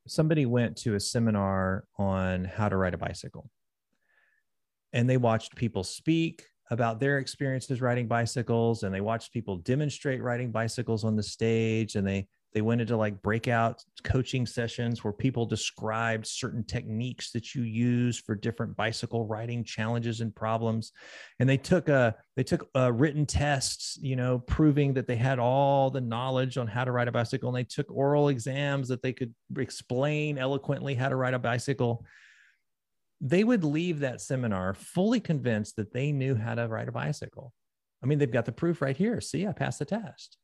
somebody 0.07 0.47
went 0.47 0.77
to 0.77 0.95
a 0.95 1.01
seminar 1.01 1.85
on 1.99 2.45
how 2.45 2.69
to 2.69 2.77
ride 2.77 2.95
a 2.95 2.99
bicycle 2.99 3.51
and 4.93 5.09
they 5.09 5.17
watched 5.17 5.57
people 5.57 5.85
speak 5.85 6.45
about 6.71 7.01
their 7.01 7.19
experiences 7.19 7.83
riding 7.83 8.09
bicycles 8.09 8.83
and 8.83 8.95
they 8.95 9.01
watched 9.01 9.33
people 9.33 9.57
demonstrate 9.59 10.23
riding 10.23 10.51
bicycles 10.51 11.05
on 11.05 11.17
the 11.17 11.23
stage 11.23 11.97
and 11.97 12.07
they 12.07 12.27
they 12.55 12.61
went 12.61 12.81
into 12.81 12.97
like 12.97 13.23
breakout 13.23 13.83
coaching 14.05 14.45
sessions 14.45 15.03
where 15.03 15.13
people 15.13 15.47
described 15.47 16.27
certain 16.27 16.65
techniques 16.65 17.31
that 17.33 17.55
you 17.55 17.63
use 17.63 18.19
for 18.19 18.35
different 18.35 18.77
bicycle 18.77 19.27
riding 19.27 19.65
challenges 19.65 20.21
and 20.21 20.35
problems. 20.35 20.93
And 21.39 21.49
they 21.49 21.57
took 21.57 21.89
a 21.89 22.15
they 22.37 22.43
took 22.43 22.69
a 22.75 22.93
written 22.93 23.25
tests 23.25 23.99
you 24.01 24.17
know 24.17 24.39
proving 24.41 24.93
that 24.95 25.07
they 25.07 25.17
had 25.17 25.39
all 25.39 25.91
the 25.91 26.01
knowledge 26.01 26.59
on 26.59 26.67
how 26.67 26.85
to 26.85 26.93
ride 26.93 27.09
a 27.09 27.13
bicycle 27.13 27.49
and 27.49 27.57
they 27.57 27.65
took 27.65 27.91
oral 27.91 28.29
exams 28.29 28.89
that 28.89 29.03
they 29.03 29.13
could 29.13 29.35
explain 29.57 30.39
eloquently 30.39 30.95
how 30.95 31.09
to 31.09 31.17
ride 31.17 31.35
a 31.35 31.39
bicycle 31.39 32.05
they 33.25 33.45
would 33.45 33.63
leave 33.63 34.01
that 34.01 34.21
seminar 34.21 34.75
fully 34.75 35.21
convinced 35.21 35.77
that 35.77 35.93
they 35.93 36.11
knew 36.11 36.35
how 36.35 36.57
to 36.57 36.67
ride 36.67 36.89
a 36.89 36.93
bicycle. 36.93 37.55
I 38.03 38.07
mean, 38.07 38.19
they've 38.19 38.31
got 38.31 38.47
the 38.47 38.53
proof 38.53 38.83
right 38.83 38.97
here. 38.97 39.21
See, 39.21 39.47
I 39.47 39.53
passed 39.53 39.79
the 39.79 39.85
test. 39.85 40.37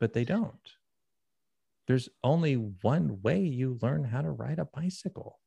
But 0.00 0.14
they 0.14 0.24
don't. 0.24 0.54
There's 1.86 2.08
only 2.24 2.54
one 2.54 3.20
way 3.22 3.40
you 3.40 3.78
learn 3.82 4.04
how 4.04 4.22
to 4.22 4.30
ride 4.30 4.58
a 4.58 4.64
bicycle. 4.64 5.38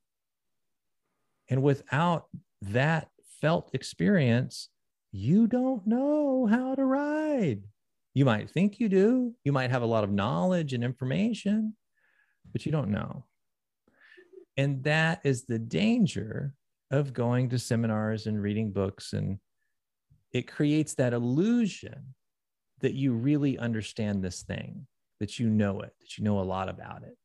And 1.50 1.64
without 1.64 2.26
that 2.62 3.10
felt 3.42 3.74
experience, 3.74 4.70
you 5.12 5.48
don't 5.48 5.88
know 5.88 6.46
how 6.46 6.76
to 6.76 6.86
ride. 6.86 7.64
You 8.14 8.26
might 8.26 8.52
think 8.52 8.80
you 8.80 8.90
do. 8.90 9.34
You 9.44 9.52
might 9.52 9.72
have 9.72 9.82
a 9.82 9.88
lot 9.88 10.04
of 10.04 10.12
knowledge 10.12 10.74
and 10.74 10.84
information, 10.84 11.76
but 12.52 12.66
you 12.66 12.72
don't 12.72 12.92
know. 12.92 13.26
And 14.62 14.84
that 14.84 15.22
is 15.24 15.46
the 15.46 15.58
danger 15.58 16.54
of 16.92 17.14
going 17.14 17.50
to 17.50 17.58
seminars 17.58 18.28
and 18.28 18.40
reading 18.40 18.72
books. 18.72 19.14
And 19.14 19.40
it 20.34 20.44
creates 20.44 20.94
that 20.96 21.14
illusion 21.14 22.14
that 22.82 22.94
you 22.94 23.14
really 23.14 23.58
understand 23.58 24.24
this 24.24 24.44
thing, 24.44 24.86
that 25.20 25.40
you 25.40 25.50
know 25.50 25.82
it, 25.82 25.96
that 26.00 26.16
you 26.16 26.24
know 26.24 26.40
a 26.40 26.42
lot 26.42 26.70
about 26.70 27.02
it. 27.02 27.18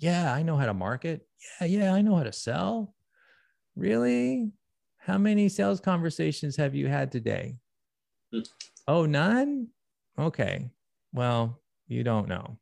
Yeah, 0.00 0.34
I 0.34 0.42
know 0.42 0.58
how 0.58 0.66
to 0.66 0.74
market. 0.74 1.26
Yeah, 1.62 1.66
yeah, 1.66 1.94
I 1.94 2.02
know 2.02 2.14
how 2.14 2.24
to 2.24 2.32
sell. 2.32 2.94
Really? 3.74 4.52
How 4.98 5.16
many 5.16 5.48
sales 5.48 5.80
conversations 5.80 6.56
have 6.56 6.74
you 6.74 6.88
had 6.88 7.10
today? 7.10 7.56
Hmm. 8.30 8.40
Oh, 8.86 9.06
none? 9.06 9.68
Okay. 10.18 10.68
Well, 11.14 11.58
you 11.88 12.04
don't 12.04 12.28
know. 12.28 12.58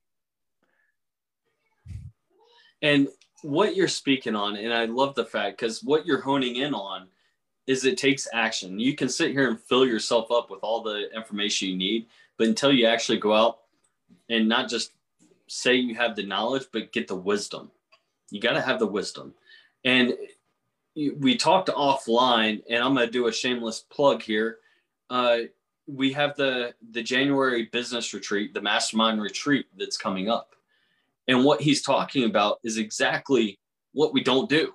And 2.80 3.08
what 3.42 3.76
you're 3.76 3.88
speaking 3.88 4.34
on, 4.34 4.56
and 4.56 4.72
I 4.72 4.84
love 4.86 5.14
the 5.14 5.24
fact 5.24 5.58
because 5.58 5.82
what 5.82 6.06
you're 6.06 6.20
honing 6.20 6.56
in 6.56 6.74
on 6.74 7.08
is 7.66 7.84
it 7.84 7.98
takes 7.98 8.28
action. 8.32 8.78
You 8.78 8.94
can 8.94 9.08
sit 9.08 9.30
here 9.30 9.48
and 9.48 9.60
fill 9.60 9.86
yourself 9.86 10.30
up 10.30 10.50
with 10.50 10.60
all 10.62 10.82
the 10.82 11.08
information 11.14 11.68
you 11.68 11.76
need, 11.76 12.06
but 12.36 12.48
until 12.48 12.72
you 12.72 12.86
actually 12.86 13.18
go 13.18 13.32
out 13.34 13.60
and 14.28 14.48
not 14.48 14.68
just 14.68 14.92
say 15.46 15.74
you 15.74 15.94
have 15.94 16.16
the 16.16 16.24
knowledge, 16.24 16.66
but 16.72 16.92
get 16.92 17.08
the 17.08 17.16
wisdom. 17.16 17.70
You 18.30 18.40
got 18.40 18.52
to 18.52 18.60
have 18.60 18.78
the 18.78 18.86
wisdom. 18.86 19.34
And 19.84 20.14
we 20.94 21.36
talked 21.36 21.68
offline, 21.68 22.62
and 22.68 22.82
I'm 22.82 22.94
going 22.94 23.06
to 23.06 23.12
do 23.12 23.26
a 23.26 23.32
shameless 23.32 23.80
plug 23.90 24.22
here. 24.22 24.58
Uh, 25.08 25.38
we 25.86 26.12
have 26.12 26.36
the 26.36 26.74
the 26.92 27.02
January 27.02 27.64
business 27.72 28.14
retreat, 28.14 28.54
the 28.54 28.60
mastermind 28.60 29.20
retreat 29.20 29.66
that's 29.76 29.96
coming 29.96 30.28
up. 30.28 30.54
And 31.28 31.44
what 31.44 31.60
he's 31.60 31.82
talking 31.82 32.24
about 32.24 32.58
is 32.64 32.78
exactly 32.78 33.58
what 33.92 34.12
we 34.12 34.22
don't 34.22 34.48
do. 34.48 34.72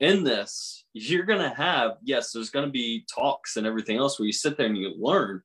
In 0.00 0.24
this, 0.24 0.84
you're 0.92 1.24
going 1.24 1.40
to 1.40 1.54
have, 1.54 1.92
yes, 2.02 2.32
there's 2.32 2.50
going 2.50 2.66
to 2.66 2.72
be 2.72 3.04
talks 3.12 3.56
and 3.56 3.66
everything 3.66 3.98
else 3.98 4.18
where 4.18 4.26
you 4.26 4.32
sit 4.32 4.56
there 4.56 4.66
and 4.66 4.76
you 4.76 4.94
learn, 4.98 5.42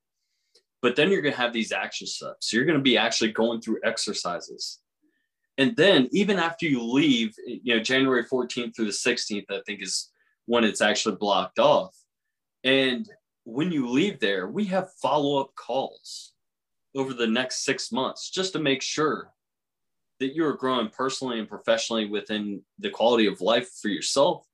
but 0.82 0.96
then 0.96 1.12
you're 1.12 1.22
going 1.22 1.34
to 1.34 1.40
have 1.40 1.54
these 1.54 1.72
action 1.72 2.08
steps. 2.08 2.50
So 2.50 2.58
you're 2.58 2.66
going 2.66 2.78
to 2.78 2.84
be 2.84 2.98
actually 2.98 3.32
going 3.32 3.62
through 3.62 3.80
exercises. 3.84 4.80
And 5.58 5.76
then 5.76 6.08
even 6.12 6.38
after 6.38 6.66
you 6.66 6.84
leave, 6.84 7.36
you 7.46 7.76
know, 7.76 7.82
January 7.82 8.24
14th 8.26 8.76
through 8.76 8.86
the 8.86 8.92
16th, 8.92 9.46
I 9.50 9.62
think 9.66 9.82
is 9.82 10.12
when 10.46 10.64
it's 10.64 10.82
actually 10.82 11.16
blocked 11.16 11.60
off. 11.60 11.96
And 12.64 13.10
when 13.44 13.72
you 13.72 13.90
leave 13.90 14.20
there, 14.20 14.48
we 14.48 14.66
have 14.66 14.92
follow 15.02 15.40
up 15.40 15.54
calls 15.56 16.34
over 16.96 17.14
the 17.14 17.28
next 17.28 17.64
six 17.64 17.92
months 17.92 18.30
just 18.30 18.54
to 18.54 18.60
make 18.60 18.82
sure 18.82 19.32
that 20.20 20.34
you 20.36 20.46
are 20.46 20.54
growing 20.54 20.90
personally 20.90 21.40
and 21.40 21.48
professionally 21.48 22.06
within 22.06 22.62
the 22.80 22.90
quality 22.90 23.28
of 23.28 23.42
life 23.42 23.70
for 23.82 23.90
yourself 23.90 24.46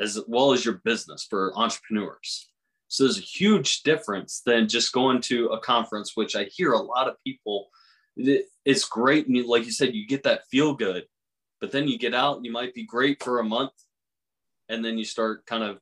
as 0.00 0.18
well 0.26 0.52
as 0.52 0.64
your 0.64 0.80
business 0.84 1.26
for 1.28 1.56
entrepreneurs. 1.56 2.50
So 2.88 3.04
there's 3.04 3.18
a 3.18 3.22
huge 3.22 3.82
difference 3.82 4.42
than 4.44 4.68
just 4.68 4.92
going 4.92 5.20
to 5.22 5.48
a 5.48 5.60
conference, 5.60 6.12
which 6.14 6.36
I 6.36 6.44
hear 6.44 6.72
a 6.72 6.82
lot 6.82 7.08
of 7.08 7.16
people. 7.24 7.68
It's 8.16 8.84
great, 8.84 9.26
and 9.26 9.44
like 9.46 9.64
you 9.64 9.72
said, 9.72 9.94
you 9.94 10.06
get 10.06 10.24
that 10.24 10.46
feel 10.50 10.74
good, 10.74 11.04
but 11.60 11.72
then 11.72 11.88
you 11.88 11.98
get 11.98 12.14
out, 12.14 12.44
you 12.44 12.52
might 12.52 12.74
be 12.74 12.84
great 12.84 13.22
for 13.22 13.38
a 13.38 13.44
month, 13.44 13.72
and 14.68 14.84
then 14.84 14.98
you 14.98 15.04
start 15.04 15.46
kind 15.46 15.64
of 15.64 15.78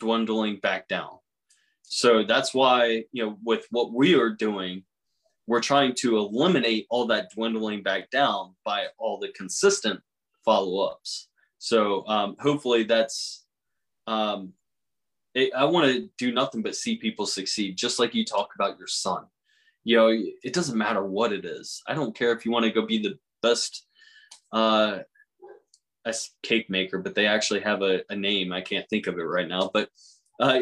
dwindling 0.00 0.56
back 0.56 0.88
down. 0.88 1.18
So 1.82 2.24
that's 2.24 2.54
why 2.54 3.04
you 3.12 3.24
know 3.24 3.38
with 3.44 3.66
what 3.70 3.92
we 3.92 4.14
are 4.14 4.30
doing, 4.30 4.84
we're 5.46 5.60
trying 5.60 5.94
to 5.94 6.16
eliminate 6.16 6.86
all 6.90 7.06
that 7.06 7.30
dwindling 7.34 7.82
back 7.82 8.10
down 8.10 8.54
by 8.64 8.86
all 8.98 9.18
the 9.18 9.28
consistent 9.36 10.00
follow-ups 10.44 11.28
so 11.58 12.06
um, 12.08 12.36
hopefully 12.40 12.84
that's 12.84 13.44
um, 14.06 14.52
it, 15.34 15.52
I 15.54 15.64
want 15.64 15.92
to 15.92 16.08
do 16.18 16.32
nothing 16.32 16.62
but 16.62 16.76
see 16.76 16.96
people 16.96 17.26
succeed, 17.26 17.76
just 17.76 17.98
like 17.98 18.14
you 18.14 18.24
talk 18.24 18.50
about 18.54 18.78
your 18.78 18.86
son. 18.86 19.24
You 19.82 19.96
know, 19.96 20.08
it 20.08 20.54
doesn't 20.54 20.78
matter 20.78 21.04
what 21.04 21.32
it 21.32 21.44
is. 21.44 21.82
I 21.86 21.94
don't 21.94 22.16
care 22.16 22.32
if 22.32 22.44
you 22.44 22.52
want 22.52 22.64
to 22.64 22.70
go 22.70 22.86
be 22.86 23.02
the 23.02 23.18
best 23.42 23.86
uh, 24.52 25.00
cake 26.42 26.70
maker, 26.70 26.98
but 26.98 27.14
they 27.14 27.26
actually 27.26 27.60
have 27.60 27.82
a, 27.82 28.02
a 28.08 28.16
name. 28.16 28.52
I 28.52 28.62
can't 28.62 28.88
think 28.88 29.06
of 29.06 29.18
it 29.18 29.22
right 29.22 29.48
now, 29.48 29.70
but 29.74 29.90
uh, 30.40 30.58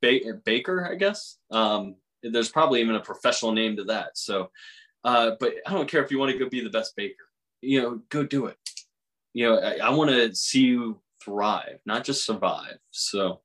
baker, 0.00 0.88
I 0.90 0.94
guess. 0.96 1.38
Um, 1.50 1.96
there's 2.32 2.50
probably 2.50 2.80
even 2.80 2.94
a 2.94 3.00
professional 3.00 3.52
name 3.52 3.76
to 3.76 3.84
that. 3.84 4.16
So, 4.18 4.50
uh, 5.04 5.32
but 5.38 5.54
I 5.66 5.72
don't 5.72 5.88
care 5.88 6.02
if 6.02 6.10
you 6.10 6.18
want 6.18 6.32
to 6.32 6.38
go 6.38 6.48
be 6.48 6.62
the 6.62 6.70
best 6.70 6.96
baker. 6.96 7.24
You 7.62 7.82
know, 7.82 8.00
go 8.10 8.24
do 8.24 8.46
it 8.46 8.58
you 9.36 9.46
know, 9.46 9.58
I, 9.58 9.88
I 9.88 9.90
want 9.90 10.08
to 10.08 10.34
see 10.34 10.62
you 10.62 10.98
thrive, 11.22 11.78
not 11.84 12.04
just 12.04 12.24
survive. 12.24 12.78
So, 12.90 13.42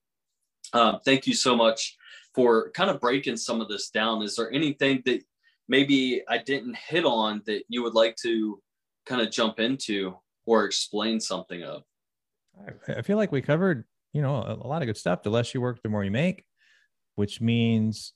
um, 0.71 0.99
thank 1.03 1.27
you 1.27 1.33
so 1.33 1.53
much 1.53 1.97
for 2.33 2.71
kind 2.71 2.89
of 2.89 3.01
breaking 3.01 3.35
some 3.35 3.59
of 3.59 3.67
this 3.67 3.89
down. 3.89 4.21
Is 4.21 4.37
there 4.37 4.49
anything 4.53 5.03
that 5.05 5.21
maybe 5.67 6.23
I 6.29 6.37
didn't 6.37 6.77
hit 6.77 7.03
on 7.03 7.41
that 7.45 7.63
you 7.67 7.83
would 7.83 7.93
like 7.93 8.15
to 8.23 8.61
kind 9.05 9.19
of 9.19 9.31
jump 9.31 9.59
into 9.59 10.15
or 10.45 10.63
explain 10.63 11.19
something 11.19 11.61
of? 11.61 11.83
I 12.87 13.01
feel 13.01 13.17
like 13.17 13.33
we 13.33 13.41
covered, 13.41 13.83
you 14.13 14.21
know, 14.21 14.35
a, 14.35 14.53
a 14.53 14.67
lot 14.67 14.81
of 14.81 14.85
good 14.85 14.95
stuff. 14.95 15.23
The 15.23 15.29
less 15.29 15.53
you 15.53 15.59
work, 15.59 15.83
the 15.83 15.89
more 15.89 16.05
you 16.05 16.11
make, 16.11 16.45
which 17.15 17.41
means 17.41 18.13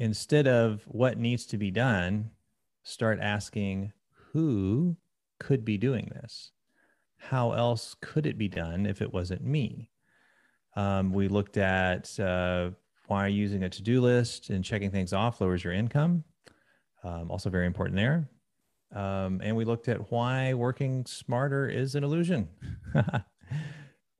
instead 0.00 0.48
of 0.48 0.82
what 0.86 1.18
needs 1.18 1.46
to 1.46 1.56
be 1.56 1.70
done, 1.70 2.30
start 2.82 3.20
asking 3.20 3.92
who 4.32 4.96
could 5.38 5.64
be 5.64 5.78
doing 5.78 6.10
this 6.12 6.50
how 7.20 7.52
else 7.52 7.94
could 8.00 8.24
it 8.24 8.38
be 8.38 8.48
done 8.48 8.86
if 8.86 9.02
it 9.02 9.12
wasn't 9.12 9.44
me? 9.44 9.90
Um, 10.74 11.12
we 11.12 11.28
looked 11.28 11.58
at 11.58 12.18
uh, 12.18 12.70
why 13.08 13.26
using 13.26 13.62
a 13.62 13.68
to 13.68 13.82
do 13.82 14.00
list 14.00 14.48
and 14.48 14.64
checking 14.64 14.90
things 14.90 15.12
off 15.12 15.40
lowers 15.40 15.62
your 15.62 15.74
income. 15.74 16.24
Um, 17.04 17.30
also, 17.30 17.50
very 17.50 17.66
important 17.66 17.96
there. 17.96 18.30
Um, 18.94 19.40
and 19.44 19.54
we 19.54 19.66
looked 19.66 19.88
at 19.88 20.10
why 20.10 20.54
working 20.54 21.04
smarter 21.04 21.68
is 21.68 21.94
an 21.94 22.04
illusion. 22.04 22.48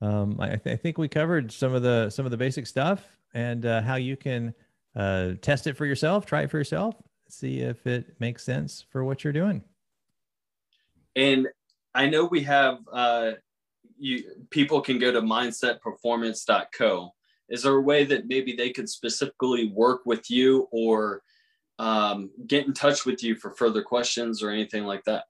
Um, 0.03 0.37
I, 0.39 0.55
th- 0.55 0.73
I, 0.73 0.75
think 0.77 0.97
we 0.97 1.07
covered 1.07 1.51
some 1.51 1.75
of 1.75 1.83
the 1.83 2.09
some 2.09 2.25
of 2.25 2.31
the 2.31 2.37
basic 2.37 2.65
stuff 2.65 3.05
and 3.35 3.63
uh, 3.67 3.83
how 3.83 3.97
you 3.97 4.17
can 4.17 4.55
uh, 4.95 5.31
test 5.41 5.67
it 5.67 5.77
for 5.77 5.85
yourself, 5.85 6.25
try 6.25 6.41
it 6.41 6.51
for 6.51 6.57
yourself, 6.57 6.95
see 7.29 7.59
if 7.59 7.85
it 7.87 8.15
makes 8.19 8.43
sense 8.43 8.85
for 8.89 9.03
what 9.03 9.23
you're 9.23 9.33
doing. 9.33 9.63
And 11.15 11.47
I 11.93 12.07
know 12.07 12.25
we 12.25 12.41
have 12.43 12.79
uh, 12.91 13.31
you 13.97 14.23
people 14.49 14.81
can 14.81 14.99
go 14.99 15.11
to 15.11 15.21
mindsetperformance.co. 15.21 17.13
Is 17.49 17.63
there 17.63 17.75
a 17.75 17.81
way 17.81 18.05
that 18.05 18.27
maybe 18.27 18.55
they 18.55 18.71
could 18.71 18.89
specifically 18.89 19.69
work 19.69 20.01
with 20.05 20.31
you 20.31 20.67
or 20.71 21.21
um, 21.79 22.31
get 22.47 22.65
in 22.65 22.73
touch 22.73 23.05
with 23.05 23.23
you 23.23 23.35
for 23.35 23.51
further 23.51 23.81
questions 23.81 24.41
or 24.41 24.49
anything 24.49 24.85
like 24.85 25.03
that? 25.03 25.25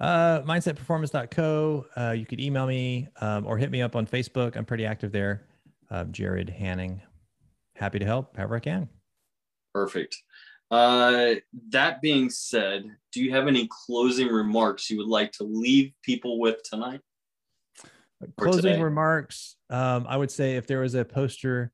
Uh, 0.00 0.42
mindsetperformance.co. 0.42 1.86
Uh, 1.96 2.10
you 2.10 2.26
could 2.26 2.40
email 2.40 2.66
me 2.66 3.08
um, 3.20 3.46
or 3.46 3.56
hit 3.56 3.70
me 3.70 3.80
up 3.80 3.96
on 3.96 4.06
Facebook. 4.06 4.56
I'm 4.56 4.64
pretty 4.64 4.84
active 4.84 5.12
there. 5.12 5.46
Uh, 5.90 6.04
Jared 6.04 6.50
Hanning. 6.50 7.00
Happy 7.76 7.98
to 7.98 8.04
help 8.04 8.36
however 8.36 8.56
I 8.56 8.60
can. 8.60 8.88
Perfect. 9.74 10.16
Uh, 10.70 11.34
that 11.68 12.00
being 12.00 12.28
said, 12.28 12.84
do 13.12 13.22
you 13.22 13.30
have 13.30 13.46
any 13.46 13.68
closing 13.70 14.28
remarks 14.28 14.90
you 14.90 14.98
would 14.98 15.06
like 15.06 15.32
to 15.32 15.44
leave 15.44 15.92
people 16.02 16.40
with 16.40 16.62
tonight? 16.64 17.00
Closing 18.38 18.80
remarks. 18.80 19.56
Um, 19.70 20.06
I 20.08 20.16
would 20.16 20.30
say 20.30 20.56
if 20.56 20.66
there 20.66 20.80
was 20.80 20.94
a 20.94 21.04
poster 21.04 21.72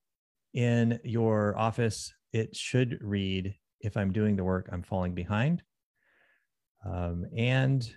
in 0.52 0.98
your 1.04 1.56
office, 1.56 2.12
it 2.32 2.54
should 2.56 2.98
read, 3.00 3.54
If 3.80 3.96
I'm 3.96 4.12
doing 4.12 4.36
the 4.36 4.44
work, 4.44 4.68
I'm 4.72 4.82
falling 4.82 5.14
behind. 5.14 5.62
Um, 6.84 7.26
and 7.36 7.88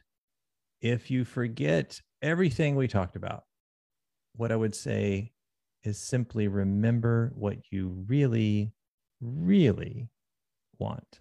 if 0.82 1.10
you 1.10 1.26
forget 1.26 2.00
everything 2.22 2.76
we 2.76 2.88
talked 2.88 3.16
about, 3.16 3.44
what 4.36 4.52
I 4.52 4.56
would 4.56 4.76
say 4.76 5.32
is 5.86 6.00
simply 6.00 6.48
remember 6.48 7.32
what 7.36 7.58
you 7.72 8.06
really, 8.08 8.72
really 9.22 10.10
want. 10.78 11.20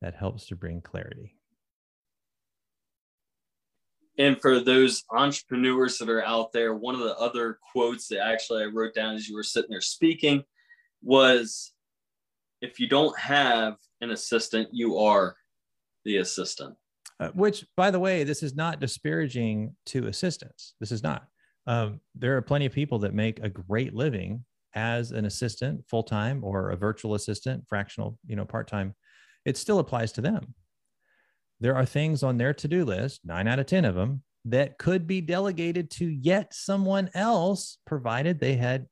That 0.00 0.14
helps 0.14 0.46
to 0.46 0.56
bring 0.56 0.80
clarity. 0.80 1.36
And 4.18 4.40
for 4.40 4.60
those 4.60 5.04
entrepreneurs 5.10 5.98
that 5.98 6.08
are 6.08 6.24
out 6.24 6.52
there, 6.52 6.74
one 6.74 6.94
of 6.94 7.00
the 7.00 7.16
other 7.16 7.58
quotes 7.72 8.08
that 8.08 8.20
actually 8.24 8.62
I 8.62 8.66
wrote 8.66 8.94
down 8.94 9.14
as 9.14 9.28
you 9.28 9.34
were 9.34 9.42
sitting 9.42 9.70
there 9.70 9.80
speaking 9.80 10.44
was 11.02 11.72
if 12.60 12.78
you 12.78 12.88
don't 12.88 13.18
have 13.18 13.76
an 14.00 14.10
assistant, 14.10 14.68
you 14.72 14.98
are 14.98 15.36
the 16.04 16.18
assistant. 16.18 16.76
Uh, 17.18 17.28
which, 17.30 17.64
by 17.76 17.90
the 17.90 17.98
way, 17.98 18.24
this 18.24 18.42
is 18.42 18.54
not 18.54 18.80
disparaging 18.80 19.74
to 19.86 20.08
assistants. 20.08 20.74
This 20.80 20.92
is 20.92 21.02
not. 21.02 21.26
Um, 21.66 22.00
there 22.14 22.36
are 22.36 22.42
plenty 22.42 22.66
of 22.66 22.72
people 22.72 22.98
that 23.00 23.14
make 23.14 23.38
a 23.40 23.48
great 23.48 23.94
living 23.94 24.44
as 24.74 25.12
an 25.12 25.24
assistant 25.24 25.84
full 25.88 26.02
time 26.02 26.42
or 26.42 26.70
a 26.70 26.76
virtual 26.76 27.14
assistant, 27.14 27.64
fractional, 27.68 28.18
you 28.26 28.36
know, 28.36 28.44
part 28.44 28.68
time, 28.68 28.94
it 29.44 29.56
still 29.56 29.78
applies 29.78 30.12
to 30.12 30.20
them. 30.20 30.54
There 31.60 31.76
are 31.76 31.86
things 31.86 32.22
on 32.22 32.38
their 32.38 32.54
to 32.54 32.68
do 32.68 32.84
list, 32.84 33.20
nine 33.24 33.46
out 33.46 33.58
of 33.58 33.66
10 33.66 33.84
of 33.84 33.94
them, 33.94 34.22
that 34.46 34.78
could 34.78 35.06
be 35.06 35.20
delegated 35.20 35.90
to 35.92 36.06
yet 36.06 36.52
someone 36.52 37.10
else, 37.14 37.78
provided 37.86 38.40
they 38.40 38.56
had 38.56 38.86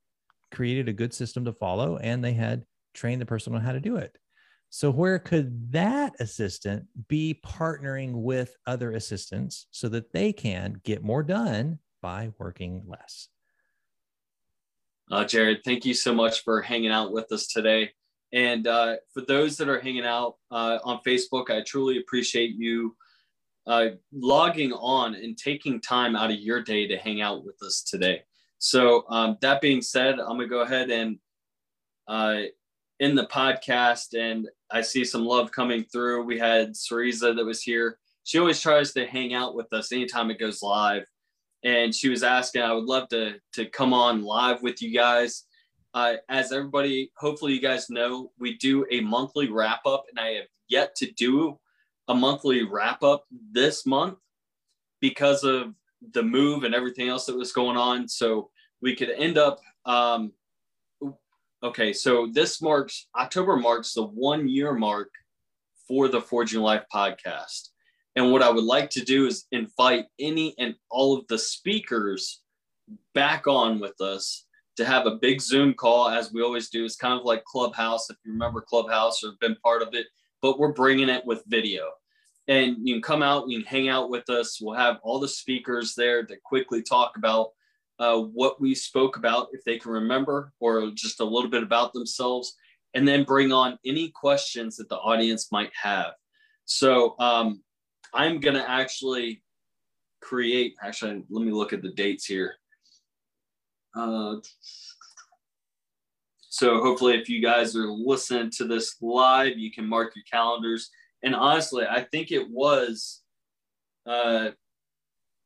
created 0.51 0.87
a 0.87 0.93
good 0.93 1.13
system 1.13 1.45
to 1.45 1.53
follow 1.53 1.97
and 1.97 2.23
they 2.23 2.33
had 2.33 2.63
trained 2.93 3.21
the 3.21 3.25
person 3.25 3.55
on 3.55 3.61
how 3.61 3.71
to 3.71 3.79
do 3.79 3.97
it. 3.97 4.17
So, 4.69 4.89
where 4.89 5.19
could 5.19 5.73
that 5.73 6.13
assistant 6.21 6.85
be 7.09 7.41
partnering 7.45 8.13
with 8.13 8.55
other 8.65 8.93
assistants 8.93 9.67
so 9.71 9.89
that 9.89 10.13
they 10.13 10.31
can 10.31 10.79
get 10.85 11.03
more 11.03 11.23
done 11.23 11.79
by 12.01 12.31
working 12.37 12.83
less? 12.87 13.27
Uh, 15.11 15.25
Jared, 15.25 15.59
thank 15.65 15.85
you 15.85 15.93
so 15.93 16.13
much 16.13 16.43
for 16.43 16.61
hanging 16.61 16.91
out 16.91 17.11
with 17.11 17.31
us 17.31 17.47
today. 17.47 17.91
And 18.33 18.65
uh, 18.65 18.95
for 19.13 19.21
those 19.21 19.57
that 19.57 19.67
are 19.67 19.81
hanging 19.81 20.05
out 20.05 20.35
uh, 20.51 20.79
on 20.83 21.01
Facebook, 21.05 21.49
I 21.49 21.61
truly 21.63 21.97
appreciate 21.97 22.55
you 22.55 22.95
uh, 23.67 23.89
logging 24.13 24.71
on 24.71 25.15
and 25.15 25.37
taking 25.37 25.81
time 25.81 26.15
out 26.15 26.31
of 26.31 26.39
your 26.39 26.61
day 26.63 26.87
to 26.87 26.97
hang 26.97 27.21
out 27.21 27.43
with 27.45 27.61
us 27.61 27.83
today. 27.83 28.21
So, 28.57 29.05
um, 29.09 29.37
that 29.41 29.59
being 29.59 29.81
said, 29.81 30.19
I'm 30.19 30.37
going 30.37 30.41
to 30.41 30.47
go 30.47 30.61
ahead 30.61 30.91
and 30.91 31.17
uh, 32.07 32.43
in 32.99 33.15
the 33.15 33.25
podcast, 33.25 34.17
and 34.17 34.47
I 34.71 34.81
see 34.81 35.03
some 35.03 35.25
love 35.25 35.51
coming 35.51 35.83
through. 35.83 36.23
We 36.23 36.37
had 36.37 36.73
Sariza 36.73 37.35
that 37.35 37.45
was 37.45 37.63
here. 37.63 37.97
She 38.23 38.37
always 38.37 38.61
tries 38.61 38.93
to 38.93 39.07
hang 39.07 39.33
out 39.33 39.55
with 39.55 39.73
us 39.73 39.91
anytime 39.91 40.29
it 40.29 40.39
goes 40.39 40.61
live 40.61 41.03
and 41.63 41.93
she 41.93 42.09
was 42.09 42.23
asking 42.23 42.61
i 42.61 42.73
would 42.73 42.85
love 42.85 43.07
to 43.09 43.35
to 43.53 43.65
come 43.65 43.93
on 43.93 44.23
live 44.23 44.61
with 44.61 44.81
you 44.81 44.93
guys. 44.93 45.45
Uh, 45.93 46.13
as 46.29 46.53
everybody 46.53 47.11
hopefully 47.17 47.51
you 47.51 47.59
guys 47.59 47.89
know 47.89 48.31
we 48.39 48.57
do 48.59 48.85
a 48.91 49.01
monthly 49.01 49.49
wrap 49.49 49.81
up 49.85 50.05
and 50.09 50.17
i 50.19 50.29
have 50.29 50.45
yet 50.69 50.95
to 50.95 51.11
do 51.11 51.59
a 52.07 52.15
monthly 52.15 52.63
wrap 52.63 53.03
up 53.03 53.25
this 53.51 53.85
month 53.85 54.17
because 55.01 55.43
of 55.43 55.73
the 56.13 56.23
move 56.23 56.63
and 56.63 56.73
everything 56.73 57.09
else 57.09 57.25
that 57.25 57.37
was 57.37 57.51
going 57.51 57.77
on. 57.77 58.07
So 58.07 58.49
we 58.81 58.95
could 58.95 59.11
end 59.11 59.37
up 59.37 59.59
um, 59.85 60.31
okay 61.63 61.93
so 61.93 62.27
this 62.31 62.61
marks 62.61 63.07
october 63.15 63.55
marks 63.55 63.93
the 63.93 64.03
one 64.03 64.47
year 64.47 64.73
mark 64.73 65.09
for 65.87 66.07
the 66.07 66.21
forging 66.21 66.61
life 66.61 66.83
podcast 66.93 67.69
and 68.15 68.31
what 68.31 68.41
I 68.43 68.49
would 68.49 68.63
like 68.63 68.89
to 68.91 69.03
do 69.05 69.25
is 69.27 69.45
invite 69.51 70.05
any 70.19 70.53
and 70.59 70.75
all 70.89 71.17
of 71.17 71.27
the 71.27 71.37
speakers 71.37 72.41
back 73.13 73.47
on 73.47 73.79
with 73.79 73.99
us 74.01 74.45
to 74.77 74.85
have 74.85 75.05
a 75.05 75.17
big 75.17 75.41
Zoom 75.41 75.73
call, 75.73 76.09
as 76.09 76.31
we 76.33 76.41
always 76.41 76.69
do. 76.69 76.85
It's 76.85 76.95
kind 76.95 77.19
of 77.19 77.25
like 77.25 77.43
Clubhouse, 77.45 78.09
if 78.09 78.17
you 78.25 78.31
remember 78.31 78.61
Clubhouse 78.61 79.23
or 79.23 79.33
been 79.39 79.55
part 79.63 79.81
of 79.81 79.93
it, 79.93 80.07
but 80.41 80.59
we're 80.59 80.73
bringing 80.73 81.09
it 81.09 81.25
with 81.25 81.43
video. 81.47 81.91
and 82.47 82.77
you 82.87 82.95
can 82.95 83.01
come 83.01 83.23
out, 83.23 83.49
you 83.49 83.59
can 83.59 83.67
hang 83.67 83.89
out 83.89 84.09
with 84.09 84.29
us. 84.29 84.59
We'll 84.61 84.75
have 84.75 84.97
all 85.03 85.19
the 85.19 85.27
speakers 85.27 85.95
there 85.95 86.25
to 86.25 86.35
quickly 86.43 86.81
talk 86.81 87.17
about 87.17 87.51
uh, 87.99 88.19
what 88.19 88.59
we 88.59 88.75
spoke 88.75 89.15
about, 89.17 89.49
if 89.53 89.63
they 89.63 89.77
can 89.77 89.91
remember, 89.91 90.51
or 90.59 90.91
just 90.91 91.19
a 91.21 91.25
little 91.25 91.49
bit 91.49 91.63
about 91.63 91.93
themselves, 91.93 92.55
and 92.93 93.07
then 93.07 93.23
bring 93.23 93.51
on 93.51 93.77
any 93.85 94.09
questions 94.09 94.77
that 94.77 94.89
the 94.89 94.97
audience 94.97 95.51
might 95.51 95.71
have. 95.81 96.13
So 96.65 97.15
um, 97.19 97.61
I'm 98.13 98.39
going 98.39 98.55
to 98.55 98.69
actually 98.69 99.41
create, 100.21 100.75
actually, 100.83 101.23
let 101.29 101.45
me 101.45 101.51
look 101.51 101.73
at 101.73 101.81
the 101.81 101.91
dates 101.91 102.25
here. 102.25 102.55
Uh, 103.95 104.35
so 106.49 106.81
hopefully, 106.81 107.15
if 107.15 107.29
you 107.29 107.41
guys 107.41 107.75
are 107.75 107.87
listening 107.87 108.51
to 108.51 108.65
this 108.65 108.97
live, 109.01 109.57
you 109.57 109.71
can 109.71 109.87
mark 109.87 110.15
your 110.15 110.25
calendars. 110.31 110.89
And 111.23 111.35
honestly, 111.35 111.85
I 111.89 112.03
think 112.03 112.31
it 112.31 112.49
was 112.49 113.21
uh, 114.05 114.51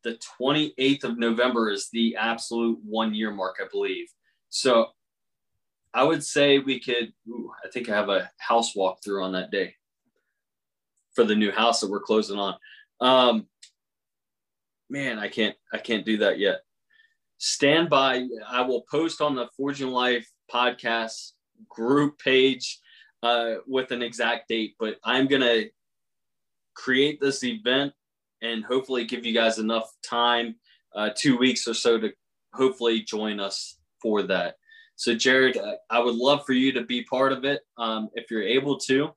the 0.03 0.20
28th 0.39 1.03
of 1.03 1.18
November 1.18 1.70
is 1.72 1.89
the 1.91 2.16
absolute 2.16 2.80
one 2.84 3.13
year 3.13 3.32
mark, 3.32 3.57
I 3.61 3.68
believe. 3.72 4.07
So 4.49 4.88
I 5.93 6.03
would 6.03 6.24
say 6.24 6.59
we 6.59 6.80
could, 6.80 7.13
ooh, 7.28 7.51
I 7.63 7.70
think 7.70 7.89
I 7.89 7.95
have 7.95 8.09
a 8.09 8.30
house 8.38 8.74
walkthrough 8.74 9.24
on 9.24 9.32
that 9.34 9.51
day 9.51 9.76
for 11.16 11.24
the 11.24 11.36
new 11.36 11.51
house 11.51 11.82
that 11.82 11.89
we're 11.89 11.99
closing 11.99 12.38
on. 12.38 12.55
Um, 13.01 13.47
man, 14.89 15.18
I 15.18 15.28
can't, 15.28 15.55
I 15.74 15.78
can't 15.78 16.05
do 16.05 16.18
that 16.18 16.39
yet. 16.39 16.61
Stand 17.38 17.89
by. 17.89 18.28
I 18.47 18.61
will 18.61 18.86
post 18.89 19.22
on 19.22 19.36
the 19.36 19.47
Forging 19.57 19.89
Life 19.89 20.28
podcast 20.53 21.32
group 21.70 22.20
page 22.20 22.80
uh, 23.24 23.55
with 23.68 23.91
an 23.91 24.01
exact 24.01 24.47
date, 24.49 24.76
but 24.80 24.97
I'm 25.03 25.28
to 25.28 25.70
create 26.76 27.20
this 27.20 27.43
event 27.43 27.93
and 28.41 28.63
hopefully 28.63 29.05
give 29.05 29.26
you 29.26 29.34
guys 29.34 29.57
enough 29.57 29.89
time, 30.07 30.55
uh, 30.95 31.09
two 31.16 31.38
weeks 31.38 31.68
or 31.68 31.74
so, 31.74 31.97
to 31.97 32.11
hopefully 32.53 33.01
join 33.01 33.39
us 33.39 33.80
for 34.01 34.24
that. 34.24 34.55
So, 34.97 35.16
Jared, 35.16 35.57
I 35.89 35.99
would 35.99 36.16
love 36.16 36.45
for 36.45 36.53
you 36.53 36.72
to 36.74 36.84
be 36.84 37.03
part 37.03 37.34
of 37.34 37.43
it 37.43 37.61
um, 37.78 38.09
if 38.13 38.32
you're 38.32 38.43
able 38.43 38.78
to. 38.80 39.09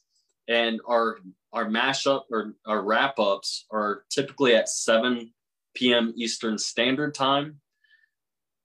And 0.48 0.80
our 0.88 1.18
our 1.52 1.66
mashup 1.66 2.22
or 2.30 2.54
our 2.66 2.82
wrap 2.82 3.18
ups 3.18 3.66
are 3.70 4.04
typically 4.10 4.54
at 4.54 4.68
7 4.68 5.32
p.m. 5.74 6.12
Eastern 6.16 6.58
Standard 6.58 7.14
Time. 7.14 7.60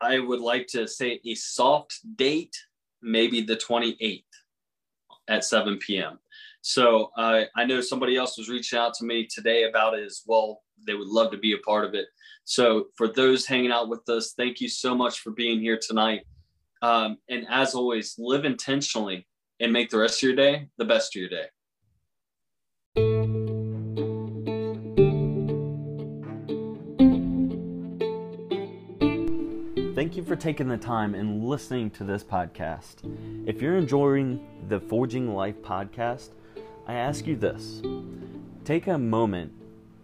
I 0.02 0.20
would 0.20 0.42
like 0.42 0.68
to 0.68 0.88
say 0.88 1.22
a 1.26 1.36
soft 1.36 2.00
date, 2.16 2.56
maybe 3.02 3.42
the 3.42 3.56
28th 3.56 4.24
at 5.30 5.46
7 5.46 5.78
p.m. 5.78 6.20
So 6.62 7.12
uh, 7.18 7.44
I 7.56 7.66
know 7.66 7.82
somebody 7.82 8.16
else 8.18 8.38
was 8.38 8.50
reaching 8.50 8.80
out 8.80 8.94
to 8.96 9.06
me 9.06 9.28
today 9.28 9.64
about 9.64 9.94
it 9.98 10.04
as 10.04 10.24
well. 10.26 10.62
They 10.86 10.94
would 10.94 11.08
love 11.08 11.32
to 11.32 11.38
be 11.38 11.54
a 11.54 11.58
part 11.60 11.86
of 11.86 11.94
it. 11.94 12.08
So 12.46 12.88
for 12.96 13.08
those 13.08 13.46
hanging 13.46 13.72
out 13.72 13.90
with 13.90 14.08
us, 14.10 14.34
thank 14.36 14.60
you 14.60 14.68
so 14.68 14.96
much 14.96 15.20
for 15.20 15.32
being 15.32 15.62
here 15.62 15.80
tonight. 15.82 16.22
Um, 16.82 17.18
and 17.30 17.46
as 17.50 17.76
always, 17.76 18.16
live 18.18 18.44
intentionally 18.44 19.26
and 19.60 19.72
make 19.72 19.90
the 19.90 19.98
rest 19.98 20.22
of 20.22 20.28
your 20.28 20.36
day 20.36 20.68
the 20.78 20.86
best 20.86 21.16
of 21.16 21.20
your 21.20 21.30
day. 21.30 21.46
You 30.24 30.36
for 30.36 30.36
taking 30.40 30.70
the 30.70 30.78
time 30.78 31.16
and 31.16 31.44
listening 31.44 31.90
to 31.90 32.04
this 32.04 32.24
podcast. 32.24 32.96
If 33.46 33.62
you're 33.62 33.78
enjoying 33.78 34.46
the 34.70 34.80
Forging 34.80 35.34
Life 35.34 35.62
podcast, 35.62 36.30
I 36.88 36.94
ask 36.94 37.28
you 37.28 37.36
this 37.36 37.82
take 38.64 38.88
a 38.88 38.98
moment 38.98 39.52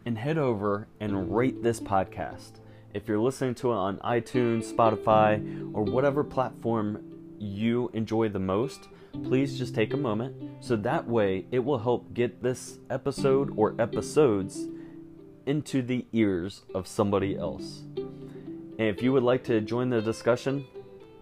and 0.05 0.17
head 0.17 0.37
over 0.37 0.87
and 0.99 1.33
rate 1.33 1.63
this 1.63 1.79
podcast. 1.79 2.59
If 2.93 3.07
you're 3.07 3.19
listening 3.19 3.55
to 3.55 3.71
it 3.71 3.75
on 3.75 3.97
iTunes, 3.99 4.73
Spotify, 4.73 5.71
or 5.73 5.83
whatever 5.83 6.23
platform 6.23 7.01
you 7.37 7.89
enjoy 7.93 8.27
the 8.29 8.39
most, 8.39 8.89
please 9.23 9.57
just 9.57 9.73
take 9.73 9.93
a 9.93 9.97
moment 9.97 10.35
so 10.59 10.75
that 10.75 11.07
way 11.07 11.45
it 11.51 11.59
will 11.59 11.79
help 11.79 12.13
get 12.13 12.43
this 12.43 12.79
episode 12.89 13.53
or 13.55 13.75
episodes 13.79 14.67
into 15.45 15.81
the 15.81 16.05
ears 16.11 16.63
of 16.75 16.87
somebody 16.87 17.37
else. 17.37 17.83
And 18.79 18.87
if 18.87 19.03
you 19.03 19.11
would 19.11 19.23
like 19.23 19.43
to 19.43 19.59
join 19.59 19.89
the 19.89 20.01
discussion, 20.01 20.65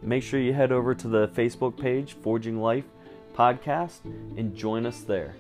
make 0.03 0.22
sure 0.22 0.39
you 0.39 0.53
head 0.53 0.72
over 0.72 0.93
to 0.93 1.08
the 1.08 1.28
Facebook 1.30 1.76
page, 1.76 2.14
Forging 2.22 2.62
Life 2.62 2.86
Podcast, 3.34 4.05
and 4.38 4.55
join 4.55 4.86
us 4.86 5.01
there. 5.01 5.36